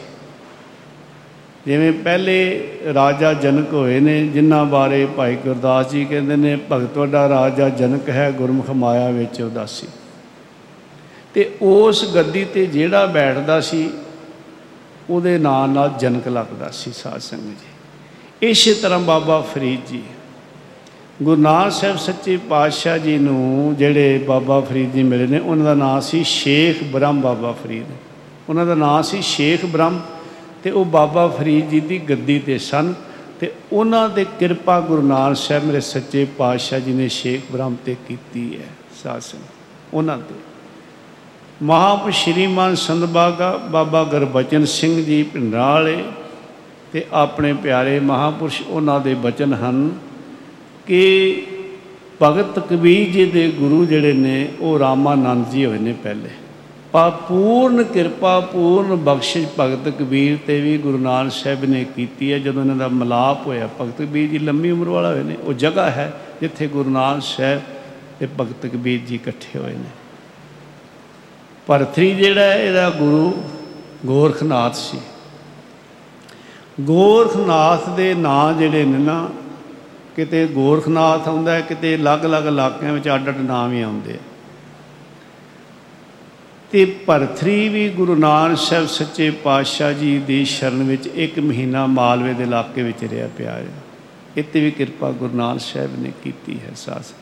ਜਿਵੇਂ 1.66 1.92
ਪਹਿਲੇ 1.94 2.70
ਰਾਜਾ 2.94 3.34
ਜਨਕ 3.34 3.74
ਹੋਏ 3.74 4.00
ਨੇ, 4.00 4.28
ਜਿਨ੍ਹਾਂ 4.28 4.66
ਬਾਰੇ 4.66 5.06
ਭਾਈ 5.06 5.36
ਗੁਰਦਾਸ 5.36 5.92
ਜੀ 5.92 6.06
ਕਹਿੰਦੇ 6.06 6.36
ਨੇ, 6.36 6.58
ਭਗਤ 6.72 6.98
ਵੱਡਾ 6.98 7.30
ਰਾਜਾ 7.30 7.70
ਜਨਕ 7.70 8.10
ਹੈ, 8.10 8.32
ਗੁਰਮੁਖ 8.32 8.70
ਮਾਇਆ 8.70 9.10
ਵਿੱਚ 9.10 9.42
ਉਦਾਸੀ। 9.42 9.88
ਤੇ 11.34 11.52
ਉਸ 11.62 12.16
ਗੱਦੀ 12.16 12.46
ਤੇ 12.46 12.66
ਜਿਹੜਾ 12.66 13.06
ਬੈਠਦਾ 13.06 13.62
ਸੀ, 13.62 13.90
ਉਹਦੇ 15.10 15.38
ਨਾਂ 15.38 15.68
ਨਾਲ 15.68 15.90
ਜਨਕ 16.00 16.28
ਲੱਗਦਾ 16.28 16.70
ਸੀ 16.70 16.92
ਸਾਧ 16.92 17.18
ਸੰਗਤ 17.18 17.44
ਜੀ। 17.44 18.50
ਇਸੇ 18.50 18.74
ਤਰ੍ਹਾਂ 18.74 19.00
ਬਾਬਾ 19.00 19.42
ਫਰੀਦ 19.42 19.80
ਜੀ। 19.88 20.04
ਗੁਰੂ 21.24 21.42
ਨਾਨਕ 21.42 21.72
ਸਾਹਿਬ 21.72 21.98
ਸੱਚੇ 21.98 22.36
ਪਾਤਸ਼ਾਹ 22.50 22.98
ਜੀ 22.98 23.18
ਨੂੰ 23.18 23.76
ਜਿਹੜੇ 23.78 24.18
ਬਾਬਾ 24.18 24.60
ਫਰੀਦ 24.60 24.92
ਜੀ 24.94 25.04
ਮਿਲੇ 25.04 25.28
ਨੇ, 25.28 25.40
ਉਹਨਾਂ 25.40 25.66
ਦਾ 25.66 25.74
ਨਾਮ 25.74 26.00
ਸੀ 26.00 26.24
ਸ਼ੇਖ 26.24 26.84
ਬ੍ਰਹਮ 26.84 27.22
ਬਾਬਾ 27.22 27.52
ਫਰੀਦ। 27.64 27.86
ਉਹਨਾਂ 28.50 28.66
ਦਾ 28.66 28.76
ਨਾਮ 28.76 29.02
ਸੀ 29.02 29.22
ਸ਼ੇਖ 29.22 29.66
ਬ੍ਰਹਮ 29.66 30.00
ਤੇ 30.64 30.72
ਉਹ 30.72 30.86
ਬਾਬਾ 30.86 31.28
ਫਰੀਦ 31.28 31.70
ਜੀ 31.70 31.80
ਦੀ 31.80 32.00
ਗੱਦੀ 32.00 32.38
ਤੇ 32.40 32.58
ਸਨ 32.58 32.94
ਤੇ 33.40 33.52
ਉਹਨਾਂ 33.74 34.08
ਦੇ 34.10 34.26
ਕਿਰਪਾ 34.40 34.80
ਗੁਰੂ 34.82 35.02
ਨਾਨਕ 35.02 35.38
ਸਾਹਿਬ 35.38 35.64
ਮੇਰੇ 35.64 35.80
ਸੱਚੇ 35.82 36.26
ਪਾਤਸ਼ਾਹ 36.38 36.80
ਜੀ 36.80 36.94
ਨੇ 36.94 37.08
ਸ਼ੇਖ 37.10 37.52
ਬ੍ਰਹਮ 37.52 37.76
ਤੇ 37.86 37.96
ਕੀਤੀ 38.08 38.50
ਹੈ 38.56 38.68
ਸਾਧ 39.04 39.22
ਸੰਗਤ, 39.22 39.94
ਉਹਨਾਂ 39.94 40.18
ਤੇ। 40.20 40.36
ਮਹਾਪ 41.64 42.10
ਸ਼੍ਰੀਮਾਨ 42.10 42.76
ਸੰਤ 42.76 43.06
ਬਾਗਾ, 43.06 43.56
ਬਾਬਾ 43.72 44.04
ਗੁਰਬਚਨ 44.04 44.66
ਸਿੰਘ 44.66 45.04
ਜੀ 45.04 45.24
ਭਿੰਡਰਾਂ 45.24 45.72
ਵਾਲੇ 45.74 46.04
ਤੇ 46.94 47.06
ਆਪਣੇ 47.14 47.54
ਪਿਆਰੇ 47.54 48.00
ਮਹਾਪੁਰਸ਼, 48.02 48.62
ਉਹਨਾਂ 48.62 49.00
ਦੇ 49.00 49.14
ਬਚਨ 49.16 49.54
ਹਨ। 49.54 49.90
ਕਿ 50.88 51.44
ਭਗਤ 52.24 52.60
ਕਬੀਰ 52.60 53.10
ਜੀ 53.10 53.26
ਦੇ 53.26 53.52
ਗੁਰੂ 53.52 53.86
ਜਿਹੜੇ 53.86 54.14
ਨੇ 54.14 54.48
ਉਹ 54.60 54.80
ਰਾਮਾਨੰਦ 54.80 55.50
ਜੀ 55.50 55.66
ਹੋਏ 55.66 55.78
ਨੇ 55.78 55.94
ਪਹਿਲੇ। 56.04 56.30
ਪਾ 56.92 57.10
ਪੂਰਨ 57.10 57.84
ਕਿਰਪਾ 57.84 58.40
ਪੂਰਨ 58.40 58.96
ਬਖਸ਼ਿਸ਼ 58.96 59.48
ਭਗਤ 59.60 59.90
ਕਬੀਰ 59.90 60.38
ਤੇ 60.48 60.62
ਵੀ 60.62 60.78
ਗੁਰੂ 60.78 60.98
ਨਾਨਕ 60.98 61.32
ਸਾਹਿਬ 61.32 61.66
ਨੇ 61.66 61.86
ਕੀਤੀ 61.96 62.34
ਹੈ। 62.34 62.40
ਜਦੋਂ 62.40 62.62
ਇਹਨਾਂ 62.62 62.76
ਦਾ 62.76 62.88
ਮਲਾਪ 62.88 63.48
ਹੋਇਆ 63.48 63.70
ਭਗਤ 63.82 63.98
ਕਬੀਰ 63.98 64.30
ਜੀ 64.30 64.40
ਲੰਮੀ 64.40 64.72
ਉਮਰ 64.72 64.88
ਵਾਲਾ 64.88 65.12
ਹੋਏ 65.12 65.24
ਨੇ 65.24 65.36
ਉਹ 65.44 65.54
ਜਗ੍ਹਾ 65.54 65.90
ਹੈ 65.90 66.14
ਜਿੱਥੇ 66.42 66.68
ਗੁਰੂ 66.68 66.90
ਨਾਨਕ 66.90 67.24
ਸਾਹਿਬ 67.24 67.62
ਤੇ 68.20 68.28
ਭਗਤ 68.42 68.66
ਕਬੀਰ 68.66 69.00
ਜੀ 69.00 69.16
ਇਕੱਠੇ 69.16 69.60
ਹੋਏ 69.60 69.74
ਨੇ। 69.74 69.90
ਭਰਤਰੀ 71.68 72.14
ਜਿਹੜਾ 72.14 72.42
ਹੈ, 72.42 72.64
ਇਹਦਾ 72.64 72.90
ਗੁਰੂ 72.90 73.44
ਗੋਰਖਨਾਥ 74.06 74.76
ਸੀ। 74.76 74.98
ਗੋਰਖਨਾਥ 76.82 77.90
ਦੇ 77.90 78.14
ਨਾਂ 78.14 78.54
ਜਿਹੜੇ 78.54 78.84
ਨੇ 78.86 78.98
ਨਾ 78.98 79.30
ਕਿਤੇ 80.18 80.48
ਗੋਰਖਨਾਥ 80.48 81.28
ਆਉਂਦਾ 81.28 81.54
ਹੈ, 81.54 81.62
ਕਿਤੇ 81.62 81.96
ਅਲੱਗ-ਅਲੱਗ 81.96 82.46
ਇਲਾਕਿਆਂ 82.46 82.94
ਵਿੱਚ 82.94 83.10
ਅੱਡ-ਅੱਡ 83.10 83.38
ਨਾਮ 83.38 83.74
ਹੀ 83.74 83.82
ਆਉਂਦੇ 83.82 84.14
ਆ। 84.14 84.20
ਤੇ 86.72 86.86
ਭਰਥਰੀ 86.86 87.70
ਵੀ 87.70 87.90
ਗੁਰੂ 87.90 88.16
ਨਾਨਕ 88.16 88.58
ਸਾਹਿਬ 88.58 88.88
ਸੱਚੇ 88.88 89.32
ਪਾਤਸ਼ਾਹ 89.32 89.94
ਜੀ 89.94 90.20
ਦੀ 90.20 90.46
ਸ਼ਰਨ 90.46 90.84
ਵਿੱਚ 90.84 91.08
ਇੱਕ 91.08 91.40
ਮਹੀਨਾ 91.40 91.86
ਮਾਲਵੇ 91.86 92.34
ਦੇ 92.34 92.44
ਇਲਾਕੇ 92.44 92.84
ਵਿੱਚ 92.84 93.04
ਰਿਹਾ 93.04 93.30
ਪਿਆ 93.38 93.52
ਹੈ। 93.52 93.68
ਇੱਥੇ 94.36 94.60
ਵੀ 94.60 94.72
ਕਿਰਪਾ 94.72 95.12
ਗੁਰੂ 95.12 95.38
ਨਾਨਕ 95.38 95.62
ਸਾਹਿਬ 95.62 96.00
ਨੇ 96.00 96.12
ਕੀਤੀ 96.24 96.60
ਹੈ 96.60 96.72
ਸਾਸ। 96.76 97.14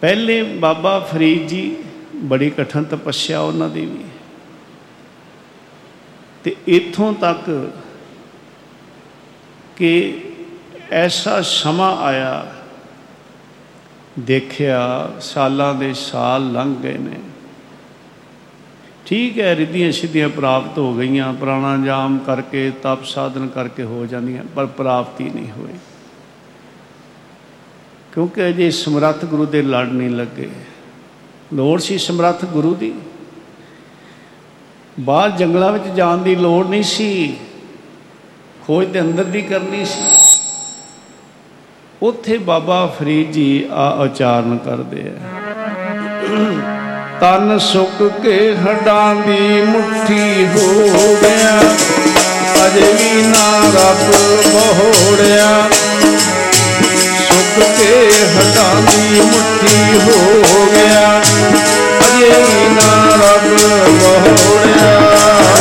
ਪਹਿਲੇ 0.00 0.42
ਬਾਬਾ 0.42 1.00
ਫਰੀਦ 1.00 1.46
ਜੀ 1.46 1.76
ਬੜੀ 2.16 2.50
ਕਠਨ 2.50 2.84
ਤਪੱਸਿਆ 2.84 3.40
ਉਹਨਾਂ 3.40 3.68
ਦੀ 3.68 3.86
ਵੀ। 3.86 4.04
ਤੇ 6.44 6.56
ਇੱਥੋਂ 6.66 7.14
ਤੱਕ 7.14 7.72
ਕਿ 9.76 10.23
ਐਸਾ 10.94 11.42
ਸਮਾਂ 11.42 11.96
ਆਇਆ, 11.96 12.46
ਦੇਖਿਆ 14.18 15.12
ਸਾਲਾਂ 15.20 15.74
ਦੇ 15.74 15.94
ਸਾਲ 15.94 16.52
ਲੰਘ 16.52 16.76
ਗਏ 16.76 16.98
ਨੇ। 16.98 17.20
ਠੀਕ 19.06 19.40
ਹੈ 19.40 19.56
ਰਿੱਧੀਆਂ 19.56 19.92
ਸਿੱਧੀਆਂ 19.92 20.28
ਪ੍ਰਾਪਤ 20.28 20.78
ਹੋ 20.78 20.94
ਗਈਆਂ, 20.94 21.32
ਪ੍ਰਾਣਾਯਾਮ 21.32 22.18
ਕਰਕੇ, 22.18 22.70
ਤਪ 22.70 23.04
ਸਾਧਨ 23.04 23.48
ਕਰਕੇ 23.48 23.82
ਹੋ 23.82 24.06
ਜਾਂਦੀਆਂ, 24.06 24.44
ਪਰ 24.44 24.66
ਪ੍ਰਾਪਤੀ 24.66 25.24
ਨਹੀਂ 25.24 25.50
ਹੋਈ। 25.50 25.78
ਕਿਉਂਕਿ 28.12 28.48
ਅਜੇ 28.48 28.70
ਸਮਰੱਥ 28.70 29.24
ਗੁਰੂ 29.24 29.46
ਦੇ 29.46 29.62
ਲੜ 29.62 29.86
ਨਹੀਂ 29.86 30.10
ਲੱਗੇ। 30.10 30.50
ਲੋੜ 31.54 31.80
ਸੀ 31.80 31.98
ਸਮਰੱਥ 31.98 32.44
ਗੁਰੂ 32.44 32.74
ਦੀ। 32.74 32.94
ਬਾਹਰ 35.00 35.30
ਜੰਗਲਾਂ 35.30 35.72
ਵਿੱਚ 35.72 35.84
ਜਾਣ 35.84 36.18
ਦੀ 36.18 36.36
ਲੋੜ 36.36 36.66
ਨਹੀਂ 36.66 36.82
ਸੀ। 36.82 37.36
ਖੋਜ 38.66 38.86
ਦੇ 38.86 39.00
ਅੰਦਰ 39.00 39.24
ਦੀ 39.24 39.42
ਕਰਨੀ 39.42 39.84
ਸੀ। 39.84 40.13
ਉੱਥੇ 42.04 42.36
ਬਾਬਾ 42.38 42.78
ਫਰੀਦ 42.98 43.30
ਜੀ 43.32 43.64
ਆ 43.72 43.88
ਉਚਾਰਨ 44.02 44.56
ਕਰਦੇ 44.64 45.02
ਆ। 45.02 45.12
ਤਨ 47.20 47.58
ਸੁੱਕ 47.58 48.02
ਕੇ 48.22 48.34
ਹੱਡਾਂ 48.56 49.14
ਦੀ 49.16 49.62
ਮੁੱਠੀ 49.62 50.46
ਹੋ 50.46 51.16
ਗਿਆ 51.22 51.58
ਅਜੇ 52.66 52.92
ਵੀ 52.92 53.22
ਨਾ 53.22 53.46
ਰੱਬ 53.76 54.02
ਬਹੋੜਿਆ। 54.54 55.48
ਸੁੱਕ 57.28 57.62
ਕੇ 57.78 57.92
ਹੱਡਾਂ 58.34 58.74
ਦੀ 58.82 59.20
ਮੁੱਠੀ 59.20 59.98
ਹੋ 60.00 60.66
ਗਿਆ 60.74 61.22
ਅਜੇ 62.06 62.30
ਵੀ 62.40 62.68
ਨਾ 62.74 62.92
ਰੱਬ 63.22 63.48
ਬਹੋੜਿਆ। 64.02 64.92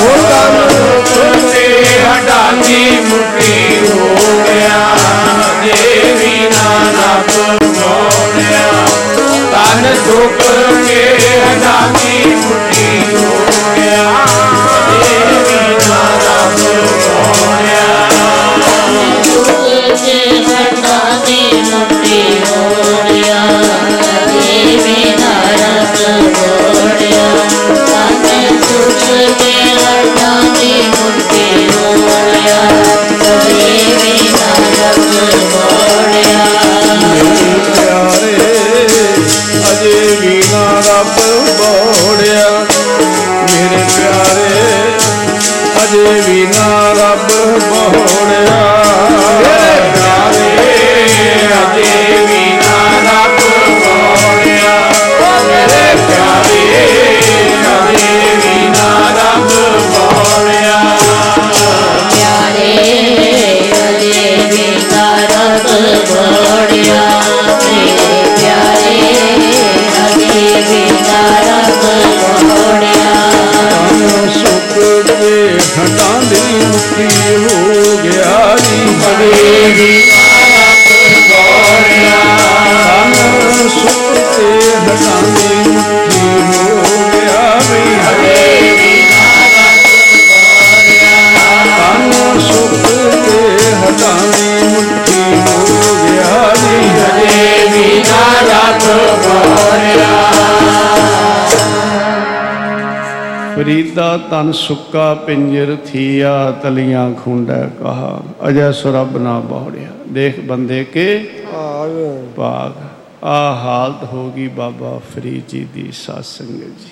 ਉਹ 0.02 0.18
ਤਨ 0.30 0.70
ਸੁੱਤੇ 1.14 1.66
ਹੱਡਾਂ 2.00 2.52
ਦੀ 2.64 3.00
ਮੁੱਠੀ 3.10 3.86
ਹੋ 3.88 4.16
ਗਿਆ 4.48 4.82
ਦੇਵੀ 5.64 6.32
ਰੱਬ 6.74 7.32
ਮੋੜਿਆ 7.63 8.86
ਤਨ 9.53 9.93
ਧੁੱਪ 10.05 10.41
ਕੇ 10.88 11.01
ਹਟਾਤੀ 11.19 12.36
ਮੁੱਠੀ 12.36 12.99
ਹੋਇਆ 13.11 14.05
ਦੇਵੀ 14.89 15.76
ਨਾ 15.80 16.01
ਰੱਬ 16.19 16.59
ਮੋੜਿਆ 16.97 17.88
ਧੁੱਪ 19.26 19.95
ਕੇ 20.03 20.19
ਹਟਾਤੀ 20.41 21.61
ਮੁੱਠੀ 21.63 22.21
ਹੋਇਆ 22.41 23.43
ਦੇਵੀ 24.30 25.13
ਨਾ 25.19 25.34
ਰੱਬ 25.53 26.01
ਮੋੜਿਆ 26.30 27.28
ਤਨ 27.88 28.57
ਧੁੱਪ 28.59 29.05
ਕੇ 29.39 29.53
ਹਟਾਤੀ 29.76 30.74
ਮੁੱਠੀ 30.89 31.67
ਹੋਇਆ 31.69 32.61
ਦੇਵੀ 33.13 34.30
ਨਾ 34.30 34.53
ਰੱਬ 34.74 35.13
ਮੋੜਿਆ 35.53 35.82
ਮੈਨੂੰ 37.14 37.59
ਪਿਆਰੇ, 37.59 38.38
ਅਜੇ 39.72 40.18
ਵੀ 40.22 40.43
ਨਾ 40.51 40.82
ਰੱਬ 40.88 41.20
ਬੋੜਿਆ। 41.57 42.49
ਮੇਰੇ 43.41 43.84
ਪਿਆਰੇ, 43.95 44.51
ਅਜੇ 45.84 46.22
ਵੀ 46.28 46.45
ਨਾ 46.45 46.91
ਰੱਬ 46.91 47.32
ਬੋੜਿਆ। 47.59 48.61
ਮੇਰੇ 49.39 49.82
ਪਿਆਰੇ, 49.93 50.55
ਅਜੇ 51.53 52.26
ਵੀ 52.26 52.51
ਨਾ 52.51 52.78
ਰੱਬ 53.07 53.39
ਬੋੜਿਆ। 53.70 54.80
ਮੇਰੇ 55.47 55.95
ਪਿਆਰੇ 55.95 57.03
ਤਨ 104.44 104.52
ਸੁੱਕਾ 104.52 105.14
ਪਿੰਜਰ 105.16 105.78
ਥੀਆ 105.86 106.52
ਤਲੀਆਂ 106.52 107.14
ਖੁੰਡਾ 107.14 107.68
ਕਹਾ। 107.80 108.24
ਅਜੈ 108.48 108.72
ਸੁਰਬ 108.72 109.18
ਨਾ 109.18 109.39
ਬੋੜਿਆ 109.39 109.91
ਦੇਖ 110.08 110.39
ਬੰਦੇ 110.39 110.84
ਕੇ 110.84 111.06
ਭਾਗ। 112.36 112.72
ਆ 113.24 113.54
ਹਾਲਤ 113.54 114.04
ਹੋ 114.04 114.32
ਗਈ 114.32 114.48
ਬਾਬਾ 114.48 114.98
ਫਰੀਦ 114.98 115.44
ਜੀ 115.50 115.68
ਦੀ 115.74 115.91
ਸਾਧ 115.91 116.22
ਸੰਗਤ 116.22 116.82
ਜੀ। 116.82 116.91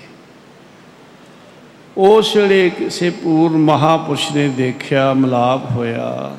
ਉਸ 1.97 2.35
ਵੇਲੇ 2.35 2.69
ਕਿਸੇ 2.69 3.09
ਪੂਰਨ 3.09 3.57
ਮਹਾਪੁਰਸ਼ 3.57 4.31
ਨੇ 4.31 4.47
ਦੇਖਿਆ 4.47 5.13
ਮਲਾਪ 5.13 5.71
ਹੋਇਆ। 5.71 6.35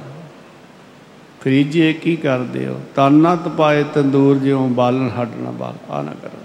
ਫਰੀਦ 1.41 1.71
ਜੀ 1.71 1.93
ਕੀ 1.93 2.17
ਕਰਦੇ 2.17 2.67
ਹੋ? 2.67 2.81
ਤਨ 2.97 3.37
ਤਪਾਏ 3.37 3.85
ਤੰਦੂਰ 3.95 4.39
ਜਿਉਂ 4.39 4.69
ਬਾਲਣ 4.69 5.11
ਨਾ 5.37 5.51
ਬਾਲ। 5.51 5.75
ਆ 5.91 6.03
ਨਾ 6.03 6.13
ਕਰੋ। 6.23 6.43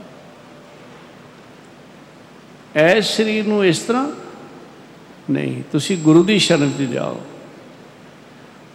ਐ 2.76 3.00
ਸਰੀਰ 3.02 3.48
ਨੂੰ 3.48 3.66
ਇਸ 3.66 3.80
ਤਰ੍ਹਾਂ 3.80 4.08
ਨਹੀਂ, 5.30 5.62
ਤੁਸੀਂ 5.72 5.98
ਗੁਰੂ 5.98 6.24
ਦੀ 6.24 6.38
ਸ਼ਰਨ 6.40 6.72
'ਚ 6.80 6.82
ਜਾਓ। 6.84 7.20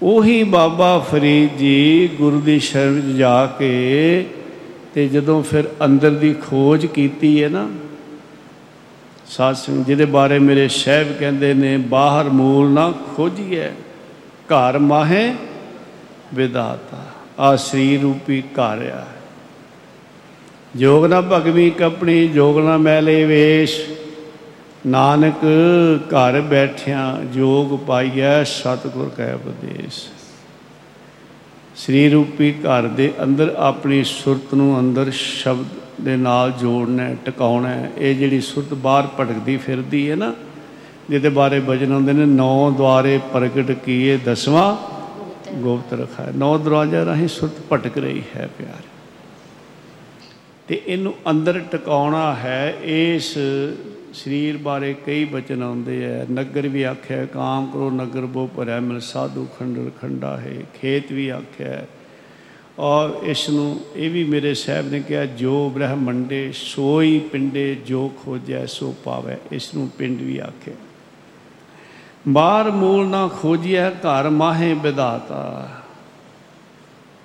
ਉਹੀ 0.02 0.42
ਬਾਬਾ 0.42 0.98
ਫਰੀਦ 0.98 1.56
ਜੀ 1.58 2.08
ਗੁਰੂ 2.18 2.40
ਦੀ 2.40 2.58
ਸ਼ਰਨ 2.60 3.00
'ਚ 3.02 3.16
ਜਾ 3.16 3.46
ਕੇ 3.58 4.26
ਤੇ 4.94 5.06
ਜਦੋਂ 5.08 5.42
ਫਿਰ 5.42 5.68
ਅੰਦਰ 5.84 6.10
ਦੀ 6.10 6.32
ਖੋਜ 6.42 6.86
ਕੀਤੀ 6.86 7.42
ਹੈ 7.42 7.48
ਨਾ, 7.48 7.68
ਸਾਧ 9.28 9.54
ਸੰਗਤ 9.54 9.86
ਜਿਹਦੇ 9.86 10.04
ਬਾਰੇ 10.04 10.38
ਮੇਰੇ 10.38 10.66
ਸ਼ਹਿਬ 10.68 11.12
ਕਹਿੰਦੇ 11.18 11.52
ਨੇ, 11.54 11.76
ਬਾਹਰ 11.76 12.28
ਮੂਲ 12.30 12.70
ਨਾ 12.70 12.92
ਖੋਜੀਏ 13.16 13.70
ਘਰ 14.48 14.78
ਮਾਹੇ 14.78 15.32
ਵਿਦਾਤਾ 16.34 17.04
ਆ 17.38 17.54
ਸਰੀਰ 17.56 18.00
ਰੂਪੀ 18.00 18.42
ਘਰ 18.52 18.86
ਆ। 18.90 19.04
ਜੋਗ 20.76 21.04
ਨਾ 21.06 21.20
ਭਗਵੀ 21.20 21.70
ਕਪਣੀ, 21.70 22.28
ਜੋਗ 22.28 22.58
ਨਾ 22.58 22.76
ਮੈਲੇ 22.76 23.24
ਵੇਸ਼। 23.24 23.80
ਨਾਨਕ 24.86 25.44
ਘਰ 26.08 26.40
ਬੈਠਿਆਂ 26.40 27.24
ਜੋਗ 27.24 27.78
ਪਾਈਐ 27.78 28.42
ਸਤਿਗੁਰ 28.44 29.10
ਕੈ 29.16 29.32
ਉਪਦੇਸ਼ 29.34 29.98
ਸ੍ਰੀ 31.76 32.08
ਰੂਪੀ 32.10 32.52
ਘਰ 32.52 32.86
ਦੇ 32.88 33.12
ਅੰਦਰ 33.22 33.54
ਆਪਣੀ 33.58 34.02
ਸੁਰਤ 34.04 34.54
ਨੂੰ 34.54 34.78
ਅੰਦਰ 34.78 35.10
ਸ਼ਬਦ 35.10 35.66
ਦੇ 36.00 36.16
ਨਾਲ 36.16 36.52
ਜੋੜਨਾ 36.52 37.02
ਹੈ, 37.02 37.16
ਟਿਕਾਉਣਾ 37.24 37.68
ਹੈ। 37.68 37.90
ਇਹ 37.98 38.14
ਜਿਹੜੀ 38.14 38.40
ਸੁਰਤ 38.40 38.74
ਬਾਹਰ 38.74 39.06
ਭਟਕਦੀ 39.18 39.56
ਫਿਰਦੀ 39.56 40.10
ਹੈ 40.10 40.16
ਨਾ 40.16 40.32
ਜਿਹਦੇ 41.10 41.28
ਬਾਰੇ 41.28 41.60
ਬਚਨ 41.60 41.92
ਹੁੰਦੇ 41.92 42.12
ਨੇ 42.12 42.24
ਨੌ 42.26 42.70
ਦੁਆਰੇ 42.70 43.18
ਪ੍ਰਗਟ 43.32 43.70
ਕੀਏ 43.84 44.16
ਦਸਵਾਂ 44.16 44.76
ਗੁਪਤ 45.54 45.94
ਰਖਾ 45.94 46.26
ਨੌ 46.36 46.56
ਦਰਵਾਜ਼ਾ 46.58 47.04
ਰਾਹੀਂ 47.04 47.28
ਸੁਰਤ 47.28 47.60
ਭਟਕ 47.72 47.98
ਰਹੀ 47.98 48.22
ਹੈ 48.36 48.48
ਪਿਆਰ 48.58 48.82
ਤੇ 50.68 50.80
ਇਹਨੂੰ 50.86 51.14
ਅੰਦਰ 51.30 51.58
ਟਿਕਾਉਣਾ 51.70 52.32
ਹੈ 52.34 52.74
ਇਸ 52.82 53.36
ਸਰੀਰ 54.12 54.56
ਬਾਰੇ 54.56 54.94
ਕਈ 55.06 55.24
ਬਚਨ 55.24 55.62
ਆਉਂਦੇ 55.62 56.04
ਆ 56.06 56.24
ਨਗਰ 56.30 56.68
ਵੀ 56.68 56.82
ਆਖਿਆ, 56.82 57.24
ਕਾਮ 57.24 57.66
ਕਰੋ 57.66 57.90
ਨਗਰ 57.90 58.26
ਬੋ 58.26 58.46
ਭਰਿਆ 58.46 58.80
ਮਿਲ 58.80 59.00
ਸਾਧੂ 59.00 59.46
ਖੰਡਰ 59.58 59.90
ਖੰਡਾ 60.00 60.36
ਹੈ, 60.36 60.54
ਖੇਤ 60.80 61.12
ਵੀ 61.12 61.28
ਆਖਿਆ 61.28 61.84
ਔਰ 62.78 63.10
ਇਸ 63.22 63.48
ਨੂੰ 63.50 63.80
ਇਹ 63.96 64.10
ਵੀ 64.10 64.24
ਮੇਰੇ 64.24 64.54
ਸਾਹਿਬ 64.54 64.90
ਨੇ 64.90 65.00
ਕਿਹਾ, 65.00 65.24
ਜੋ 65.26 65.70
ਬ੍ਰਹਮੰਡੇ 65.70 66.52
ਸੋਈ 66.52 67.18
ਪਿੰਡੇ, 67.18 67.74
ਜੋ 67.86 68.08
ਖੋਜੈ 68.24 68.64
ਸੋ 68.66 68.94
ਪਾਵੇ। 69.04 69.36
ਇਸ 69.52 69.74
ਨੂੰ 69.74 69.88
ਪਿੰਡ 69.88 70.20
ਵੀ 70.20 70.38
ਆਖਿਆ। 70.38 70.74
ਬਾਹਰ 72.28 72.70
ਮੂਲ 72.70 73.06
ਨਾ 73.06 73.28
ਖੋਜਿਆ 73.28 73.90
ਘਰ 73.90 74.28
ਮਾਹੇ 74.30 74.72
ਵਿਦਾਤਾ 74.74 75.68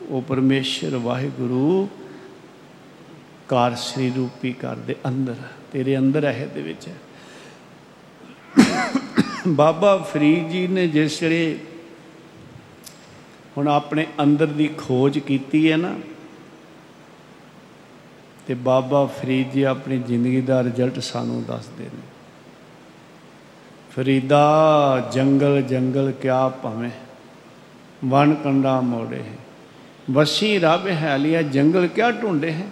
ਉਹ 0.10 0.22
ਪਰਮੇਸ਼ਰ 0.22 0.96
ਵਾਹਿਗੁਰੂ 0.96 1.88
ਕਾਰ 3.48 3.76
ਸ੍ਰੀ 3.76 4.12
ਰੂਪੀ 4.18 4.54
ਘਰ 4.54 4.76
ਦੇ 4.76 4.96
ਅੰਦਰ। 5.08 5.36
ਤੇਰੇ 5.72 5.98
ਅੰਦਰ 5.98 6.26
ਹੈ 6.26 6.48
ਦੇ 6.56 6.62
ਵਿੱਚ। 6.62 6.88
ਬਾਬਾ 9.48 9.98
ਫਰੀਦ 9.98 10.50
ਜੀ 10.50 10.68
ਨੇ 10.68 10.88
ਜਿਸ 10.88 11.22
ਵੇਲੇ 11.24 11.58
ਹੁਣ 13.58 13.68
ਆਪਣੇ 13.68 14.06
ਅੰਦਰ 14.24 14.46
ਦੀ 14.48 14.68
ਖੋਜ 14.78 15.20
ਕੀਤੀ 15.20 15.72
ਹੈ 15.72 15.78
ਨਾ, 15.78 15.94
ਤੇ 18.48 18.54
ਬਾਬਾ 18.54 19.06
ਫਰੀਦ 19.06 19.52
ਜੀ 19.52 19.64
ਆਪਣੀ 19.64 19.98
ਜ਼ਿੰਦਗੀ 19.98 20.42
ਦਾ 20.42 20.64
ਰਿਜ਼ਲਟ 20.64 21.00
ਸਾਨੂੰ 21.00 21.44
ਦੱਸਦੇ 21.44 21.84
ਨੇ। 21.84 22.02
ਫਰੀਦਾ, 23.96 25.10
ਜੰਗਲ 25.14 25.62
ਜੰਗਲ 25.62 26.12
ਕਿਆ 26.12 26.48
ਭਾਵੇਂ 26.64 26.90
ਵਨ 28.06 28.34
ਕੰਡਾ 28.36 28.80
ਮੋੜੇ 28.82 29.24
ਵਸੀ 30.12 30.58
ਰੱਬ 30.60 30.88
ਹੈ 30.88 31.18
ਲਿਆ, 31.18 31.42
ਜੰਗਲ 31.42 31.88
ਕਿਆ 31.88 32.12
ਢੂੰਡੇ 32.12 32.52
ਹੈ। 32.52 32.68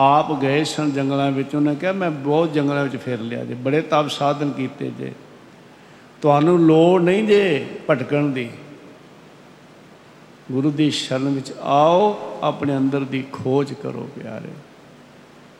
ਆਪ 0.00 0.40
ਗਏ 0.40 0.64
ਸਨ 0.64 0.92
ਜੰਗਲਾਂ 0.92 1.30
ਵਿੱਚ, 1.30 1.54
ਉਹਨੇ 1.54 1.74
ਕਿਹਾ, 1.74 1.92
ਮੈਂ 1.92 2.10
ਬਹੁਤ 2.10 2.52
ਜੰਗਲਾਂ 2.52 2.82
ਵਿੱਚ 2.82 2.96
ਫਿਰ 2.96 3.20
ਲਿਆ 3.20 3.44
ਜੇ, 3.44 3.54
ਬੜੇ 3.54 3.80
ਤਪ 3.80 4.08
ਸਾਧਨ 4.08 4.50
ਕੀਤੇ 4.50 4.90
ਜੇ। 4.98 5.12
ਤੁਹਾਨੂੰ 6.22 6.58
ਲੋੜ 6.58 7.02
ਨਹੀਂ 7.02 7.24
ਜੇ 7.24 7.66
ਭਟਕਣ 7.90 8.26
ਦੀ। 8.26 8.50
ਗੁਰੂ 10.52 10.70
ਦੀ 10.70 10.90
ਸ਼ਰਨ 10.90 11.28
ਵਿੱਚ 11.28 11.52
ਆਓ, 11.60 12.18
ਆਪਣੇ 12.42 12.76
ਅੰਦਰ 12.76 13.00
ਦੀ 13.00 13.24
ਖੋਜ 13.32 13.72
ਕਰੋ 13.72 14.08
ਪਿਆਰੇ। 14.14 14.52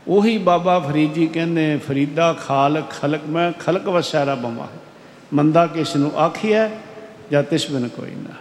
ਉਹੀ 0.09 0.39
ਬਾਬਾ 0.39 0.79
ਫਰੀਦ 0.79 1.13
ਜੀ 1.13 1.27
ਕਹਿੰਦੇ, 1.27 1.77
ਫਰੀਦਾ 1.77 2.33
ਖਾਲਕ 2.33 2.91
ਖਲਕ, 2.91 3.21
ਮੈਂ 3.29 3.53
ਖਲਕ 3.53 3.89
ਵਸੈਰਾ 3.89 4.35
ਬਮਾ 4.35 4.69
ਮੰਦਾ 5.35 5.67
ਕਿਸ 5.67 5.97
ਨੂੰ 5.97 6.13
ਆਖੀਐ, 6.19 6.69
ਜਾਂ 7.31 7.43
ਤਿਸ 7.43 7.71
ਬਿਨ 7.71 7.89
ਕੋਈ 7.89 8.11
ਨਾ। 8.11 8.35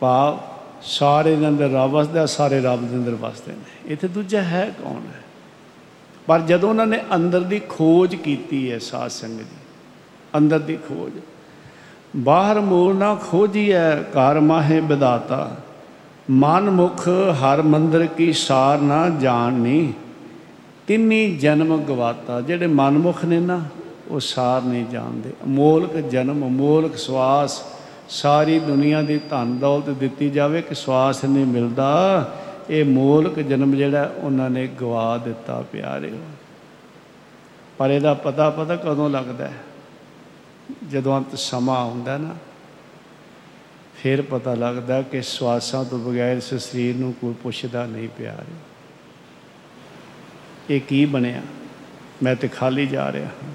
ਭਾਵ 0.00 0.38
ਸਾਰੇ 0.82 1.36
ਦੇ 1.36 1.48
ਅੰਦਰ 1.48 1.70
ਰੱਬ 1.70 1.90
ਵਸਦਾ, 1.90 2.26
ਸਾਰੇ 2.26 2.60
ਰੱਬ 2.60 2.88
ਦੇ 2.88 2.96
ਅੰਦਰ 2.96 3.14
ਵਸਦੇ 3.14 3.52
ਨੇ। 3.52 3.92
ਇੱਥੇ 3.92 4.08
ਦੂਜਾ 4.08 4.42
ਹੈ 4.42 4.74
ਕੌਣ 4.78 5.06
ਹੈ? 5.06 5.22
ਪਰ 6.26 6.40
ਜਦੋਂ 6.40 6.68
ਉਹਨਾਂ 6.68 6.86
ਨੇ 6.86 7.00
ਅੰਦਰ 7.14 7.40
ਦੀ 7.40 7.60
ਖੋਜ 7.68 8.14
ਕੀਤੀ 8.14 8.70
ਹੈ 8.72 8.78
ਸਾਧ 8.78 9.10
ਸੰਗਤ 9.10 9.42
ਦੀ, 9.42 9.58
ਅੰਦਰ 10.36 10.58
ਦੀ 10.58 10.76
ਖੋਜ, 10.88 11.12
ਬਾਹਰ 12.16 12.60
ਮੂਲ 12.60 12.96
ਨਾ 12.96 13.14
ਖੋਜੀਐ, 13.30 13.94
ਘਰ 14.02 14.40
ਮਾਹੇ 14.40 14.80
ਵਿਦਾਤਾ 14.80 15.56
ਮਨ 16.30 16.70
ਮੁਖ 16.70 17.08
ਹਰ 17.42 17.62
ਮੰਦਰ 17.62 18.06
ਕੀ 18.06 18.32
ਸਾਰ 18.32 18.78
ਨਾ 18.78 19.08
ਜਾਣਨੀ 19.08 19.92
ਤਿੰਨੀ 20.86 21.36
ਜਨਮ 21.36 21.76
ਗਵਾਤਾ। 21.82 22.40
ਜਿਹੜੇ 22.40 22.66
ਮਨਮੁਖ 22.66 23.24
ਨੇ 23.24 23.40
ਨਾ, 23.40 23.60
ਉਹ 24.08 24.20
ਸਾਰ 24.20 24.62
ਨਹੀਂ 24.62 24.84
ਜਾਣਦੇ। 24.86 25.30
ਅਮੋਲਕ 25.44 25.96
ਜਨਮ 25.96 26.46
ਅਮੋਲਕ 26.46 26.96
ਸਵਾਸ 26.96 27.62
ਸਾਰੀ 28.08 28.58
ਦੁਨੀਆ 28.58 29.02
ਦੀ 29.02 29.18
ਧਨ 29.18 29.58
ਦੌਲਤ 29.58 29.90
ਦਿੱਤੀ 29.90 30.30
ਜਾਵੇ 30.30 30.62
ਕਿ 30.62 30.74
ਸਵਾਸ 30.74 31.24
ਨਹੀਂ 31.24 31.46
ਮਿਲਦਾ। 31.46 31.88
ਇਹ 32.70 32.84
ਮੋਲਕ 32.84 33.40
ਜਨਮ 33.40 33.76
ਜਿਹੜਾ 33.76 34.14
ਉਹਨਾਂ 34.16 34.50
ਨੇ 34.50 34.66
ਗਵਾ 34.66 35.18
ਦਿੱਤਾ 35.18 35.64
ਪਿਆਰੇ 35.72 36.12
ਪਰ 37.78 37.90
ਇਹਦਾ 37.90 38.14
ਪਤਾ 38.14 38.50
ਪਤਾ 38.50 38.76
ਕਦੋਂ 38.76 39.10
ਲੱਗਦਾ 39.10 39.44
ਹੈ? 39.44 39.54
ਜਦੋਂ 40.90 41.18
ਅੰਤ 41.18 41.38
ਸਮਾਂ 41.38 41.76
ਆਉਂਦਾ 41.76 42.18
ਨਾ, 42.18 42.34
ਫਿਰ 44.02 44.22
ਪਤਾ 44.22 44.54
ਲੱਗਦਾ 44.54 45.02
ਕਿ 45.02 45.22
ਸਵਾਸਾਂ 45.22 45.84
ਤੋਂ 45.84 45.98
ਬਗੈਰ 45.98 46.36
ਇਸ 46.36 46.54
ਸਰੀਰ 46.54 46.96
ਨੂੰ 46.96 47.12
ਕੋਈ 47.12 47.34
ਪੁੱਛਦਾ 47.42 47.86
ਨਹੀਂ 47.86 48.08
ਪਿਆਰ। 48.18 48.44
ਇਹ 50.70 50.80
ਕੀ 50.80 51.06
ਬਣਿਆ? 51.06 51.40
ਮੈਂ 52.22 52.36
ਤੇ 52.36 52.48
ਖਾਲੀ 52.48 52.86
ਜਾ 52.86 53.12
ਰਿਹਾ 53.12 53.26
ਹਾਂ। 53.26 53.50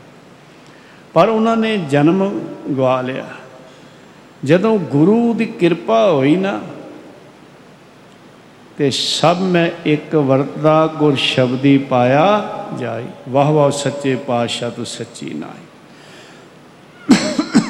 ਪਰ 1.14 1.30
ਉਹਨਾਂ 1.30 1.58
ਨੇ 1.58 1.78
ਜਨਮ 1.78 2.40
ਗਵਾ 2.78 3.02
ਲਿਆ। 3.02 3.26
ਜਦੋਂ 4.46 4.78
ਗੁਰੂ 4.92 5.34
ਦੀ 5.34 5.46
ਕਿਰਪਾ 5.60 6.06
ਹੋਈ 6.12 6.36
ਨਾ, 6.36 6.60
ਤੇ 8.78 8.90
ਸਭ 8.92 9.42
ਮੈਂ 9.42 9.70
ਇੱਕ 9.86 10.16
ਵਰਤਦਾ 10.16 10.86
ਗੁਰ 11.00 11.16
ਸ਼ਬਦੀ 11.16 11.78
ਪਾਇਆ 11.90 12.26
ਜਾਈ 12.80 13.06
ਵਾਹ 13.30 13.52
ਵਾਹ 13.52 13.70
ਸੱਚੇ 13.72 14.16
ਪਾਤਸ਼ਾਹ 14.28 14.72
ਤੂੰ 14.72 14.86
ਸੱਚੀ 14.86 15.34
ਨਾਈ 15.34 15.72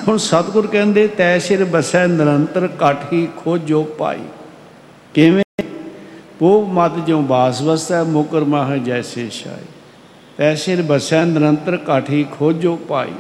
ਹੁਣ 0.07 0.17
ਸਤਿਗੁਰ 0.17 0.67
ਕਹਿੰਦੇ, 0.67 1.07
ਤੈ 1.07 1.37
ਸਿਰ 1.39 1.63
ਬਸੈ 1.65 2.05
ਨਿਰੰਤਰ 2.07 2.67
ਕਾਠੀ 2.79 3.27
ਖੋਜੋ 3.37 3.83
ਪਾਈ 3.99 4.19
ਕਿਵੇਂ? 5.13 5.43
ਉਹ 6.41 6.65
ਮਤ 6.73 6.97
ਜੋ 7.07 7.21
ਬਾਸ 7.21 7.61
ਵਸੈ, 7.61 8.03
ਮੁਕਰ 8.03 8.43
ਮਾਹ 8.43 8.75
ਜੈਸੇ 8.77 9.29
ਸ਼ਾਈ 9.29 9.65
ਤੈ 10.37 10.53
ਸਿਰ 10.55 10.81
ਬਸੈ 10.81 11.23
ਨਿਰੰਤਰ 11.25 11.77
ਕਾਠੀ 11.77 12.25
ਖੋਜੋ 12.31 12.75
ਪਾਈ 12.89 13.13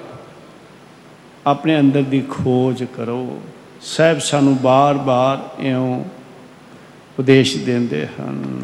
ਆਪਣੇ 1.47 1.79
ਅੰਦਰ 1.79 2.01
ਦੀ 2.01 2.21
ਖੋਜ 2.29 2.83
ਕਰੋ। 2.83 3.41
ਸਹਿਬ 3.81 4.19
ਸਾਨੂੰ 4.19 4.57
ਬਾਰ-ਬਾਰ 4.57 5.39
ਇਉਂ 5.59 5.99
ਉਪਦੇਸ਼ 7.19 7.57
ਦਿੰਦੇ 7.57 8.07
ਹਨ। 8.19 8.61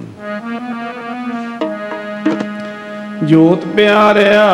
ਜੋਤ 3.24 3.66
ਪਿਆਰਿਆ 3.66 4.46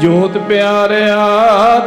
ਜੋਤ 0.00 0.38
ਪਿਆਰਿਆ, 0.38 1.18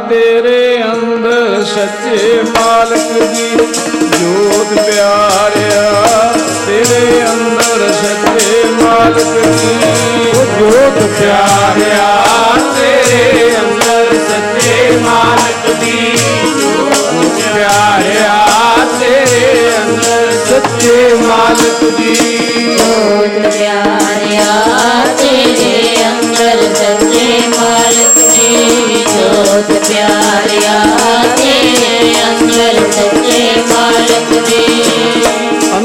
ਤੇਰੇ 0.08 0.82
ਅੰਦਰ 0.82 1.64
ਸੱਚੇ 1.64 2.42
ਮਾਲਕ 2.42 3.12
ਦੀ 3.22 3.50
ਜੋਤ 4.20 4.80
ਪਿਆਰਿਆ, 4.86 5.92
ਤੇਰੇ 6.66 7.22
ਅੰਦਰ 7.22 7.65
ਸੱਚੇ 7.78 8.62
ਮਾਲਕ 8.74 9.18
ਦੀ 9.36 9.72
ਜੋਤ 10.58 10.98
ਪਿਆਰਿਆ 11.10 12.06
ਤੇਰੇ 12.76 13.50
ਅੰਦਰ 13.56 14.18
ਸੱਚੇ 14.20 14.90
ਮਾਲਕ 15.00 15.66
ਦੀ 15.80 16.16
ਜੋਤ 16.54 17.42
ਪਿਆਰਿਆ 17.46 18.32
ਤੇਰੇ 19.00 19.68
ਅੰਦਰ 19.78 20.32
ਸੱਚੇ 20.46 21.08
ਮਾਲਕ 21.18 21.84
ਦੀ 21.98 22.14
ਜੋਤ 22.78 23.52
ਪਿਆਰਿਆ 23.52 24.46
ਤੇਰੇ 25.18 25.96
ਅੰਦਰ 26.08 26.62
ਸੱਚੇ 26.74 27.40
ਮਾਲਕ 27.50 28.18
ਦੀ 28.30 29.04
ਜੋਤ 29.06 29.72
ਪਿਆਰਿਆ 29.82 30.82
ਤੇਰੇ 31.36 32.14
ਅੰਦਰ 32.24 32.90
ਸੱਚੇ 32.92 33.50
ਮਾਲਕ 33.68 34.32
ਦੀ 34.42 34.85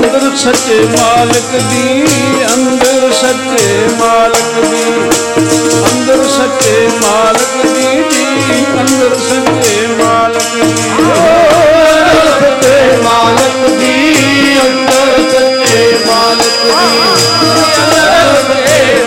ਅੰਦਰ 0.02 0.36
ਸੱਚੇ 0.38 0.76
ਮਾਲਕ 0.92 1.50
ਦੀ, 1.72 2.06
ਅੰਦਰ 2.54 3.12
ਸੱਚੇ 3.12 3.88
ਮਾਲਕ 4.00 4.56
ਦੀ, 4.70 4.86
ਅੰਦਰ 5.90 6.24
ਸੱਚੇ 6.28 6.88
ਮਾਲਕ 7.02 7.54
ਦੀ 7.66 8.04
ਜੀ 8.10 8.26
ਅੰਦਰ 8.82 9.16
ਸੱਚੇ 9.20 9.88
ਮਾਲਕ 10.00 10.56
ਦੀ 10.56 10.82
ਸੱਚੇ 12.32 12.98
ਮਾਲਕ 13.04 13.70
ਦੀ, 13.80 14.16
ਅੰਦਰ 14.62 15.22
ਸੱਚੇ 15.30 16.04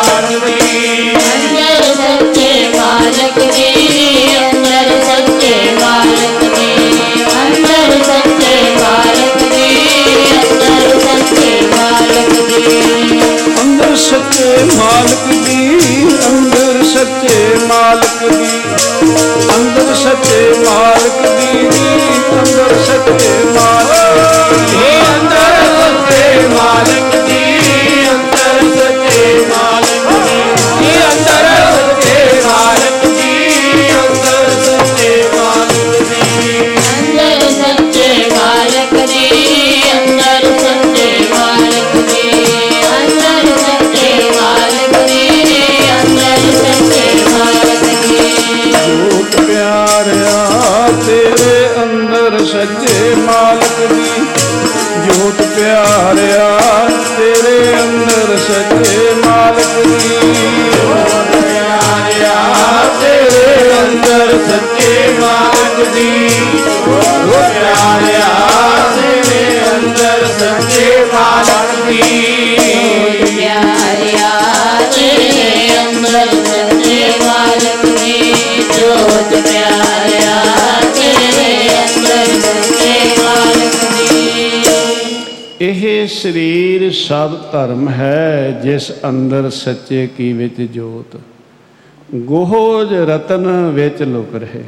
ਮਾਲਕ 18.10 18.32
ਦੀ 18.32 18.62
ਅੰਦਰ 19.54 19.94
ਸੱਚੇ 19.94 20.52
ਮਾਲਕ 20.60 21.26
ਦੀ 21.30 21.68
ਅੰਦਰ 22.30 22.74
ਸੱਚੇ 22.84 23.28
ਮਾਲਕ 23.46 23.79
सके 58.50 58.99
ਸਭ 87.10 87.30
ਧਰਮ 87.52 87.88
ਹੈ 87.88 88.60
ਜਿਸ 88.62 88.92
ਅੰਦਰ 89.08 89.50
ਸੱਚੇ 89.50 90.06
ਕੀ 90.06 90.32
ਵਿੱਚ 90.32 90.60
ਜੋਤ। 90.60 91.20
ਗੋਹਜ 92.14 92.94
ਰਤਨ 92.94 93.70
ਵਿੱਚ 93.74 94.02
ਲੁਕ 94.02 94.34
ਰਹੇ। 94.34 94.64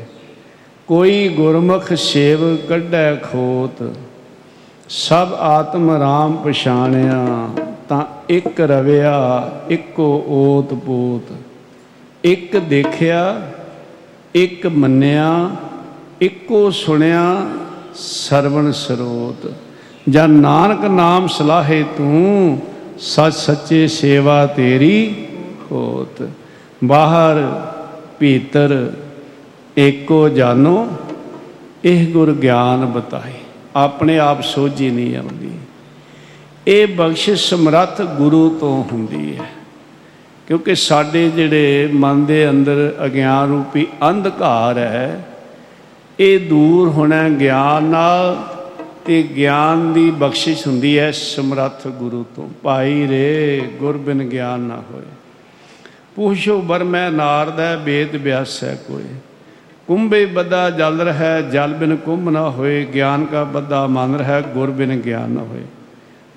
ਕੋਈ 0.87 1.29
ਗੁਰਮੁਖ 1.29 1.93
ਸੇਵ 1.93 2.57
ਕੱਢੈ 2.57 3.15
ਖੋਤ। 3.15 3.95
ਸਭ 4.89 5.29
ਆਤਮ 5.39 5.91
ਰਾਮ 5.91 6.37
ਪਛਾਣਿਆ 6.37 7.49
ਤਾਂ 7.89 8.05
ਇੱਕ 8.29 8.61
ਰਵਿਆ, 8.61 9.51
ਇੱਕੋ 9.69 10.25
ਓਤ 10.29 10.75
ਪੋਤ। 10.75 11.37
ਇੱਕ 12.25 12.57
ਦੇਖਿਆ, 12.57 13.51
ਇੱਕ 14.35 14.67
ਮੰਨਿਆ, 14.67 15.51
ਇੱਕੋ 16.21 16.71
ਸੁਣਿਆ, 16.71 17.51
ਸਰਵਣ 17.95 18.73
ਸਰੋਤ। 18.73 19.53
ਜਾਂ 20.09 20.29
ਨਾਨਕ 20.29 20.85
ਨਾਮ 20.85 21.27
ਸਲਾਹੇ 21.27 21.83
ਤੂੰ, 21.83 22.59
ਸੱਚ 22.99 23.35
ਸੱਚੇ 23.35 23.89
ਸੇਵਾ 23.89 24.47
ਤੇਰੀ 24.47 25.27
ਹੋਤ। 25.73 26.29
ਬਾਹਰ 26.85 27.63
ਭੀਤਰ 28.19 28.93
ਏਕੋ 29.79 30.29
ਜਾਨੋ, 30.29 30.89
ਇਹ 31.85 32.13
ਗੁਰ 32.13 32.33
ਗਿਆਨ 32.33 32.87
ਬਤਾਏ। 32.87 33.33
ਆਪਣੇ 33.77 34.19
ਆਪ 34.19 34.43
ਸੋਝੀ 34.43 34.91
ਨਹੀਂ 34.91 35.17
ਆਉਂਦੀ। 35.17 35.51
ਇਹ 36.67 36.87
ਬਖਸ਼ਿਸ਼ 36.87 37.51
ਸਮਰੱਥ 37.51 38.03
ਗੁਰੂ 38.03 38.51
ਤੋਂ 38.61 38.85
ਹੁੰਦੀ 38.93 39.37
ਹੈ। 39.37 39.51
ਕਿਉਂਕਿ 40.47 40.75
ਸਾਡੇ 40.75 41.31
ਜਿਹੜੇ 41.31 41.91
ਮਨ 41.95 42.25
ਦੇ 42.25 42.51
ਅੰਦਰ 42.51 42.95
ਅਗਿਆਨ 43.05 43.49
ਰੂਪੀ 43.49 43.87
ਅੰਧਕਾਰ 44.11 44.79
ਹੈ, 44.79 45.29
ਇਹ 46.21 46.49
ਦੂਰ 46.49 46.89
ਹੋਣਾ 46.89 47.29
ਗਿਆਨ 47.29 47.85
ਨਾਲ 47.85 48.45
ਤੇ 49.07 49.23
ਗਿਆਨ 49.37 49.93
ਦੀ 49.93 50.11
ਬਖਸ਼ਿਸ਼ 50.11 50.67
ਹੁੰਦੀ 50.67 50.99
ਹੈ 50.99 51.11
ਸਮਰੱਥ 51.11 51.89
ਗੁਰੂ 51.89 52.27
ਤੋਂ। 52.37 52.49
ਭਾਈ 52.63 53.09
ਰੇ 53.09 53.61
ਗੁਰ 53.79 53.97
ਬਿਨ 53.97 54.23
ਗਿਆਨ 54.29 54.61
ਨਾ 54.61 54.83
ਹੋਏ। 54.91 55.03
ਪੁੱਛੋ 56.17 56.61
ਬਰਮੈ 56.61 57.11
ਨਾਰਦ 57.11 57.61
ਹੈ 57.61 57.77
ਵੇਦ 57.77 58.17
ਵਿਆਸ 58.17 58.65
ਹੈ 58.65 58.83
ਕੋਈ। 58.89 59.05
ਕੁੰਭੇ 59.87 60.27
ਬੱਦਾ 60.27 60.71
ਜਲ 60.71 61.01
ਰਹਿ, 61.01 61.51
ਜਲ 61.51 61.75
ਬਿਨ 61.75 61.97
ਕੁੰਭ 61.97 62.29
ਨਾ 62.29 62.51
ਹੋਏ। 62.51 62.85
ਗਿਆਨ 62.85 63.25
ਕਾ 63.25 63.45
ਬੱਦਾ 63.45 63.87
ਮਨ 63.87 64.15
ਰਹਿ, 64.15 64.43
ਗੁਰ 64.43 64.71
ਬਿਨ 64.71 65.01
ਗਿਆਨ 65.01 65.31
ਨਾ 65.31 65.43
ਹੋਏ। 65.43 65.63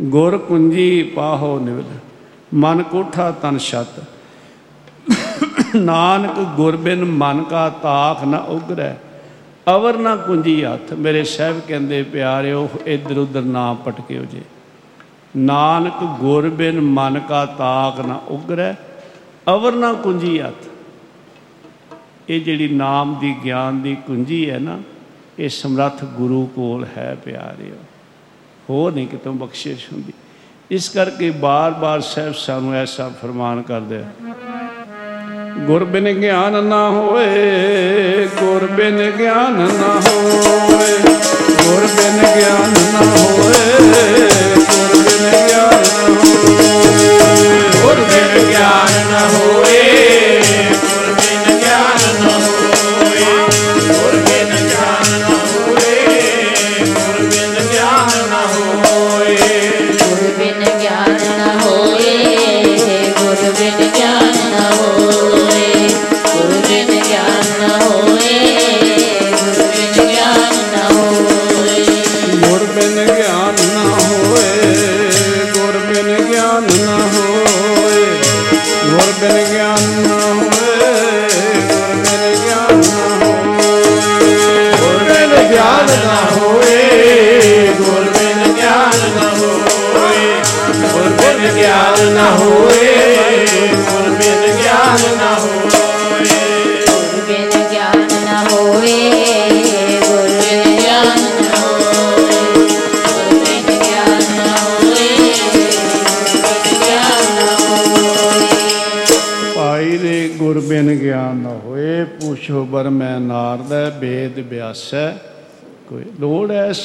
ਗੁਰ 0.01 0.37
ਕੁੰਜੀ 0.37 1.03
ਪਾਹੋ 1.03 1.59
ਨਿਵਲ 1.59 1.83
ਮਨ 2.53 2.83
ਕੋਠਾ 2.83 3.31
ਤਨ 3.31 3.57
ਛਤ। 3.57 4.03
ਨਾਨਕ 5.75 6.39
ਗੁਰ 6.39 6.77
ਬਿਨ 6.77 7.05
ਮਨ 7.05 7.43
ਕਾ 7.43 7.69
ਤਾਖ 7.69 8.23
ਨਾ 8.23 8.37
ਉਗਰੈ 8.37 8.93
ਅਵਰ 9.69 9.97
ਨਾ 9.97 10.15
ਕੁੰਜੀ 10.15 10.63
ਹੱਥ। 10.65 10.93
ਮੇਰੇ 10.93 11.23
ਸਾਹਿਬ 11.23 11.61
ਕਹਿੰਦੇ, 11.67 12.03
ਪਿਆਰਿਓ, 12.03 12.69
ਇਧਰ 12.85 13.17
ਉਧਰ 13.17 13.41
ਨਾ 13.41 13.73
ਪਟਕਿਓ 13.73 14.25
ਜੇ। 14.25 14.41
ਨਾਨਕ 15.37 16.03
ਗੁਰ 16.19 16.49
ਬਿਨ 16.49 16.81
ਮਨ 16.81 17.19
ਕਾ 17.19 17.45
ਤਾਕ 17.45 18.05
ਨਾ 18.05 18.21
ਉਗਰੈ, 18.27 18.73
ਅਵਰ 19.49 19.71
ਨਾ 19.71 19.93
ਕੁੰਜੀ 19.93 20.39
ਹੱਥ। 20.41 20.67
ਇਹ 22.29 22.41
ਜਿਹੜੀ 22.41 22.67
ਨਾਮ 22.67 23.15
ਦੀ 23.19 23.35
ਗਿਆਨ 23.45 23.81
ਦੀ 23.81 23.95
ਕੁੰਜੀ 23.95 24.49
ਹੈ 24.49 24.59
ਨਾ, 24.59 24.79
ਇਹ 25.39 25.49
ਸਮਰੱਥ 25.49 26.05
ਗੁਰੂ 26.05 26.45
ਕੋਲ 26.45 26.85
ਹੈ 26.97 27.17
ਪਿਆਰਿਓ। 27.25 27.75
ਹੋਰ 28.69 28.93
ਨਹੀਂ 28.93 29.07
ਕਿਤੋਂ 29.07 29.33
ਬਖਸ਼ਿਸ਼ 29.33 29.85
ਹੁੰਦੀ। 29.93 30.13
ਇਸ 30.71 30.89
ਕਰਕੇ 30.89 31.31
ਬਾਰ-ਬਾਰ 31.31 32.01
ਸਾਹਿਬ 32.01 32.33
ਸਾਨੂੰ 32.33 32.73
ਐਸਾ 32.73 33.09
ਫਰਮਾਨ 33.09 33.61
ਕਰਦੇ 33.61 33.97
ਆ 33.97 34.05
ਗੁਰ 35.57 35.83
ਬਿਨ 35.83 36.11
ਗਿਆਨ 36.13 36.63
ਨਾ 36.63 36.89
ਹੋਏ 36.89 38.27
ਗੁਰ 38.39 38.65
ਬਿਨ 38.67 38.97
ਗਿਆਨ 39.11 39.61
ਨਾ 39.73 39.93
ਹੋਏ 40.01 40.97
ਗੁਰ 41.59 41.87
ਬਿਨ 41.91 42.19
ਗਿਆਨ 42.35 42.73
ਨਾ 42.93 43.05
ਹੋਏ 43.21 44.14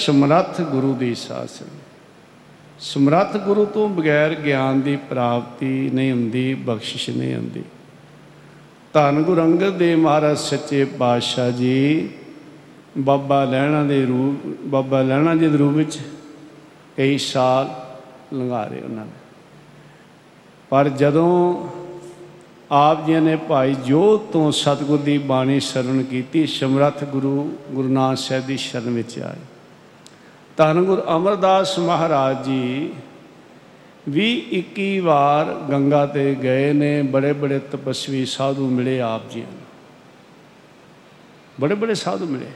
ਸਮਰੱਥ 0.01 0.61
ਗੁਰੂ 0.61 0.95
ਦੀ 0.95 1.15
ਸਾਸ। 1.15 1.63
ਸਮਰੱਥ 2.81 3.37
ਗੁਰੂ 3.37 3.65
ਤੋਂ 3.65 3.89
ਬਗੈਰ 3.89 4.35
ਗਿਆਨ 4.35 4.81
ਦੀ 4.81 4.97
ਪ੍ਰਾਪਤੀ 4.97 5.91
ਨਹੀਂ 5.95 6.13
ਹੁੰਦੀ, 6.13 6.55
ਬਖਸ਼ਿਸ਼ 6.55 7.11
ਨਹੀਂ 7.11 7.35
ਹੁੰਦੀ। 7.35 7.63
ਧੰਨ 8.93 9.23
ਗੁਰੂ 9.23 9.41
ਅੰਗਦ 9.41 9.77
ਦੇਵ 9.77 9.99
ਮਹਾਰਾਜ 9.99 10.39
ਸੱਚੇ 10.39 10.85
ਪਾਤਸ਼ਾਹ 10.85 11.51
ਜੀ, 11.51 12.09
ਬਾਬਾ 12.99 13.45
ਲਹਿਣਾ 13.45 13.83
ਦੇ 13.85 14.05
ਰੂਪ, 14.07 14.47
ਬਾਬਾ 14.65 15.03
ਲਹਿਣਾ 15.03 15.35
ਜੀ 15.35 15.49
ਦੇ 15.49 15.59
ਰੂਪ 15.59 15.73
ਵਿੱਚ 15.73 15.99
ਕਈ 16.97 17.19
ਸਾਲ 17.19 17.69
ਲੰਘਾਰੇ 18.35 18.81
ਉਹਨਾਂ 18.81 19.05
ਨੇ। 19.05 19.19
ਪਰ 20.71 20.89
ਜਦੋਂ 20.89 21.29
ਆਪ 22.71 23.07
ਜੀ 23.07 23.15
ਨੇ 23.15 23.37
ਭਾਈ 23.37 23.75
ਜੋਤ 23.75 24.33
ਤੋਂ 24.33 24.53
ਸਤਿਗੁਰ 24.53 24.99
ਦੀ 24.99 25.19
ਬਾਣੀ 25.19 25.61
ਸ਼ਰਣ 25.61 26.03
ਕੀਤੀ, 26.03 26.47
ਸਮਰੱਥ 26.47 27.05
ਗੁਰੂ 27.05 27.59
ਗੁਰੂ 27.71 27.89
ਨਾਨਕ 27.89 28.19
ਸਾਹਿਬ 28.19 28.47
ਦੀ 28.47 28.57
ਸ਼ਰਨ 28.57 28.91
ਵਿੱਚ 28.91 29.19
ਆਏ। 29.19 29.50
ਧੰਨ 30.61 30.83
ਗੁਰ 30.83 31.03
ਅਮਰਦਾਸ 31.17 31.79
ਮਹਾਰਾਜ 31.79 32.45
ਜੀ 32.45 32.91
ਵੀ 34.09 34.47
21 34.53 35.01
ਵਾਰ 35.01 35.55
ਗੰਗਾ 35.71 36.07
ਤੇ 36.07 36.37
ਗਏ 36.43 36.73
ਨੇ, 36.73 37.03
ਬੜੇ 37.03 37.33
ਬੜੇ 37.33 37.59
ਤਪਸਵੀ 37.59 38.27
ਸਾਧੂ 38.27 38.69
ਮਿਲੇ 38.69 39.01
ਆਪ 39.01 39.31
ਜੀ 39.31 39.41
ਨੂੰ। 39.41 39.61
ਬੜੇ 41.61 41.75
ਬੜੇ 41.75 41.95
ਸਾਧੂ 41.95 42.27
ਮਿਲੇ। 42.27 42.47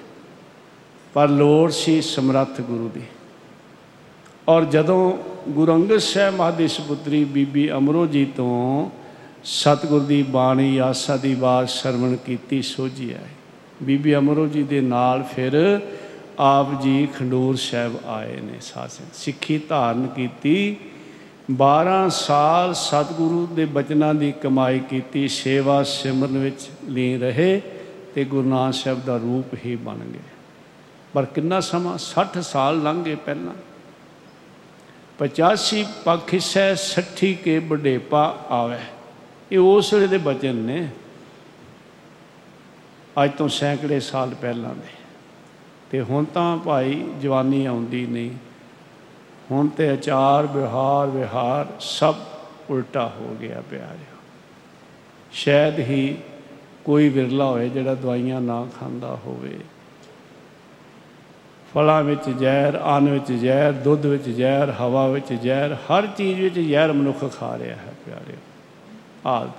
ਪਰ 1.15 1.29
ਲੋੜ 1.29 1.71
ਸੀ 1.71 2.03
ਸਮਰੱਥ 2.03 2.61
ਗੁਰੂ 2.61 2.91
ਦੀ। 2.95 3.01
ਔਰ 4.49 4.65
ਜਦੋਂ 4.65 5.19
ਗੁਰੂ 5.49 5.73
ਅੰਗਦ 5.73 5.99
ਸਾਹਿਬ 5.99 6.37
ਮਹਾਰਾਜ 6.37 6.71
ਸੁਪੁੱਤਰੀ 6.71 7.25
ਬੀਬੀ 7.25 7.73
ਅਮਰੋ 7.73 8.07
ਜੀ 8.07 8.25
ਤੋਂ 8.25 8.91
ਸਤਿਗੁਰ 9.45 10.01
ਦੀ 10.01 10.23
ਬਾਣੀ, 10.23 10.79
ਆਸਾ 10.79 11.17
ਦੀ 11.17 11.35
ਬਾਤ 11.35 11.69
ਸ਼ਰਵਣ 11.69 12.17
ਕੀਤੀ, 12.17 12.63
ਸੋਝੀ 12.63 13.13
ਆਈ। 13.13 13.35
ਬੀਬੀ 13.83 14.17
ਅਮਰੋ 14.17 14.47
ਜੀ 14.47 14.63
ਦੇ 14.63 14.81
ਨਾਲ 14.81 15.23
ਫਿਰ 15.23 15.81
ਆਪ 16.39 16.83
ਜੀ 16.83 17.07
ਖੰਡੂਰ 17.07 17.57
ਸਾਹਿਬ 17.57 18.01
ਆਏ 18.07 18.41
ਨੇ 18.41 18.61
ਸਾਸਨ 18.61 19.05
ਸਿੱਖੀ 19.15 19.59
ਧਾਰਨ 19.59 20.07
ਕੀਤੀ 20.07 20.77
12 21.53 22.11
ਸਾਲ 22.11 22.75
ਸਤਿਗੁਰੂ 22.75 23.47
ਦੇ 23.47 23.65
ਬਚਨਾਂ 23.65 24.15
ਦੀ 24.15 24.33
ਕਮਾਈ 24.33 24.79
ਕੀਤੀ, 24.79 25.29
ਸੇਵਾ 25.29 25.83
ਸਿਮਰਨ 25.83 26.39
ਵਿੱਚ 26.39 26.69
ਲੀਨ 26.89 27.21
ਰਹੇ 27.21 27.63
ਤੇ 28.15 28.25
ਗੁਰੂ 28.25 28.49
ਨਾਨਕ 28.49 28.75
ਸਾਹਿਬ 28.75 29.05
ਦਾ 29.05 29.17
ਰੂਪ 29.17 29.59
ਹੀ 29.67 29.77
ਬਣ 29.77 29.99
ਗਏ। 29.99 30.19
ਪਰ 31.15 31.25
ਕਿੰਨਾ 31.25 31.61
ਸਮਾਂ? 31.61 31.99
60 31.99 32.43
ਸਾਲ 32.43 32.83
ਲੰਘ 32.83 33.05
ਗਏ 33.05 33.15
ਪਹਿਲਾਂ। 33.15 33.55
85 35.19 35.85
ਪਖਿਸੈ 36.05 36.75
60 36.75 37.35
ਕੇ 37.35 37.59
ਬਡੇਪਾ 37.59 38.39
ਆਵੇ। 38.51 38.79
ਇਹ 39.53 39.59
ਉਸ 39.59 39.95
ਵੇਲੇ 39.95 40.07
ਦੇ 40.07 40.19
ਬਚਨ 40.19 40.55
ਨੇ। 40.55 40.89
ਅੱਜ 43.25 43.31
ਤੋਂ 43.39 43.49
ਸੈਂਕੜੇ 43.49 44.01
ਸਾਲ 44.01 44.35
ਪਹਿਲਾਂ 44.35 44.75
ਦੇ। 44.75 45.04
ਤੇ 45.95 46.01
ਹੁਣ 46.01 46.25
ਤਾਂ 46.25 46.57
ਭਾਈ 46.57 47.05
ਜਵਾਨੀ 47.23 47.67
ਆਉਂਦੀ 47.67 48.07
ਨਹੀਂ। 48.07 48.31
ਹੁਣ 49.51 49.69
ਤੇ 49.69 49.89
ਆਚਾਰ 49.91 50.47
ਵਿਹਾਰ 50.47 51.07
ਵਿਹਾਰ 51.07 51.67
ਸਭ 51.81 52.15
ਉਲਟਾ 52.71 53.13
ਹੋ 53.21 53.37
ਗਿਆ 53.41 53.63
ਪਿਆਰਿਓ 53.71 54.17
ਸ਼ਾਇਦ 55.33 55.79
ਹੀ 55.79 56.19
ਕੋਈ 56.85 57.09
ਵਿਰਲਾ 57.09 57.45
ਹੋਏ 57.45 57.69
ਜਿਹੜਾ 57.69 57.95
ਦਵਾਈਆਂ 57.95 58.41
ਨਾ 58.41 58.67
ਖਾਂਦਾ 58.81 59.19
ਹੋਵੇ। 59.27 59.59
ਫਲਾਂ 61.75 62.03
ਵਿੱਚ 62.03 62.31
ਜ਼ਹਿਰ, 62.31 62.81
ਅੰਨ 62.81 63.09
ਵਿੱਚ 63.09 63.33
ਜ਼ਹਿਰ, 63.33 63.73
ਦੁੱਧ 63.73 64.07
ਵਿੱਚ 64.07 64.29
ਜ਼ਹਿਰ, 64.29 64.71
ਹਵਾ 64.71 65.09
ਵਿੱਚ 65.09 65.33
ਜ਼ਹਿਰ, 65.33 65.75
ਹਰ 65.75 66.07
ਚੀਜ਼ 66.07 66.41
ਵਿੱਚ 66.41 66.59
ਜ਼ਹਿਰ 66.59 66.93
ਮਨੁੱਖ 66.93 67.41
ਖਾ 67.41 67.59
ਰਿਹਾ 67.59 67.77
ਹੈ 67.77 67.93
ਪਿਆਰਿਓ। 68.07 68.37
ਆਦ। 69.27 69.51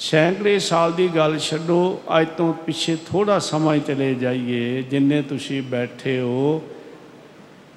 ਸੈਂਕੜੇ 0.00 0.58
ਸਾਲ 0.58 0.92
ਦੀ 0.92 1.08
ਗੱਲ 1.08 1.38
ਛੱਡੋ, 1.38 2.00
ਅੱਜ 2.18 2.28
ਤੋਂ 2.36 2.52
ਪਿੱਛੇ 2.66 2.96
ਥੋੜਾ 3.06 3.38
ਸਮਾਂ 3.38 3.74
ਹੀ 3.74 3.80
ਚਲੇ 3.80 4.14
ਜਾਈਏ, 4.14 4.82
ਜਿੰਨੇ 4.82 5.20
ਤੁਸੀਂ 5.22 5.62
ਬੈਠੇ 5.62 6.18
ਹੋ 6.20 6.62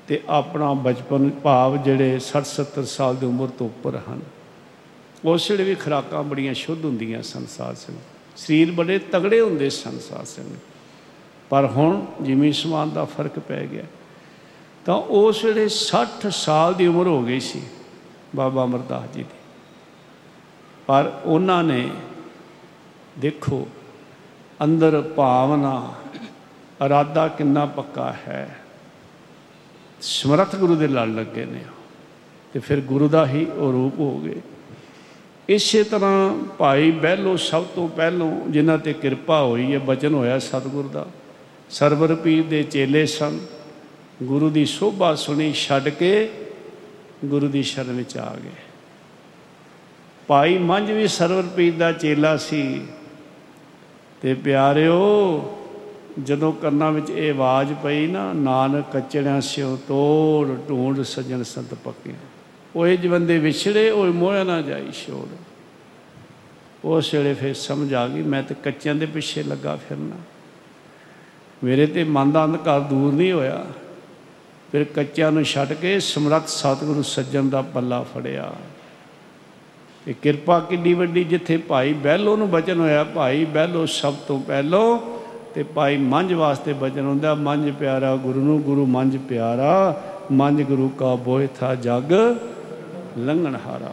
ਤੇ 0.08 0.20
ਆਪਣਾ 0.30 0.74
ਬਚਪਨ 0.84 1.30
ਭਾਵ 1.44 1.76
ਜਿਹੜੇ 1.78 2.20
60 2.20 2.44
70 2.52 2.86
ਸਾਲ 2.86 3.16
ਦੀ 3.16 3.26
ਉਮਰ 3.26 3.48
ਤੋਂ 3.58 3.68
ਉੱਪਰ 3.68 3.98
ਹਨ। 4.08 4.22
ਉਸ 5.26 5.50
ਵੇਲੇ 5.52 5.64
ਵੀ 5.64 5.76
ਖੁਰਾਕਾਂ 5.76 6.24
ਬੜੀਆਂ 6.24 6.54
ਸ਼ੁੱਧ 6.54 6.86
ਹੁੰਦੀਆਂ 6.86 7.22
ਸੰਸਾਰ 7.24 7.76
ਸਿੰਘ 7.76 7.98
ਸਰੀਰ 8.38 8.72
ਬੜੇ 8.72 8.98
ਤਗੜੇ 9.12 9.42
ਹੁੰਦੇ 9.42 9.70
ਸੰਸਾਰ 9.70 10.26
ਸਿੰਘ 10.26 10.48
ਪਰ 11.50 11.66
ਹੁਣ 11.66 12.02
ਜਿਵੇਂ 12.22 12.52
ਸਮਾਨ 12.54 12.90
ਦਾ 12.90 13.06
ਫ਼ਰਕ 13.06 13.40
ਪੈ 13.40 13.66
ਗਿਆ, 13.66 13.84
ਤਾਂ 14.86 14.96
ਉਸ 15.20 15.44
ਵੇਲੇ 15.46 15.68
60 15.76 16.32
ਸਾਲ 16.40 16.74
ਦੀ 16.74 16.88
ਉਮਰ 16.88 17.08
ਹੋ 17.08 17.22
ਗਈ 17.24 17.40
ਸੀ 17.40 17.62
ਬਾਬਾ 18.36 18.64
ਅਮਰਦਾਸ 18.64 19.14
ਜੀ 19.16 19.24
ਦੀ। 19.24 19.42
ਪਰ 20.88 21.12
ਉਹਨਾਂ 21.26 21.64
ਨੇ 21.64 21.82
ਦੇਖੋ, 23.20 23.68
ਅੰਦਰ 24.64 25.02
ਭਾਵਨਾ, 25.02 25.94
ਇਰਾਦਾ 26.86 27.28
ਕਿੰਨਾ 27.28 27.66
ਪੱਕਾ 27.66 28.14
ਹੈ। 28.28 28.58
ਸਮਰੱਥ 30.02 30.56
ਗੁਰੂ 30.56 30.76
ਦੇ 30.76 30.88
ਲੜ 30.88 31.08
ਲੱਗੇ 31.08 31.46
ਨੇ। 31.46 31.64
ਤੇ 32.54 32.60
ਫਿਰ 32.60 32.82
ਗੁਰੂ 32.82 33.08
ਦਾ 33.08 33.28
ਹੀ 33.28 33.46
ਉਹ 33.46 33.72
ਰੂਪ 33.72 34.00
ਹੋ 34.00 34.20
ਗਏ। 34.20 34.42
ਇਸੇ 35.50 35.84
ਤਰ੍ਹਾਂ 35.84 36.44
ਭਾਈ 36.58 36.92
ਬਹਿਲੋ 36.92 37.38
ਸਭ 37.38 37.64
ਤੋਂ 37.64 37.88
ਪਹਿਲੋਂ, 37.88 38.42
ਜਿਨ੍ਹਾਂ 38.50 38.78
ਤੇ 38.78 38.94
ਕਿਰਪਾ 38.94 39.42
ਹੋਈ 39.42 39.74
ਹੈ, 39.74 39.80
ਬਚਨ 39.80 40.14
ਹੋਇਆ 40.14 40.40
ਸਤਿਗੁਰ 40.40 40.88
ਦਾ। 40.88 41.08
ਸਰਵਰ 41.70 42.16
ਪੀਰ 42.16 42.44
ਦੇ 42.44 42.64
ਚੇਲੇ 42.64 43.06
ਸਨ। 43.06 43.40
ਗੁਰੂ 44.24 44.50
ਦੀ 44.50 44.66
ਸੋਭਾ 44.66 45.16
ਸੁਣੀ 45.16 45.54
ਛੱਡ 45.54 45.90
ਕੇ 45.90 46.32
ਗੁਰੂ 47.26 47.48
ਦੀ 47.48 47.64
ਸ਼ਰਨ 47.64 47.92
ਵਿੱਚ 47.92 48.18
ਆ 48.18 48.36
ਗਏ। 48.44 48.50
ਭਾਈ 50.28 50.58
ਮੰਝ 50.58 50.92
ਵੀ 50.92 51.08
ਸਰਵਰ 51.08 51.44
ਪੀਰ 51.44 51.74
ਦਾ 51.74 51.92
ਚੇਲਾ 51.92 52.38
ਸੀ। 52.38 52.82
ਤੇ 54.24 54.34
ਪਿਆਰਿਓ, 54.34 54.98
ਜਦੋਂ 56.24 56.54
ਕੰਨਾਂ 56.54 56.92
ਵਿੱਚ 56.92 57.10
ਇਹ 57.10 57.34
ਆਵਾਜ਼ 57.34 57.74
ਪਈ 57.74 58.08
ਨਾ, 58.08 58.34
ਨਾਨਕ 58.34 58.98
ਕਚੜਿਆਂ 58.98 59.42
ਸਿਓ 59.42 59.76
ਤੋੜ, 59.76 60.70
ਢੂੰਡ 60.70 61.02
ਸਜਣ 61.02 61.44
ਸੰਤ 61.44 61.74
ਪੱਕੇ। 61.74 62.14
ਓਏ 62.76 62.98
ਜਵੰਦੇ 62.98 63.38
ਵਿਛੜੇ 63.38 63.92
ਓਏ 63.92 64.10
ਮੋਹ 64.10 64.46
ਨਾ 64.46 64.62
ਜਾਈ 64.62 64.92
ਛੋੜ। 64.92 65.36
ਉਸ 66.86 67.14
ਵੇਲੇ 67.14 67.34
ਫਿਰ 67.34 67.54
ਸਮਝ 67.54 67.94
ਆ 67.94 68.08
ਗਈ, 68.08 68.22
ਮੈਂ 68.22 68.44
ਤੇ 68.44 68.56
ਕੱਚਿਆਂ 68.64 68.96
ਦੇ 68.96 69.06
ਪਿੱਛੇ 69.06 69.44
ਲੱਗਾ 69.44 69.76
ਫਿਰਨਾ। 69.76 70.16
ਮੇਰੇ 71.64 71.88
ਤੇ 71.88 72.04
ਮਨ 72.04 72.32
ਦਾ 72.32 72.46
ਅੰਧਕਾਰ 72.46 72.80
ਦੂਰ 72.80 73.14
ਨਹੀਂ 73.14 73.32
ਹੋਇਆ। 73.32 73.66
ਫਿਰ 74.72 74.84
ਕੱਚਿਆਂ 74.84 75.32
ਨੂੰ 75.32 75.44
ਛੱਡ 75.44 75.74
ਕੇ 75.74 76.00
ਸਮਰੱਥ 76.00 76.48
ਸਤਿਗੁਰੂ 76.48 77.02
ਸੱਜਣ 77.02 77.50
ਦਾ 77.50 77.62
ਪੱਲਾ 77.62 78.02
ਫੜਿਆ। 78.02 78.54
ਇਹ 80.08 80.14
ਕਿਰਪਾ 80.22 80.60
ਕਿੰਨੀ 80.60 80.94
ਵੱਡੀ 80.94 81.24
ਜਿੱਥੇ 81.24 81.58
ਭਾਈ 81.58 81.94
ਬੈਲੋ 81.94 82.36
ਨੂੰ 82.38 82.50
ਬਚਨ 82.50 82.80
ਹੋਇਆ, 82.80 83.04
ਭਾਈ 83.04 83.46
ਬੈਲੋ 83.46 83.86
ਸਭ 83.86 84.14
ਤੋਂ 84.28 84.40
ਪਹਿਲੋ 84.40 84.98
ਤੇ 85.56 85.64
ਭਾਈ 85.64 85.98
ਮੰਝ 85.98 86.34
ਵਾਸਤੇ 86.34 86.74
ਬਚਨ 86.74 87.06
ਹੁੰਦਾ, 87.06 87.34
ਮੰਝ 87.36 87.72
ਪਿਆਰਾ 87.72 88.16
ਗੁਰੂ 88.16 88.42
ਨੂੰ, 88.42 88.62
ਗੁਰੂ 88.62 88.86
ਮੰਝ 88.86 89.18
ਪਿਆਰਾ, 89.30 90.02
ਮੰਝ 90.32 90.62
ਗੁਰੂ 90.62 90.90
ਕਾ 90.90 91.14
ਬੋਏ 91.16 91.48
ਥਾ 91.60 91.74
ਜਗ 91.76 92.14
ਲੰਘਣ 93.18 93.56
ਹਾਰਾ। 93.66 93.92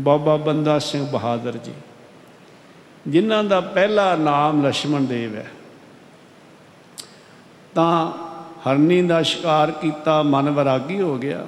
ਬਾਬਾ 0.00 0.36
ਬੰਦਾ 0.36 0.78
ਸਿੰਘ 0.78 1.06
ਬਹਾਦਰ 1.06 1.56
ਜੀ, 1.56 1.72
ਜਿਨ੍ਹਾਂ 3.08 3.42
ਦਾ 3.44 3.60
ਪਹਿਲਾ 3.60 4.14
ਨਾਮ 4.16 4.66
ਲక్ష్మణ 4.66 5.06
ਦੇਵ 5.06 5.34
ਹੈ, 5.34 5.46
ਤਾਂ 7.74 8.12
ਹਰਨੀ 8.66 9.00
ਦਾ 9.02 9.22
ਸ਼ਿਕਾਰ 9.22 9.70
ਕੀਤਾ, 9.70 10.22
ਮਨ 10.22 10.50
ਵਿਰਾਗੀ 10.50 11.00
ਹੋ 11.00 11.16
ਗਿਆ। 11.18 11.46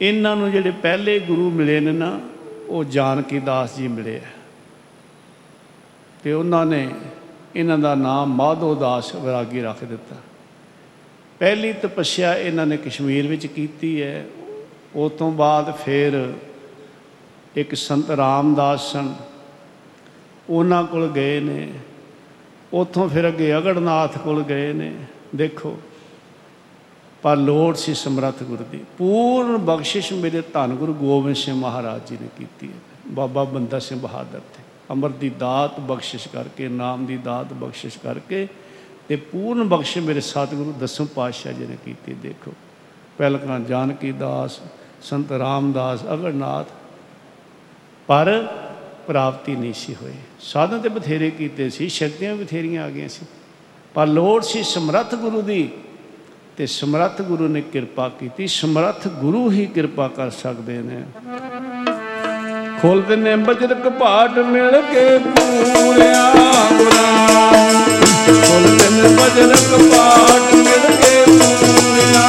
ਇਹਨਾਂ 0.00 0.36
ਨੂੰ 0.36 0.52
ਜਿਹੜੇ 0.52 0.70
ਪਹਿਲੇ 0.70 1.18
ਗੁਰੂ 1.18 1.50
ਮਿਲੇ 1.50 1.80
ਨੇ 1.80 1.92
ਨਾ, 1.92 2.20
ਉਹ 2.68 2.84
ਜਾਨਕੀ 2.84 3.38
ਦਾਸ 3.38 3.76
ਜੀ 3.76 3.88
ਮਿਲੇ 3.88 4.16
ਆ। 4.16 4.20
ਤੇ 6.24 6.32
ਉਹਨਾਂ 6.32 6.66
ਨੇ 6.66 6.88
ਇਹਨਾਂ 7.56 7.78
ਦਾ 7.78 7.94
ਨਾਮ 7.94 8.28
ਮਾਧੋ 8.28 8.74
ਦਾਸ 8.74 9.14
ਵਿਰਾਗੀ 9.14 9.62
ਰੱਖ 9.62 9.84
ਦਿੱਤਾ। 9.84 10.16
ਪਹਿਲੀ 11.38 11.72
ਤਪੱਸਿਆ 11.72 12.34
ਇਹਨਾਂ 12.34 12.66
ਨੇ 12.66 12.76
ਕਸ਼ਮੀਰ 12.76 13.26
ਵਿੱਚ 13.26 13.46
ਕੀਤੀ 13.46 14.02
ਹੈ। 14.02 14.26
ਉਸ 14.94 15.12
ਤੋਂ 15.12 15.32
ਬਾਅਦ 15.32 15.74
ਫਿਰ 15.74 16.32
ਇੱਕ 17.56 17.74
ਸੰਤ 17.74 18.10
ਰਾਮਦਾਸ 18.10 18.92
ਸਨ। 18.92 19.14
ਉਹਨਾਂ 20.50 20.84
ਕੋਲ 20.84 21.08
ਗਏ 21.08 21.40
ਨੇ। 21.40 21.72
ਉੱਥੋਂ 22.72 23.08
ਫਿਰ 23.08 23.28
ਅੱਗੇ 23.28 23.56
ਅਗੜਨਾਥ 23.56 24.18
ਕੋਲ 24.18 24.42
ਗਏ 24.42 24.72
ਨੇ। 24.72 24.94
ਦੇਖੋ 25.36 25.78
ਪਰ 27.22 27.36
ਲੋੜ 27.36 27.76
ਸੀ 27.76 27.94
ਸਮਰੱਥ 27.94 28.42
ਗੁਰੂ 28.42 28.64
ਦੀ। 28.64 28.80
ਪੂਰਨ 28.98 29.56
ਬਖਸ਼ਿਸ਼ 29.56 30.12
ਮੇਰੇ 30.12 30.40
ਧੰਨ 30.40 30.74
ਗੁਰੂ 30.74 30.94
ਗੋਬਿੰਦ 30.94 31.36
ਸਿੰਘ 31.36 31.56
ਮਹਾਰਾਜ 31.56 32.08
ਜੀ 32.08 32.18
ਨੇ 32.22 32.28
ਕੀਤੀ 32.38 32.68
ਹੈ। 32.68 32.78
ਬਾਬਾ 33.06 33.44
ਬੰਦਾ 33.44 33.78
ਸਿੰਘ 33.78 34.00
ਬਹਾਦਰ 34.00 34.38
ਤੇ। 34.38 34.62
ਅਮਰ 34.92 35.10
ਦੀ 35.10 35.28
ਦਾਤ 35.28 35.80
ਬਖਸ਼ਿਸ਼ 35.80 36.28
ਕਰਕੇ, 36.28 36.68
ਨਾਮ 36.68 37.06
ਦੀ 37.06 37.16
ਦਾਤ 37.16 37.52
ਬਖਸ਼ਿਸ਼ 37.52 37.98
ਕਰਕੇ 37.98 38.48
ਤੇ 39.08 39.16
ਪੂਰਨ 39.16 39.68
ਬਖਸ਼ 39.68 39.98
ਮੇਰੇ 39.98 40.20
ਸਤਿਗੁਰੂ 40.20 40.72
ਦਸਮ 40.72 41.06
ਪਾਤਸ਼ਾਹ 41.06 41.52
ਜੀ 41.52 41.66
ਨੇ 41.66 41.76
ਕੀਤੀ, 41.84 42.14
ਦੇਖੋ। 42.14 42.52
ਪਹਿਲਕਾਂ 43.18 43.60
ਜਾਨਕੀ 43.60 44.12
ਦਾਸ, 44.12 44.60
ਸੰਤ 45.02 45.32
ਰਾਮਦਾਸ, 45.32 46.00
ਅਗਰਨਾਥ, 46.02 46.66
ਪਰ 48.06 48.48
ਪ੍ਰਾਪਤੀ 49.06 49.56
ਨਹੀਂ 49.56 49.72
ਸੀ 49.72 49.94
ਹੋਈ। 49.94 50.12
ਸਾਧਨ 50.40 50.80
ਤੇ 50.80 50.88
ਬਥੇਰੇ 50.88 51.30
ਕੀਤੇ 51.30 51.70
ਸੀ, 51.70 51.88
ਸ਼ਕਤੀਆਂ 51.88 52.34
ਵੀ 52.34 52.44
ਬਥੇਰੀਆਂ 52.44 52.84
ਆ 52.84 52.90
ਗਈਆਂ 52.90 53.08
ਸੀ। 53.08 53.26
ਪਰ 53.94 54.06
ਲੋੜ 54.06 54.42
ਸੀ 54.42 54.62
ਸਮਰੱਥ 54.62 55.14
ਗੁਰੂ 55.14 55.42
ਦੀ। 55.42 55.70
ਤੇ 56.58 56.66
ਸਮਰੱਥ 56.66 57.20
ਗੁਰੂ 57.22 57.46
ਨੇ 57.48 57.60
ਕਿਰਪਾ 57.72 58.08
ਕੀਤੀ, 58.20 58.46
ਸਮਰੱਥ 58.46 59.06
ਗੁਰੂ 59.18 59.50
ਹੀ 59.50 59.66
ਕਿਰਪਾ 59.66 60.06
ਕਰ 60.16 60.30
ਸਕਦੇ 60.30 60.76
ਨੇ। 60.78 61.02
ਖੋਲਦੇ 62.80 63.16
ਨੇ 63.16 63.34
ਬਜਰ 63.36 63.74
ਕਪਾਟ 63.74 64.38
ਮਿਲ 64.46 64.80
ਕੇ 64.92 65.04
ਪੂਰਿਆ 65.18 66.32
ਗੁਰਾਂ 66.72 67.12
ਖੋਲਦੇ 68.24 68.88
ਨੇ 68.90 69.08
ਬਜਰ 69.16 69.54
ਕਪਾਟ 69.70 70.54
ਮਿਲ 70.54 70.86
ਕੇ 70.96 71.24
ਪੂਰਿਆ 71.28 72.26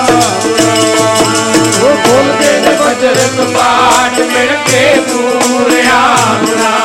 ਉਹ 1.81 1.95
ਖੋਲਦੇ 2.05 2.51
ਨੇ 2.61 2.75
ਵਜਰ 2.83 3.17
ਕਪਾਟ 3.37 4.19
ਮਿਲ 4.19 4.55
ਕੇ 4.69 4.83
ਪੂਰਿਆ 5.09 5.99
ਗੁਰਾਂ 6.45 6.77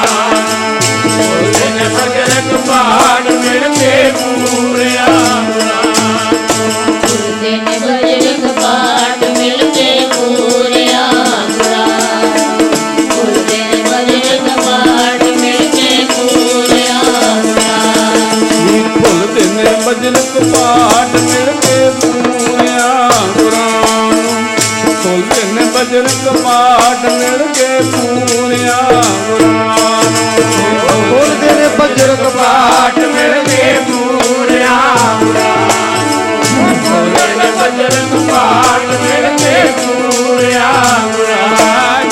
ਖੋਲਦੇ 1.03 1.71
ਨੇ 1.77 1.89
ਵਜਰ 1.97 2.41
ਕਪਾਟ 2.51 3.31
ਮਿਲ 3.35 3.69
ਕੇ 3.79 4.11
ਪੂਰਿਆ 4.15 5.07
ਬਜਰ 25.95 26.09
ਕਪਾਟ 26.25 27.05
ਮਿਲ 27.05 27.39
ਕੇ 27.55 27.67
ਪੂਰਿਆ 27.83 28.79
ਗੁਰਾਂ। 29.27 29.77
ਖੋਲਦੇ 30.89 31.51
ਨੇ 31.53 31.69
ਵਜਰ 31.79 32.15
ਕਪਾਟ 32.17 32.99
ਮਿਲ 32.99 33.35
ਕੇ 33.45 33.75
ਪੂਰਿਆ 33.89 34.79
ਗੁਰਾਂ। 35.21 35.69
ਨੇ 37.37 37.51
ਵਜਰ 37.51 37.95
ਕਪਾਟ 38.13 38.87
ਮਿਲ 39.03 39.37
ਕੇ 39.37 39.75
ਪੂਰਿਆ 39.77 40.73
ਗੁਰਾਂ। 41.17 42.05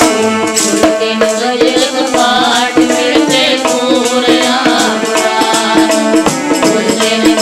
ਗੁਰਦੇ 6.61 7.17
ਨੇ 7.17 7.33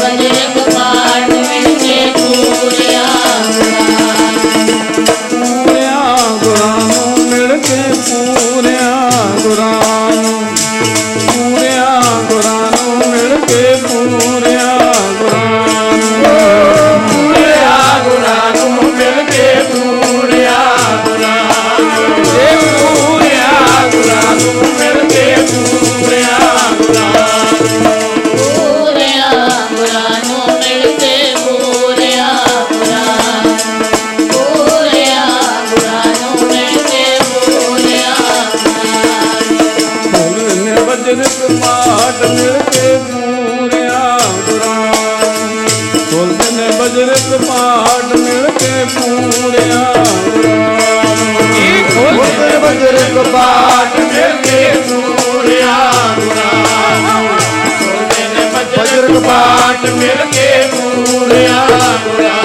ਮਿਲ 59.92 60.26
ਕੇ 60.34 60.48
ਪੂਰਿਆ 60.72 61.66
ਗੁਰਾਂ 62.06 62.44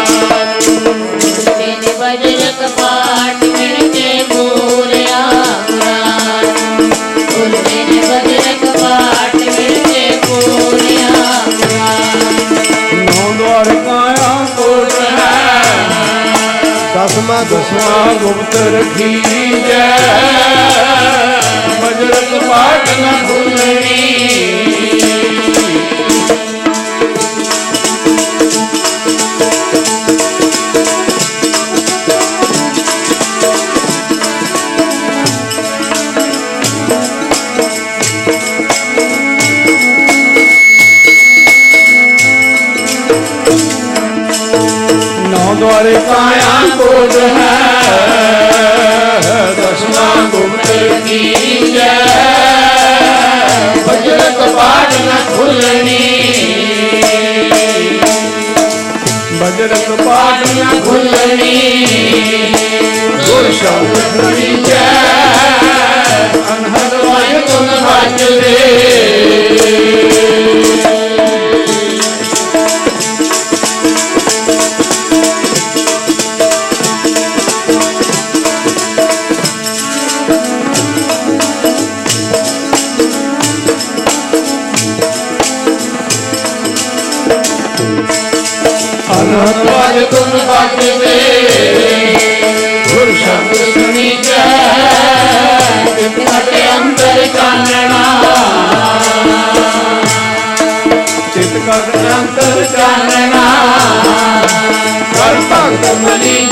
ਗੁਰਦੇ 0.66 1.66
ਨੇ 1.66 1.92
ਬਜਰ 1.99 2.53
ਕਪਾਟ 2.61 3.44
ਮਿਲ 3.44 3.88
ਕੇ 3.92 4.22
ਪੂਰਿਆ 4.28 5.20
ਗੁਰਾ 5.70 6.42
ਗੁਰਦੇ 7.32 7.84
ਨੇ 7.84 8.01
ਬਜਰ 8.01 8.53
ਕਪਾਟ 8.62 9.34
ਮਿਲ 9.36 9.78
ਕੇ 9.92 10.11
ਪੂਰਿਆ 10.26 11.09
ਗੁਰਾ 11.47 11.94
ਨੌ 12.94 13.32
ਦੁਆਰ 13.38 13.74
ਕਾਇਆ 13.86 14.47
ਕੋਟ 14.57 14.92
ਹੈ। 15.01 15.62
ਦਸਮਾ 16.97 17.42
ਦਸਵਾ 17.42 18.12
ਗੁਪਤ 18.12 18.57
ਰਖੀ 18.74 19.20
ਜੈ। 19.68 19.88
ਵਜਰ 21.80 22.14
ਕਪਾਟ 22.32 22.88
ਨਾ 23.01 23.12
ਭੁੱਲਣੀ 23.22 23.86
ਨੌ 45.76 45.82
ਦੁਆਰੇ 45.82 45.92
ਕਾਇਆ 45.94 46.76
ਕੋਟ 46.76 47.16
ਹੈ। 47.16 47.50
ਦਸਮਾ 49.56 50.14
ਗੁਪਤ 50.32 50.70
ਕੀ 51.04 51.18
ਜੈ 51.72 51.90
ਵਜਰ 53.86 54.20
ਕਪਾਟ 54.30 54.94
ਨਾ 55.00 55.18
ਖੁੱਲਣੀ 55.36 55.98
ਬਜਰ 59.32 59.74
ਕਪਾਟ 59.74 60.04
ਪਾਟ 60.06 60.46
ਨਾ 60.56 60.70
ਖੁੱਲਣੀ 60.84 61.86
ਗੁਰ 63.26 63.50
ਸ਼ਬਦ 63.52 64.00
ਸੁਣੀ 64.12 64.56
ਜੈ 64.64 64.86
ਅਨਹਦ 66.48 66.94
ਵਾਇ 67.04 67.40
ਤੁਨ 67.40 67.68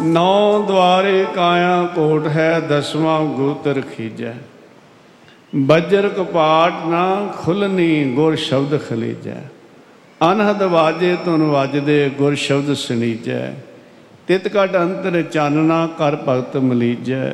ਨੌ 0.00 0.64
ਦਵਾਰੇ 0.68 1.26
ਕਾਇਆ 1.34 1.82
ਕੋਟ 1.94 2.26
ਹੈ, 2.26 2.60
ਦਸਵਾਂ 2.60 3.20
ਗੋਤਰ 3.20 3.80
ਖੀਜੈ। 3.96 4.34
ਬੱਜਰ 5.54 6.08
ਕਪਾਟ 6.08 6.86
ਨਾ 6.86 7.32
ਖੁਲਨੀ 7.42 8.04
ਗੁਰ 8.04 8.36
ਸ਼ਬਦ 8.36 8.78
ਖਲੀਜੈ। 8.88 9.40
ਅਨਹਦ 10.32 10.62
ਵਾਜੇ 10.62 11.16
ਤੁਨ 11.24 11.42
ਵੱਜਦੇ 11.42 12.10
ਗੁਰ 12.18 12.34
ਸ਼ਬਦ 12.34 12.74
ਸੁਣੀਜੈ 12.74 13.52
ਤਿਤ 14.26 14.48
ਕਟ 14.48 14.76
ਅੰਤਰ 14.76 15.22
ਚਾਨਣਾ 15.22 15.86
ਕਰ 15.98 16.16
ਭਗਤ 16.16 16.56
ਮਲੀਜੈ। 16.56 17.32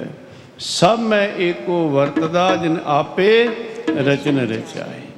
ਸਭ 0.59 0.99
ਮੈਂ 1.01 1.28
ਏਕੋ 1.38 1.88
ਵਰਤਦਾ, 1.88 2.57
ਜਿਨ 2.57 2.76
ਆਪੇ 2.86 3.49
ਰਚਨ 3.99 4.38
ਰਚਾਏ। 4.49 5.10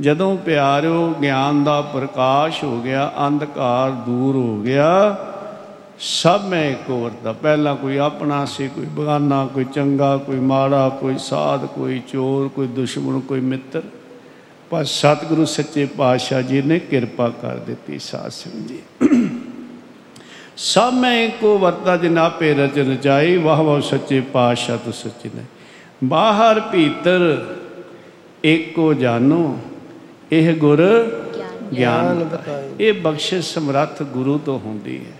ਜਦੋਂ 0.00 0.36
ਪਿਆਰਿਓ 0.36 1.14
ਗਿਆਨ 1.22 1.64
ਦਾ 1.64 1.80
ਪ੍ਰਕਾਸ਼ 1.80 2.64
ਹੋ 2.64 2.80
ਗਿਆ, 2.80 3.12
ਅੰਧਕਾਰ 3.26 3.90
ਦੂਰ 3.90 4.36
ਹੋ 4.36 4.56
ਗਿਆ, 4.56 5.16
ਸਭ 6.00 6.44
ਮੈਂ 6.44 6.70
ਇੱਕੋ 6.70 7.00
ਵਰਤਾ 7.00 7.32
ਪਹਿਲਾਂ 7.32 7.74
ਕੋਈ 7.76 7.96
ਆਪਣਾ 7.96 8.44
ਸੀ, 8.44 8.68
ਕੋਈ 8.68 8.86
ਬਗਾਨਾ, 8.86 9.46
ਕੋਈ 9.46 9.64
ਚੰਗਾ, 9.64 10.16
ਕੋਈ 10.16 10.36
ਮਾੜਾ, 10.36 10.88
ਕੋਈ 10.88 11.18
ਸਾਧ, 11.18 11.66
ਕੋਈ 11.66 12.02
ਚੋਰ, 12.12 12.48
ਕੋਈ 12.48 12.66
ਦੁਸ਼ਮਣ, 12.66 13.20
ਕੋਈ 13.20 13.40
ਮਿੱਤਰ। 13.40 13.82
ਪਰ 14.70 14.84
ਸਤਿਗੁਰੂ 14.84 15.44
ਸੱਚੇ 15.44 15.84
ਪਾਤਸ਼ਾਹ 15.86 16.42
ਜੀ 16.42 16.62
ਨੇ 16.62 16.78
ਕਿਰਪਾ 16.78 17.28
ਕਰ 17.28 17.56
ਦਿੱਤੀ 17.56 17.98
ਸਾਧ 17.98 18.28
ਸੰਗਤ 18.28 18.68
ਜੀ। 18.68 18.78
ਸਭ 20.56 20.92
ਮੈਂ 20.92 21.22
ਇੱਕੋ 21.22 21.58
ਵਰਤਾ 21.58 21.96
ਜਨਾਪੇ 21.96 22.54
ਰਚਨ 22.54 22.92
ਰਚਾਈ 22.92 23.36
ਵਾਹ 23.36 23.62
ਵਾਹ 23.62 23.80
ਸੱਚੇ 23.80 24.20
ਪਾਤਸ਼ਾਹ 24.20 24.76
ਤੂੰ 24.76 24.92
ਸੱਚੇ 24.92 25.30
ਨੇ। 25.34 25.42
ਬਾਹਰ 26.04 26.60
ਭੀਤਰ 26.60 27.44
ਏਕੋ 28.44 28.94
ਜਾਨੋ 28.94 29.58
ਇਹ 30.32 30.54
ਗੁਰ 30.54 30.82
ਗਿਆਨ 31.76 32.24
ਬਤਾਏ। 32.24 32.70
ਇਹ 32.80 32.92
ਬਖਸ਼ਿਸ਼ 32.92 33.54
ਸਮਰੱਥ 33.54 34.02
ਗੁਰੂ 34.02 34.38
ਤੋਂ 34.38 34.58
ਹੁੰਦੀ 34.58 34.98
ਹੈ। 34.98 35.12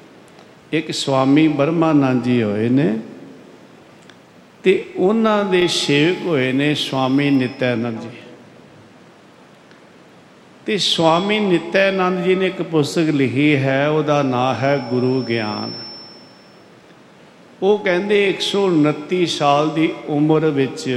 ਇੱਕ 0.73 0.91
ਸਵਾਮੀ 0.91 1.49
ਬਰਮਾਨੰਦ 1.49 2.23
ਜੀ 2.23 2.43
ਹੋਏ 2.43 2.69
ਨੇ 2.69 2.99
ਤੇ 4.63 4.91
ਉਹਨਾਂ 4.97 5.45
ਦੇ 5.45 5.67
ਸੇਵਕ 5.67 6.27
ਹੋਏ 6.27 6.53
ਨੇ 6.53 6.75
ਸਵਾਮੀ 6.75 7.31
ਨਿਤਿਆਨੰਦ 7.31 8.01
ਜੀ। 8.01 8.09
ਤੇ 10.67 10.79
ਸਵਾਮੀ 10.79 11.41
ਨਿਤਿਆਨੰਦ 11.41 12.25
ਜੀ 12.25 12.35
ਨੇ 12.35 12.47
ਇੱਕ 12.47 12.63
ਪੁਸਤਕ 12.63 13.09
ਲਿਖੀ 13.09 13.57
ਹੈ 13.57 13.89
ਉਹਦਾ 13.89 14.23
ਨਾਮ 14.23 14.55
ਹੈ 14.55 14.87
ਗੁਰੂ 14.91 15.23
ਗਿਆਨ। 15.23 15.71
ਉਹ 17.63 17.79
ਕਹਿੰਦੇ 17.79 18.29
129 18.29 19.27
ਸਾਲ 19.27 19.71
ਦੀ 19.71 19.93
ਉਮਰ 20.09 20.47
ਵਿੱਚ 20.47 20.95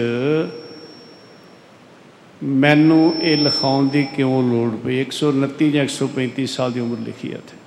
ਮੈਨੂੰ 2.44 3.14
ਇਹ 3.22 3.38
ਲਿਖਾਉਣ 3.38 3.88
ਦੀ 3.88 4.04
ਕਿਉਂ 4.04 4.42
ਲੋੜ 4.44 4.76
ਪਈ? 4.76 5.00
129 5.00 5.72
ਜਾਂ 5.72 5.84
135 5.84 6.46
ਸਾਲ 6.48 6.72
ਦੀ 6.72 6.80
ਉਮਰ 6.80 6.98
ਲਿਖੀ 6.98 7.32
ਹੈ 7.34 7.38
ਤੇ 7.38 7.58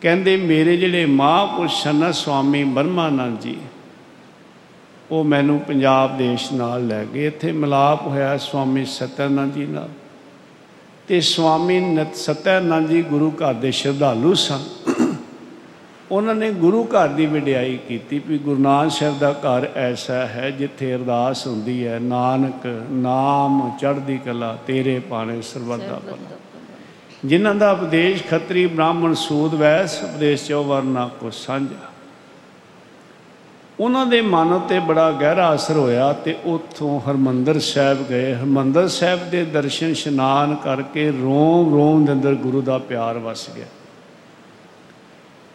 ਕਹਿੰਦੇ, 0.00 0.36
ਮੇਰੇ 0.36 0.76
ਜਿਹੜੇ 0.76 1.06
ਮਹਾਂਪੁਰਸ਼ 1.06 1.86
ਹਨ 1.88 1.96
ਨਾ 1.96 2.10
ਸਵਾਮੀ 2.12 2.62
ਬਰਮਾਨੰਦ 2.64 3.40
ਜੀ, 3.40 3.56
ਉਹ 5.10 5.24
ਮੈਨੂੰ 5.24 5.58
ਪੰਜਾਬ 5.60 6.16
ਦੇਸ਼ 6.18 6.52
ਨਾਲ 6.52 6.86
ਲੈ 6.86 7.04
ਗਏ। 7.04 7.26
ਇੱਥੇ 7.26 7.52
ਮਿਲਾਪ 7.52 8.06
ਹੋਇਆ 8.06 8.36
ਸਵਾਮੀ 8.38 8.84
ਸਤਿਆਨੰਦ 8.84 9.54
ਜੀ 9.54 9.66
ਨਾਲ। 9.66 9.88
ਤੇ 11.08 11.20
ਸਵਾਮੀ 11.20 11.80
ਨਤ, 11.80 12.14
ਸਤਿਆਨੰਦ 12.16 12.88
ਜੀ 12.88 13.02
ਗੁਰੂ 13.02 13.30
ਘਰ 13.30 13.54
ਦੇ 13.54 13.70
ਸ਼ਰਧਾਲੂ 13.72 14.34
ਸਨ। 14.34 14.64
ਉਹਨਾਂ 16.12 16.34
ਨੇ 16.34 16.50
ਗੁਰੂ 16.52 16.82
ਘਰ 16.84 17.08
ਦੀ 17.08 17.26
ਵਡਿਆਈ 17.26 17.76
ਕੀਤੀ 17.88 18.20
ਵੀ 18.26 18.38
ਗੁਰੂ 18.38 18.60
ਨਾਨਕ 18.60 18.92
ਸਾਹਿਬ 18.92 19.18
ਦਾ 19.18 19.30
ਘਰ 19.32 19.68
ਐਸਾ 19.76 20.14
ਹੈ 20.26 20.50
ਜਿੱਥੇ 20.50 20.94
ਅਰਦਾਸ 20.94 21.46
ਹੁੰਦੀ 21.46 21.86
ਹੈ, 21.86 21.98
ਨਾਨਕ 21.98 22.66
ਨਾਮ 22.90 23.70
ਚੜ੍ਹਦੀ 23.80 24.18
ਕਲਾ, 24.18 24.56
ਤੇਰੇ 24.66 24.98
ਪਾਣੇ 25.10 25.40
ਸਰਬੱਤ 25.42 25.80
ਦਾ 25.80 26.00
ਭਲਾ 26.06 26.36
ਜਿਨ੍ਹਾਂ 27.24 27.54
ਦਾ 27.54 27.70
ਉਪਦੇਸ਼ 27.72 28.22
ਖੱਤਰੀ 28.30 28.66
ਬ੍ਰਾਹਮਣ 28.66 29.14
ਸੂਦ 29.14 29.54
ਵੈਸ, 29.54 30.02
ਉਪਦੇਸ਼ 30.04 30.46
ਚੋ 30.48 30.62
ਵਰਨਾ 30.64 31.10
ਕੋ 31.20 31.30
ਸਾਂਝਾ। 31.30 31.90
ਉਹਨਾਂ 33.80 34.06
ਦੇ 34.06 34.20
ਮਨ 34.20 34.52
ਉੱਤੇ 34.52 34.78
ਬੜਾ 34.78 35.10
ਗਹਿਰਾ 35.10 35.54
ਅਸਰ 35.54 35.76
ਹੋਇਆ 35.76 36.12
ਤੇ 36.12 36.34
ਉੱਥੋਂ 36.44 37.00
ਹਰਮੰਦਰ 37.00 37.58
ਸਾਹਿਬ 37.58 38.02
ਗਏ। 38.08 38.34
ਹਰਮੰਦਰ 38.34 38.88
ਸਾਹਿਬ 38.88 39.30
ਦੇ 39.30 39.44
ਦਰਸ਼ਨ 39.44 39.90
ਇਸ਼ਨਾਨ 39.90 40.54
ਕਰਕੇ 40.54 41.10
ਰੋਮ 41.10 41.72
ਰੋਮ 41.74 42.04
ਦੇ 42.04 42.12
ਅੰਦਰ 42.12 42.34
ਗੁਰੂ 42.34 42.60
ਦਾ 42.62 42.78
ਪਿਆਰ 42.78 43.18
ਵਸ 43.18 43.48
ਗਿਆ। 43.56 43.66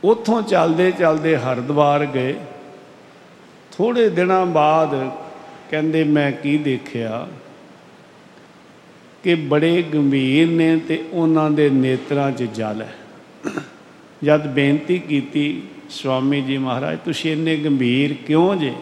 ਉੱਥੋਂ 0.04 0.42
ਚੱਲਦੇ 0.42 0.92
ਚੱਲਦੇ 0.92 1.38
ਹਰਿਦੁਆਰ 1.38 2.06
ਗਏ। 2.06 2.36
ਥੋੜੇ 3.72 4.10
ਦਿਨਾਂ 4.10 4.46
ਬਾਅਦ 4.46 5.12
ਕਹਿੰਦੇ, 5.72 6.04
ਮੈਂ 6.04 6.32
ਕੀ 6.32 6.58
ਦੇਖਿਆ 6.58 7.28
ਕਿ 9.24 9.36
ਬੜੇ 9.36 9.82
ਗੰਭੀਰ 9.82 10.48
ਨੇ 10.48 10.78
ਤੇ 10.78 11.04
ਉਹਨਾਂ 11.12 11.52
ਦੇ 11.52 11.70
ਨੇਤਰਾਂ 11.70 12.32
'ਚ 12.32 12.44
ਜਲ 12.44 12.82
ਹੈ। 12.82 12.96
ਜਦ 14.24 14.48
ਬੇਨਤੀ 14.48 15.00
ਕੀਤੀ, 15.00 15.64
ਸਵਾਮੀ 15.90 16.42
ਜੀ 16.42 16.58
ਮਹਾਰਾਜ, 16.58 16.98
ਤੁਸੀਂ 17.06 17.32
ਇੰਨੇ 17.32 17.56
ਗੰਭੀਰ 17.56 18.14
ਕਿਉਂ 18.14 18.56
ਜੇ? 18.56 18.74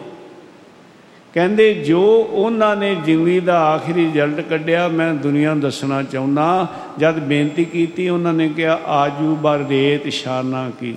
ਕਹਿੰਦੇ 1.35 1.73
ਜੋ 1.73 2.01
ਉਹਨਾਂ 2.31 2.75
ਨੇ 2.75 2.95
ਜ਼ਿੰਦਗੀ 2.95 3.39
ਦਾ 3.39 3.59
ਆਖਰੀ 3.65 3.93
ਰਿਜ਼ਲਟ 3.93 4.41
ਕੱਢਿਆ 4.41 4.87
ਮੈਂ 4.87 5.13
ਦੁਨੀਆ 5.13 5.53
ਨੂੰ 5.53 5.61
ਦੱਸਣਾ 5.61 6.03
ਚਾਹੁੰਦਾ 6.03 6.67
ਜਦ 6.99 7.19
ਬੇਨਤੀ 7.19 7.65
ਕੀਤੀ 7.65 8.09
ਉਹਨਾਂ 8.09 8.33
ਨੇ 8.33 8.49
ਕਿਹਾ 8.49 8.79
ਆਜੂ 8.87 9.35
ਬਰ 9.35 9.65
ਰੇਤ 9.69 10.07
ਸ਼ਾਨਾ 10.07 10.69
ਕੀ 10.79 10.95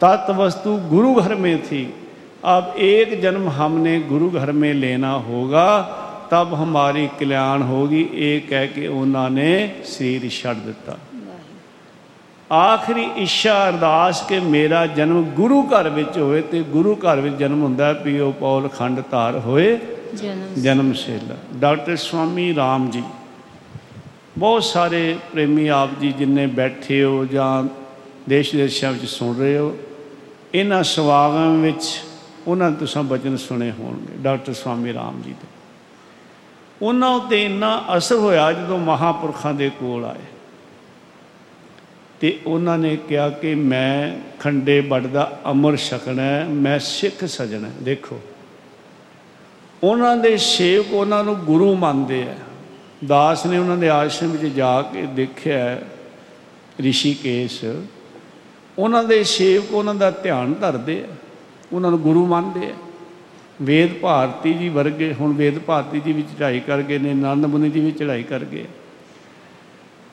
तत् 0.00 0.30
वस्तु 0.30 0.70
गुरु 0.90 1.14
घर 1.14 1.34
में 1.34 1.58
थी 1.58 1.84
अब 2.44 2.74
एक 2.78 3.20
जन्म 3.20 3.48
हमने 3.48 4.00
गुरु 4.00 4.28
घर 4.30 4.52
में 4.52 4.72
लेना 4.74 5.12
होगा 5.28 5.68
तब 6.32 6.54
हमारी 6.54 7.06
कल्याण 7.20 7.62
होगी 7.62 8.02
ਇਹ 8.14 8.40
ਕਹਿ 8.48 8.66
ਕੇ 8.66 8.86
ਉਹਨਾਂ 8.86 9.30
ਨੇ 9.30 9.70
ਸਰੀਰ 9.84 10.28
ਛੱਡ 10.28 10.56
ਦਿੱਤਾ 10.56 10.96
ਆਖਰੀ 12.51 13.09
ਇੱਛਾ 13.15 13.69
ਅਰਦਾਸ 13.69 14.21
ਕਿ 14.21 14.39
ਮੇਰਾ 14.39 14.85
ਜਨਮ 14.85 15.23
ਗੁਰੂ 15.23 15.61
ਘਰ 15.63 15.89
ਵਿੱਚ 15.89 16.17
ਹੋਵੇ 16.17 16.41
ਤੇ 16.41 16.61
ਗੁਰੂ 16.61 16.95
ਘਰ 16.95 17.19
ਵਿੱਚ 17.19 17.35
ਜਨਮ 17.35 17.63
ਹੁੰਦਾ 17.63 17.93
ਪੀਓ 17.93 18.31
ਪੌਲ 18.31 18.67
ਖੰਡ 18.67 19.01
ਧਾਰ 19.11 19.39
ਹੋਏ 19.39 19.79
ਜਨਮ 20.57 20.93
ਸੇਲਾ। 20.93 21.35
ਡਾਕਟਰ 21.55 21.95
ਸਵਾਮੀ 21.95 22.55
ਰਾਮ 22.55 22.89
ਜੀ। 22.89 23.03
ਬਹੁਤ 24.37 24.63
ਸਾਰੇ 24.63 25.17
ਪ੍ਰੇਮੀ 25.31 25.67
ਆਪ 25.67 25.89
ਜੀ 26.01 26.11
ਜਿੰਨੇ 26.11 26.47
ਬੈਠੇ 26.47 27.03
ਹੋ 27.03 27.25
ਜਾਂ 27.25 27.63
ਦੇਸ਼ 28.29 28.55
ਦੇਸ਼ਾਂ 28.55 28.91
ਵਿੱਚ 28.91 29.05
ਸੁਣ 29.05 29.37
ਰਹੇ 29.37 29.57
ਹੋ 29.57 29.77
ਇਹਨਾਂ 30.53 30.83
ਸਵਾਗਾਂ 30.83 31.55
ਵਿੱਚ 31.55 31.99
ਉਹਨਾਂ 32.47 32.71
ਦੇ 32.71 32.77
ਤੁਸੀਂ 32.77 33.03
ਬਚਨ 33.03 33.37
ਸੁਣੇ 33.37 33.71
ਹੋਣਗੇ 33.71 34.13
ਡਾਕਟਰ 34.17 34.53
ਸਵਾਮੀ 34.53 34.93
ਰਾਮ 34.93 35.21
ਜੀ 35.21 35.31
ਦੇ। 35.31 35.47
ਉਹਨਾਂ 36.81 37.09
ਉੱਤੇ 37.09 37.43
ਇੰਨਾ 37.45 37.83
ਅਸਰ 37.97 38.15
ਹੋਇਆ 38.15 38.51
ਜਦੋਂ 38.53 38.79
ਮਹਾਪੁਰਖਾਂ 38.79 39.53
ਦੇ 39.53 39.69
ਕੋਲ 39.79 40.05
ਆਏ। 40.05 40.40
ਤੇ 42.21 42.39
ਉਹਨਾਂ 42.45 42.77
ਨੇ 42.77 42.97
ਕਿਹਾ 43.09 43.29
ਕਿ 43.29 43.55
ਮੈਂ 43.55 44.19
ਖੰਡੇ 44.39 44.81
ਬੱਡ 44.81 45.07
ਦਾ 45.07 45.41
ਅਮਰ 45.51 45.75
ਛਕਣਾ 45.75 46.23
ਹੈ, 46.23 46.45
ਮੈਂ 46.49 46.79
ਸਿੱਖ 46.79 47.25
ਸਜਣਾ 47.25 47.67
ਹੈ। 47.67 47.73
ਦੇਖੋ 47.81 48.21
ਉਹਨਾਂ 49.83 50.17
ਦੇ 50.17 50.37
ਸੇਵਕ 50.37 50.93
ਉਹਨਾਂ 50.93 51.23
ਨੂੰ 51.23 51.35
ਗੁਰੂ 51.35 51.75
ਮੰਨਦੇ 51.75 52.23
ਆ। 52.23 52.35
ਦਾਸ 53.07 53.45
ਨੇ 53.45 53.57
ਉਹਨਾਂ 53.57 53.77
ਦੇ 53.77 53.89
ਆਸ਼ਰਮ 53.89 54.31
ਵਿੱਚ 54.31 54.53
ਜਾ 54.53 54.81
ਕੇ 54.81 55.01
ਦੇਖਿਆ 55.01 55.57
ਹੈ, 55.57 55.81
ਰਿਸ਼ੀਕੇਸ਼। 56.81 57.65
ਉਹਨਾਂ 58.77 59.03
ਦੇ 59.03 59.23
ਸੇਵਕ 59.23 59.73
ਉਹਨਾਂ 59.73 59.95
ਦਾ 59.95 60.11
ਧਿਆਨ 60.11 60.53
ਧਰਦੇ 60.53 61.03
ਆ 61.03 61.15
ਉਹਨਾਂ 61.73 61.89
ਨੂੰ 61.89 61.99
ਗੁਰੂ 61.99 62.25
ਮੰਨਦੇ 62.25 62.65
ਆ। 62.65 62.75
ਵੇਦ 63.61 63.93
ਭਾਰਤੀ 63.93 64.53
ਜੀ 64.53 64.69
ਵਰਗੇ 64.69 65.13
ਹੁਣ 65.13 65.33
ਵੇਦ 65.33 65.59
ਭਾਰਤੀ 65.59 65.99
ਜੀ 65.99 66.13
ਵੀ 66.13 66.21
ਚੜ੍ਹਾਈ 66.21 66.59
ਕਰ 66.59 66.81
ਗਏ 66.81 66.97
ਨੇ 66.97 67.11
ਆਨੰਦ 67.11 67.45
ਮੁਨੀ 67.45 67.69
ਜੀ 67.69 67.79
ਵੀ 67.79 67.91
ਚੜ੍ਹਾਈ 67.91 68.23
ਕਰ 68.23 68.45
ਗਏ। 68.45 68.65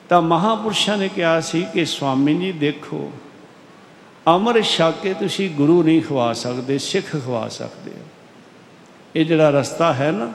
ਤਾਂ 0.09 0.21
ਮਹਾਪੁਰਸ਼ਾਂ 0.21 0.97
ਨੇ 0.97 1.07
ਕਿਹਾ 1.07 1.39
ਸੀ 1.39 1.65
ਕਿ 1.73 1.85
ਸਵਾਮੀ 1.85 2.37
ਜੀ 2.37 2.51
ਦੇਖੋ, 2.51 3.11
ਅਮਰ 4.35 4.61
ਛਕ 4.61 4.93
ਕੇ 5.03 5.13
ਤੁਸੀਂ 5.13 5.49
ਗੁਰੂ 5.49 5.83
ਨਹੀਂ 5.83 6.01
ਖਵਾ 6.01 6.33
ਸਕਦੇ, 6.33 6.77
ਸਿੱਖ 6.77 7.11
ਖਵਾ 7.11 7.47
ਸਕਦੇ 7.47 7.91
ਹੋ। 7.91 8.05
ਇਹ 9.15 9.25
ਜਿਹੜਾ 9.25 9.49
ਰਸਤਾ 9.49 9.93
ਹੈ 9.93 10.11
ਨਾ, 10.11 10.31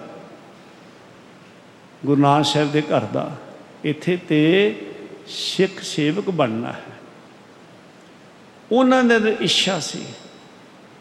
ਗੁਰੂ 2.06 2.20
ਨਾਨਕ 2.20 2.44
ਸਾਹਿਬ 2.44 2.72
ਦੇ 2.72 2.82
ਘਰ 2.82 3.00
ਦਾ, 3.00 3.30
ਇੱਥੇ 3.84 4.16
ਤੇ 4.16 4.42
ਸਿੱਖ 5.26 5.82
ਸੇਵਕ 5.82 6.30
ਬਣਨਾ 6.30 6.72
ਹੈ। 6.72 6.82
ਉਹਨਾਂ 8.72 9.04
ਦੇ 9.04 9.16
ਅੰਦਰ 9.16 9.36
ਇੱਛਾ 9.40 9.78
ਸੀ 9.78 10.04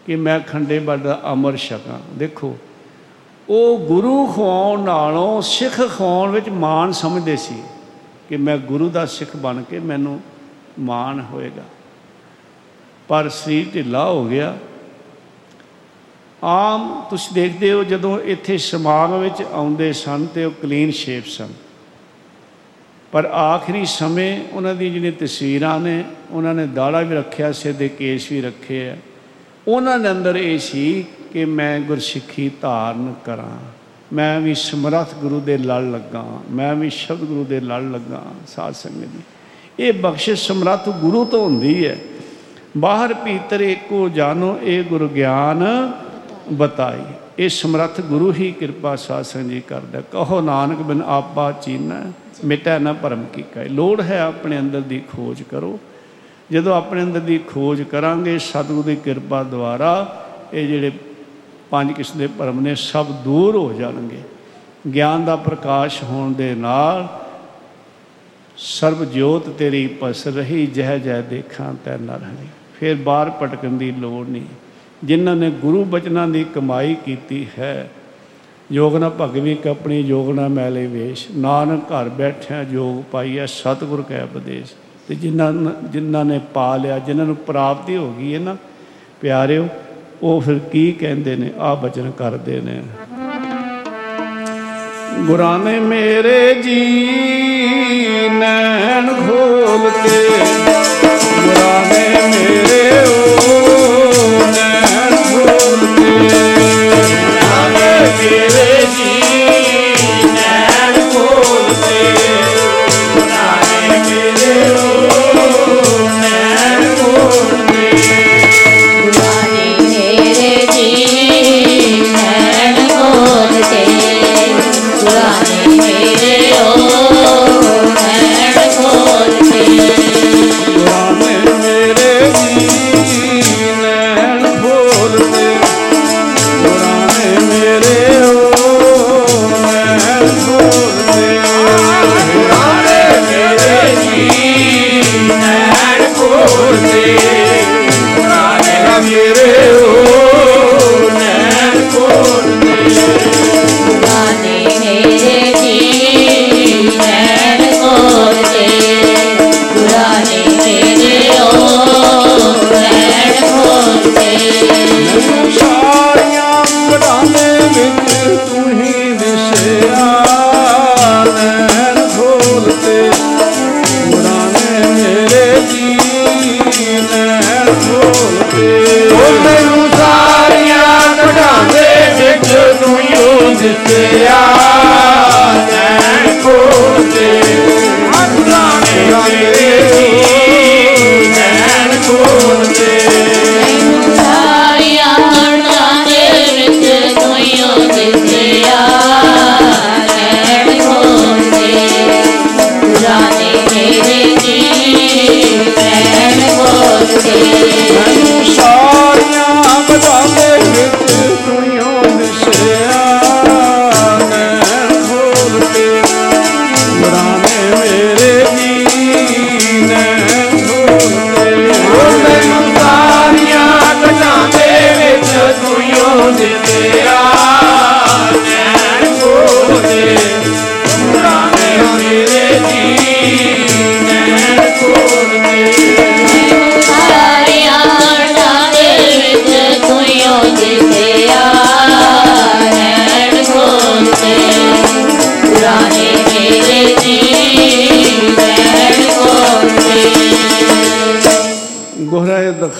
ਕਿ 0.05 0.15
ਮੈਂ 0.15 0.39
ਖੰਡੇ 0.39 0.79
ਬੱਡ 0.79 1.03
ਦਾ 1.03 1.21
ਅਮਰ 1.33 1.57
ਛਕਾਂ। 1.57 1.99
ਦੇਖੋ, 2.17 2.57
ਉਹ 3.49 3.77
ਗੁਰੂ 3.77 4.27
ਖਵਾਉਣ 4.27 4.83
ਨਾਲੋਂ 4.83 5.41
ਸਿੱਖ 5.41 5.73
ਖਵਾਉਣ 5.73 6.31
ਵਿੱਚ 6.31 6.49
ਮਾਣ 6.49 6.91
ਸਮਝਦੇ 6.91 7.35
ਸੀ। 7.35 7.63
ਕਿ 8.33 8.37
ਮੈਂ 8.37 8.57
ਗੁਰੂ 8.57 8.89
ਦਾ 8.89 9.05
ਸਿੱਖ 9.05 9.37
ਬਣ 9.37 9.61
ਕੇ 9.61 9.79
ਮੈਨੂੰ 9.79 10.21
ਮਾਣ 10.79 11.21
ਹੋਏਗਾ। 11.21 11.63
ਪਰ 13.07 13.29
ਸਰੀਰ 13.29 13.65
ਢਿੱਲਾ 13.73 14.05
ਹੋ 14.05 14.25
ਗਿਆ। 14.25 14.57
ਆਮ 16.43 17.05
ਤੁਸੀਂ 17.09 17.33
ਦੇਖਦੇ 17.33 17.73
ਹੋ 17.73 17.83
ਜਦੋਂ 17.83 18.19
ਇੱਥੇ 18.19 18.57
ਸਮਾਗਮ 18.57 19.19
ਵਿੱਚ 19.19 19.41
ਆਉਂਦੇ 19.41 19.93
ਸਨ 19.93 20.25
ਤੇ 20.25 20.45
ਉਹ 20.45 20.51
ਕਲੀਨ 20.51 20.91
ਸ਼ੇਪ 20.91 21.25
ਸਨ। 21.25 21.47
ਪਰ 23.11 23.25
ਆਖਰੀ 23.25 23.85
ਸਮੇਂ 23.85 24.41
ਉਹਨਾਂ 24.53 24.75
ਦੀ 24.75 24.89
ਜਿਹੜੀਆਂ 24.89 25.11
ਤਸਵੀਰਾਂ 25.11 25.79
ਨੇ, 25.79 26.03
ਉਹਨਾਂ 26.31 26.53
ਨੇ 26.53 26.67
ਦਾੜਾ 26.67 27.01
ਵੀ 27.01 27.15
ਰੱਖਿਆ 27.15 27.51
ਸਿਰ 27.51 27.73
ਦੇ 27.73 27.89
ਕੇਸ 27.89 28.31
ਵੀ 28.31 28.41
ਰੱਖੇ 28.41 28.89
ਆ। 28.89 28.97
ਉਹਨਾਂ 29.67 29.99
ਦੇ 29.99 30.11
ਅੰਦਰ 30.11 30.35
ਇਹ 30.35 30.59
ਸੀ 30.59 31.05
ਕਿ 31.33 31.45
ਮੈਂ 31.45 31.79
ਗੁਰਸਿੱਖੀ 31.79 32.51
ਧਾਰਨ 32.61 33.13
ਕਰਾਂ। 33.25 33.82
ਮੈਂ 34.13 34.39
ਵੀ 34.41 34.53
ਸਮਰੱਥ 34.55 35.13
ਗੁਰੂ 35.15 35.39
ਦੇ 35.39 35.57
ਲੜ 35.57 35.81
ਲੱਗਾ, 35.83 36.23
ਮੈਂ 36.51 36.73
ਵੀ 36.75 36.89
ਸ਼ਬਦ 36.89 37.19
ਗੁਰੂ 37.19 37.43
ਦੇ 37.43 37.59
ਲੜ 37.59 37.81
ਲੱਗਾ 37.81 38.23
ਸਾਧ 38.47 38.73
ਸੰਗਤ 38.73 39.07
ਜੀ 39.07 39.21
ਇਹ 39.79 39.93
ਬਖਸ਼ਿਸ਼ 39.93 40.47
ਸਮਰੱਥ 40.47 40.89
ਗੁਰੂ 40.89 41.25
ਤੋਂ 41.25 41.43
ਹੁੰਦੀ 41.43 41.85
ਹੈ। 41.87 41.97
ਬਾਹਰ 42.77 43.13
ਭੀਤਰ 43.13 43.61
ਏਕੋ 43.61 44.09
ਜਾਨੋ, 44.09 44.57
ਇਹ 44.63 44.83
ਗੁਰ 44.83 45.07
ਗਿਆਨ 45.07 45.63
ਬਤਾਈ। 46.53 47.03
ਇਹ 47.39 47.49
ਸਮਰੱਥ 47.49 48.01
ਗੁਰੂ 48.01 48.33
ਹੀ 48.33 48.51
ਕਿਰਪਾ 48.51 48.95
ਸਾਧ 48.95 49.25
ਸੰਗਤ 49.25 49.49
ਜੀ 49.49 49.61
ਕਰਦਾ। 49.61 50.01
ਕਹੋ 50.01 50.41
ਨਾਨਕ, 50.41 50.81
ਬਿਨ 50.81 51.01
ਆਪਾ 51.05 51.51
ਚੀਨਾ, 51.51 52.01
ਮਿਟੈ 52.45 52.77
ਨਾ 52.79 52.93
ਭਰਮ 52.93 53.23
ਕੀ 53.33 53.43
ਕਹੇ 53.53 53.67
ਲੋੜ 53.69 54.01
ਹੈ 54.01 54.19
ਆਪਣੇ 54.21 54.59
ਅੰਦਰ 54.59 54.81
ਦੀ 54.81 55.01
ਖੋਜ 55.11 55.41
ਕਰੋ। 55.41 55.79
ਜਦੋਂ 56.51 56.75
ਆਪਣੇ 56.75 57.03
ਅੰਦਰ 57.03 57.19
ਦੀ 57.19 57.37
ਖੋਜ 57.37 57.81
ਕਰਾਂਗੇ, 57.81 58.37
ਸਤਿਗੁਰੂ 58.39 58.83
ਦੀ 58.83 58.95
ਕਿਰਪਾ 58.95 59.43
ਦੁਆਰਾ 59.43 60.23
ਇਹ 60.53 60.67
ਜਿਹੜੇ 60.67 60.91
ਪੰਜ 61.73 61.91
ਕਿਸਮ 61.91 62.19
ਦੇ 62.19 62.27
ਭਰਮ 62.27 62.59
ਨੇ 62.59 62.75
ਸਭ 62.75 63.05
ਦੂਰ 63.05 63.55
ਹੋ 63.55 63.73
ਜਾਣਗੇ। 63.73 64.17
ਗਿਆਨ 64.93 65.25
ਦਾ 65.25 65.35
ਪ੍ਰਕਾਸ਼ 65.35 66.03
ਹੋਣ 66.03 66.33
ਦੇ 66.33 66.55
ਨਾਲ 66.55 67.07
ਸਰਬ 68.57 69.05
ਜੋਤ 69.05 69.49
ਤੇਰੀ 69.49 69.87
ਪਸ 69.87 70.27
ਰਹੀ, 70.27 70.67
ਜਹ 70.67 70.97
ਜਹ 70.97 71.21
ਦੇਖਾਂ 71.29 71.73
ਤੈ 71.85 71.97
ਨਰ 71.97 72.17
ਹਰੀ 72.17 72.47
ਫਿਰ 72.79 72.95
ਬਾਹਰ 72.95 73.29
ਭਟਕਣ 73.29 73.69
ਦੀ 73.69 73.91
ਲੋੜ 73.91 74.27
ਨਹੀਂ। 74.27 74.45
ਜਿਨ੍ਹਾਂ 75.03 75.35
ਨੇ 75.35 75.49
ਗੁਰੂ 75.49 75.83
ਬਚਨਾਂ 75.83 76.27
ਦੀ 76.27 76.43
ਕਮਾਈ 76.43 76.95
ਕੀਤੀ 76.95 77.47
ਹੈ 77.59 77.91
ਯੋਗਨਾ 78.71 79.09
ਭਗਵੀ 79.09 79.55
ਕਪਣੀ 79.55 79.99
ਯੋਗਨਾ 79.99 80.47
ਮੈਲੇ 80.47 80.87
ਵੇਸ਼। 80.87 81.27
ਨਾਨਕ 81.35 81.83
ਘਰ 81.83 82.09
ਬੈਠਿਆ 82.09 82.63
ਜੋਗ 82.63 83.03
ਪਾਈਐ, 83.11 83.45
ਸਤਿਗੁਰ 83.45 84.01
ਕੈ 84.01 84.23
ਉਪਦੇਸ਼। 84.23 84.73
ਤੇ 85.07 85.15
ਜਿਨ੍ਹਾਂ 85.15 85.53
ਨ- 85.53 85.75
ਜਿਨ੍ਹਾਂ 85.83 86.25
ਨੇ 86.25 86.39
ਪਾ 86.53 86.77
ਲਿਆ, 86.77 86.99
ਜਿਨ੍ਹਾਂ 86.99 87.27
ਨੂੰ 87.27 87.35
ਪ੍ਰਾਪਤੀ 87.35 87.97
ਹੋ 87.97 88.13
ਗਈ 88.13 88.33
ਹੈ 88.33 88.39
ਨਾ, 88.39 88.57
ਪਿਆਰਿਓ 89.21 89.67
ਉਹ 90.23 90.41
ਫਿਰ 90.41 90.59
ਕੀ 90.71 90.91
ਕਹਿੰਦੇ 90.91 91.35
ਨੇ? 91.35 91.49
ਆ 91.59 91.75
ਬਚਨ 91.75 92.11
ਕਰਦੇ 92.11 92.61
ਨੇ। 92.61 92.81
ਗੁਰਾਂ 95.27 95.59
ਨੇ 95.59 95.79
ਮੇਰੇ 95.79 96.53
ਜੀ 96.53 96.79
ਨੈਣ 98.29 99.07
ਖੋਲ 99.13 99.89
ਕੇ 100.03 100.27
ਗੁਰਾਂ 101.45 101.92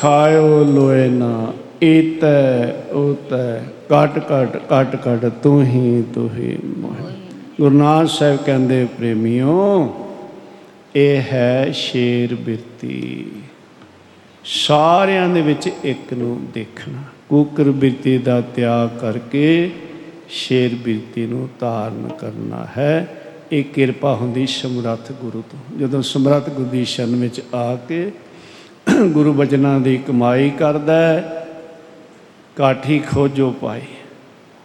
ਗੁਹਰੇ 0.04 0.32
ਦਿਖਾਇਓ 0.32 0.64
ਲੋਏ 0.64 1.10
ਨਾ, 1.10 1.54
ਈਤੈ 1.84 2.72
ਉਤੈ 2.92 3.58
ਕਟ 3.90 4.20
ਕਟ 4.20 4.58
ਕਟ 4.70 4.96
ਕਟ 4.96 5.32
ਤੂੰ 5.44 5.64
ਹੀ 5.64 6.04
ਤੂੰ 6.14 6.30
ਹੀ 6.30 6.58
ਮੋਹਿ 6.78 7.14
ਗੁਰੂ 7.62 7.78
ਨਾਨਕ 7.78 8.10
ਸਾਹਿਬ 8.10 8.40
ਕਹਿੰਦੇ, 8.46 8.86
ਪ੍ਰੇਮਿਓ, 8.86 9.94
ਇਹ 10.96 11.22
ਹੈ 11.22 11.72
ਸ਼ੇਰ 11.72 12.36
ਬਿਰਤੀ। 12.36 13.26
ਸਾਰਿਆਂ 14.44 15.30
ਦੇ 15.30 15.42
ਵਿੱਚ 15.42 15.70
ਇੱਕ 15.84 16.14
ਨੂੰ 16.14 16.48
ਦੇਖਣਾ, 16.54 17.04
ਕੂਕਰ 17.30 17.64
ਬਿਰਤੀ 17.64 18.18
ਦਾ 18.18 18.42
ਤਿਆਗ 18.42 18.90
ਕਰਕੇ 19.00 19.72
ਸ਼ੇਰ 20.30 20.76
ਬਿਰਤੀ 20.76 21.26
ਨੂੰ 21.26 21.50
ਧਾਰਨ 21.60 22.10
ਕਰਨਾ 22.20 22.68
ਹੈ। 22.78 23.08
ਇਹ 23.52 23.64
ਕਿਰਪਾ 23.64 24.16
ਹੁੰਦੀ 24.16 24.48
ਸਮਰੱਥ 24.48 25.12
ਗੁਰੂ 25.12 25.44
ਤੋਂ। 25.52 25.80
ਜਦੋਂ 25.80 26.02
ਸਮਰੱਥ 26.02 26.50
ਗੁਰੂ 26.50 26.70
ਦੀ 26.70 26.86
ਸ਼ਰਨ 26.86 27.16
ਵਿੱਚ 27.16 27.42
ਆ 27.56 27.76
ਕੇ 27.76 28.12
ਗੁਰੂ 28.88 29.34
ਬਚਨਾਂ 29.34 29.80
ਦੀ 29.80 29.98
ਕਮਾਈ 29.98 30.50
ਕਰਦਾ 30.50 30.96
ਹੈ, 30.98 31.48
ਕਾਠੀ 32.58 33.00
ਖੋਜੋ 33.12 33.50
ਪਾਈ। 33.62 33.82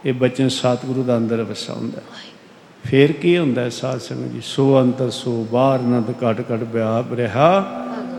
ਇਹ 0.07 0.15
ਬਚਨ 0.15 0.49
ਸਤਿਗੁਰੂ 0.49 1.03
ਦਾ 1.03 1.17
ਅੰਦਰ 1.17 1.43
ਵਸਾਉਂਦਾ 1.43 2.01
ਹੈ। 2.01 2.91
ਫੇਰ 2.91 3.13
ਕੀ 3.13 3.37
ਹੁੰਦਾ 3.39 3.63
ਹੈ 3.63 3.69
ਸਾਧ 3.69 4.01
ਸੰਗਤ 4.01 4.33
ਜੀ? 4.33 4.41
ਸੋ 4.45 4.81
ਅੰਤਰ 4.81 5.11
ਸੋ 5.11 5.47
ਬਾਹਰ 5.53 5.81
ਨੰਦ 5.81 6.11
ਘਟ 6.11 6.41
ਘਟ 6.41 6.63
ਵਿਆਪ 6.73 7.13
ਰਿਹਾ, 7.13 7.49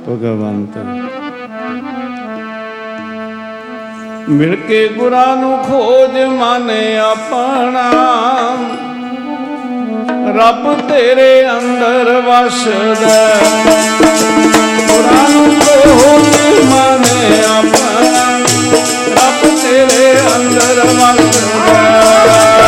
ਭਗਵੰਤ। 0.10 0.78
ਮਿਲ 4.30 4.56
ਕੇ 4.56 4.88
ਗੁਰਾਂ 4.88 5.36
ਨੂੰ 5.38 5.58
ਖੋਜ 5.64 6.18
ਮਨ 6.34 6.70
ਆਪਣਾ, 7.02 7.90
ਰੱਬ 10.36 10.74
ਤੇਰੇ 10.90 11.50
ਅੰਦਰ 11.50 12.12
ਵਸਦਾ 12.22 13.40
ਅੰਦਰ 20.36 20.82
ਵਸਦਾ 20.86 22.59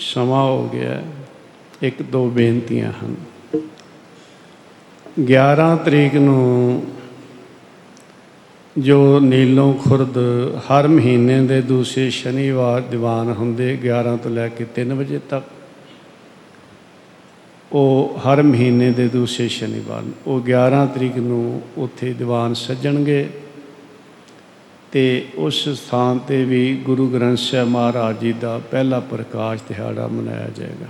ਸਮਾਂ 0.00 0.42
ਹੋ 0.44 0.68
ਗਿਆ 0.68 0.90
ਹੈ। 0.90 1.04
ਇੱਕ 1.82 2.02
ਦੋ 2.02 2.28
ਬੇਨਤੀਆਂ 2.30 2.92
ਹਨ 2.92 3.14
11 5.24 5.76
ਤਰੀਕ 5.84 6.14
ਨੂੰ 6.14 6.82
ਜੋ 8.78 9.20
ਨੀਲੋਂ 9.20 9.72
ਖੁਰਦ 9.74 10.18
ਹਰ 10.58 10.88
ਮਹੀਨੇ 10.88 11.40
ਦੇ 11.42 11.60
ਦੂਸਰੇ 11.62 12.10
ਸ਼ਨੀਵਾਰ 12.10 12.80
ਦੀਵਾਨ 12.80 13.32
ਹੁੰਦੇ 13.32 13.78
11 13.84 14.16
ਤੋਂ 14.16 14.30
ਲੈ 14.30 14.48
ਕੇ 14.48 14.66
3 14.76 14.92
ਵਜੇ 14.92 15.20
ਤੱਕ, 15.30 15.44
ਉਹ 17.72 18.18
ਹਰ 18.18 18.42
ਮਹੀਨੇ 18.42 18.90
ਦੇ 18.90 19.08
ਦੂਸਰੇ 19.08 19.48
ਸ਼ਨੀਵਾਰ 19.48 20.02
ਨੂੰ, 20.02 20.12
ਉਹ 20.26 20.40
11 20.40 20.86
ਤਰੀਕ 20.86 21.16
ਨੂੰ 21.16 21.62
ਉੱਥੇ 21.76 22.12
ਦੀਵਾਨ 22.12 22.54
ਸੱਜਣਗੇ 22.54 23.28
ਤੇ 24.92 25.26
ਉਸ 25.36 25.68
ਸਥਾਨ 25.68 26.18
ਤੇ 26.18 26.44
ਵੀ 26.44 26.76
ਗੁਰੂ 26.76 27.08
ਗ੍ਰੰਥ 27.08 27.38
ਸਾਹਿਬ 27.38 27.68
ਮਹਾਰਾਜ 27.68 28.18
ਜੀ 28.18 28.32
ਦਾ 28.32 28.60
ਪਹਿਲਾ 28.70 29.00
ਪ੍ਰਕਾਸ਼ 29.00 29.62
ਦਿਹਾੜਾ 29.68 30.06
ਮਨਾਇਆ 30.06 30.48
ਜਾਏਗਾ 30.56 30.86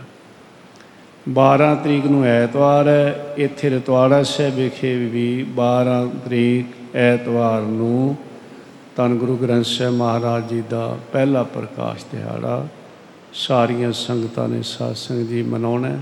12 1.31 1.74
ਤਰੀਕ 1.85 2.06
ਨੂੰ 2.06 2.24
ਐਤਵਾਰ 2.24 2.89
ਹੈ, 2.89 3.35
ਇੱਥੇ 3.36 3.68
ਰਤਵਾੜਾ 3.70 4.22
ਸਾਹਿਬ 4.22 4.55
ਵਿਖੇ 4.55 4.94
ਵੀ 4.97 5.47
12 5.59 6.06
ਤਰੀਕ 6.24 6.97
ਐਤਵਾਰ 6.97 7.62
ਨੂੰ 7.62 8.16
ਧੰਨ 8.97 9.16
ਗੁਰੂ 9.16 9.36
ਗ੍ਰੰਥ 9.36 9.64
ਸਾਹਿਬ 9.64 9.94
ਮਹਾਰਾਜ 9.94 10.48
ਜੀ 10.48 10.62
ਦਾ 10.70 10.98
ਪਹਿਲਾ 11.12 11.43
ਪ੍ਰਕਾਸ਼ 11.43 12.05
ਦਿਹਾੜਾ 12.12 12.66
ਸਾਰੀਆਂ 13.32 13.93
ਸੰਗਤਾਂ 13.93 14.48
ਨੇ 14.48 14.62
ਸਾਧ 14.62 14.94
ਸੰਗਤ 14.94 15.28
ਜੀ 15.28 15.43
ਮਨਾਉਣਾ 15.43 15.89
ਹੈ। 15.89 16.01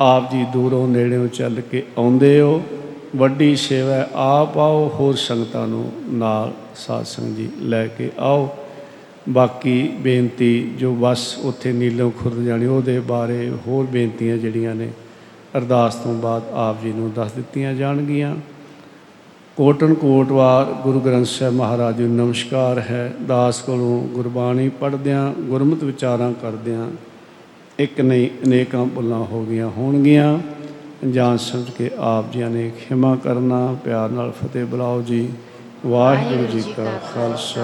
ਆਪ 0.00 0.30
ਜੀ 0.32 0.46
ਦੂਰੋਂ 0.52 0.88
ਨੇੜਿਓਂ 0.88 1.28
ਚੱਲ 1.28 1.60
ਕੇ 1.60 1.82
ਆਉਂਦੇ 1.98 2.40
ਹੋ 2.40 2.62
ਵੱਡੀ 3.14 3.56
ਸੇਵਾ 3.56 3.94
ਹੈ। 3.94 4.08
ਆਪ 4.14 4.58
ਆਓ, 4.58 4.88
ਹੋਰ 4.94 5.14
ਸੰਗਤਾਂ 5.14 5.66
ਨੂੰ 5.68 5.92
ਨਾਲ 6.10 6.52
ਸਾਧ 6.76 7.04
ਸੰਗਤ 7.04 7.36
ਜੀ 7.36 7.48
ਲੈ 7.60 7.86
ਕੇ 7.86 8.10
ਆਓ। 8.18 8.48
ਬਾਕੀ 9.28 9.82
ਬੇਨਤੀ, 9.82 10.70
ਜੋ 10.78 10.94
ਬਸ 10.94 11.38
ਉੱਥੇ 11.38 11.72
ਨੀਲੋਂ 11.72 12.10
ਖੁਰਦ 12.10 12.44
ਜਾਣੀ, 12.44 12.66
ਉਹਦੇ 12.66 13.00
ਬਾਰੇ 13.00 13.52
ਹੋਰ 13.66 13.86
ਬੇਨਤੀਆਂ 13.86 14.36
ਜਿਹੜੀਆਂ 14.36 14.74
ਨੇ, 14.74 14.90
ਅਰਦਾਸ 15.56 15.94
ਤੋਂ 15.94 16.14
ਬਾਅਦ 16.14 16.42
ਆਪ 16.52 16.82
ਜੀ 16.82 16.92
ਨੂੰ 16.92 17.12
ਦੱਸ 17.12 17.32
ਦਿੱਤੀਆਂ 17.32 17.74
ਜਾਣਗੀਆਂ। 17.74 18.36
ਕੋਟਨ 19.56 19.94
ਕੋਟਵਾਰ 19.94 20.64
ਗੁਰੂ 20.64 21.00
ਗ੍ਰੰਥ 21.00 21.26
ਸਾਹਿਬ 21.26 21.54
ਮਹਾਰਾਜ 21.54 21.96
ਜੀ 21.96 22.02
ਨੂੰ 22.02 22.16
ਨਮਸਕਾਰ 22.16 22.78
ਹੈ। 22.78 23.12
ਦਾਸ 23.28 23.60
ਕੋਲੋਂ 23.60 24.02
ਗੁਰਬਾਣੀ 24.08 24.68
ਪੜ੍ਹਦਿਆਂ, 24.68 25.32
ਗੁਰਮਤਿ 25.42 25.86
ਵਿਚਾਰਾਂ 25.86 26.32
ਕਰਦਿਆਂ, 26.32 26.90
ਇੱਕ 27.78 28.00
ਨਹੀਂ 28.00 28.28
ਅਨੇਕਾਂ 28.46 28.86
ਭੁੱਲਾਂ 28.86 29.18
ਹੋ 29.18 29.44
ਗਈਆਂ 29.44 29.68
ਹੋਣਗੀਆਂ। 29.68 30.38
ਅਣਜਾਣ 31.04 31.36
ਸਮਝ 31.36 31.70
ਕੇ 31.70 31.90
ਆਪ 31.98 32.32
ਜੀਆਂ 32.32 32.50
ਨੇ 32.50 32.70
ਖਿਮਾ 32.70 33.16
ਕਰਨਾ, 33.16 33.76
ਪਿਆਰ 33.84 34.10
ਨਾਲ 34.10 34.30
ਫਤਿਹ 34.30 34.64
ਬੁਲਾਓ 34.64 35.02
ਜੀ। 35.02 35.32
ਵਾਹਿਗੁਰੂ 35.86 36.46
ਜੀ 36.46 36.74
ਕਾ 36.76 36.84
ਖਾਲਸਾ। 37.14 37.62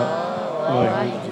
ਵਾਹਿਗੁਰੂ 0.75 1.05
ਜੀ 1.05 1.11
ਕੀ 1.11 1.30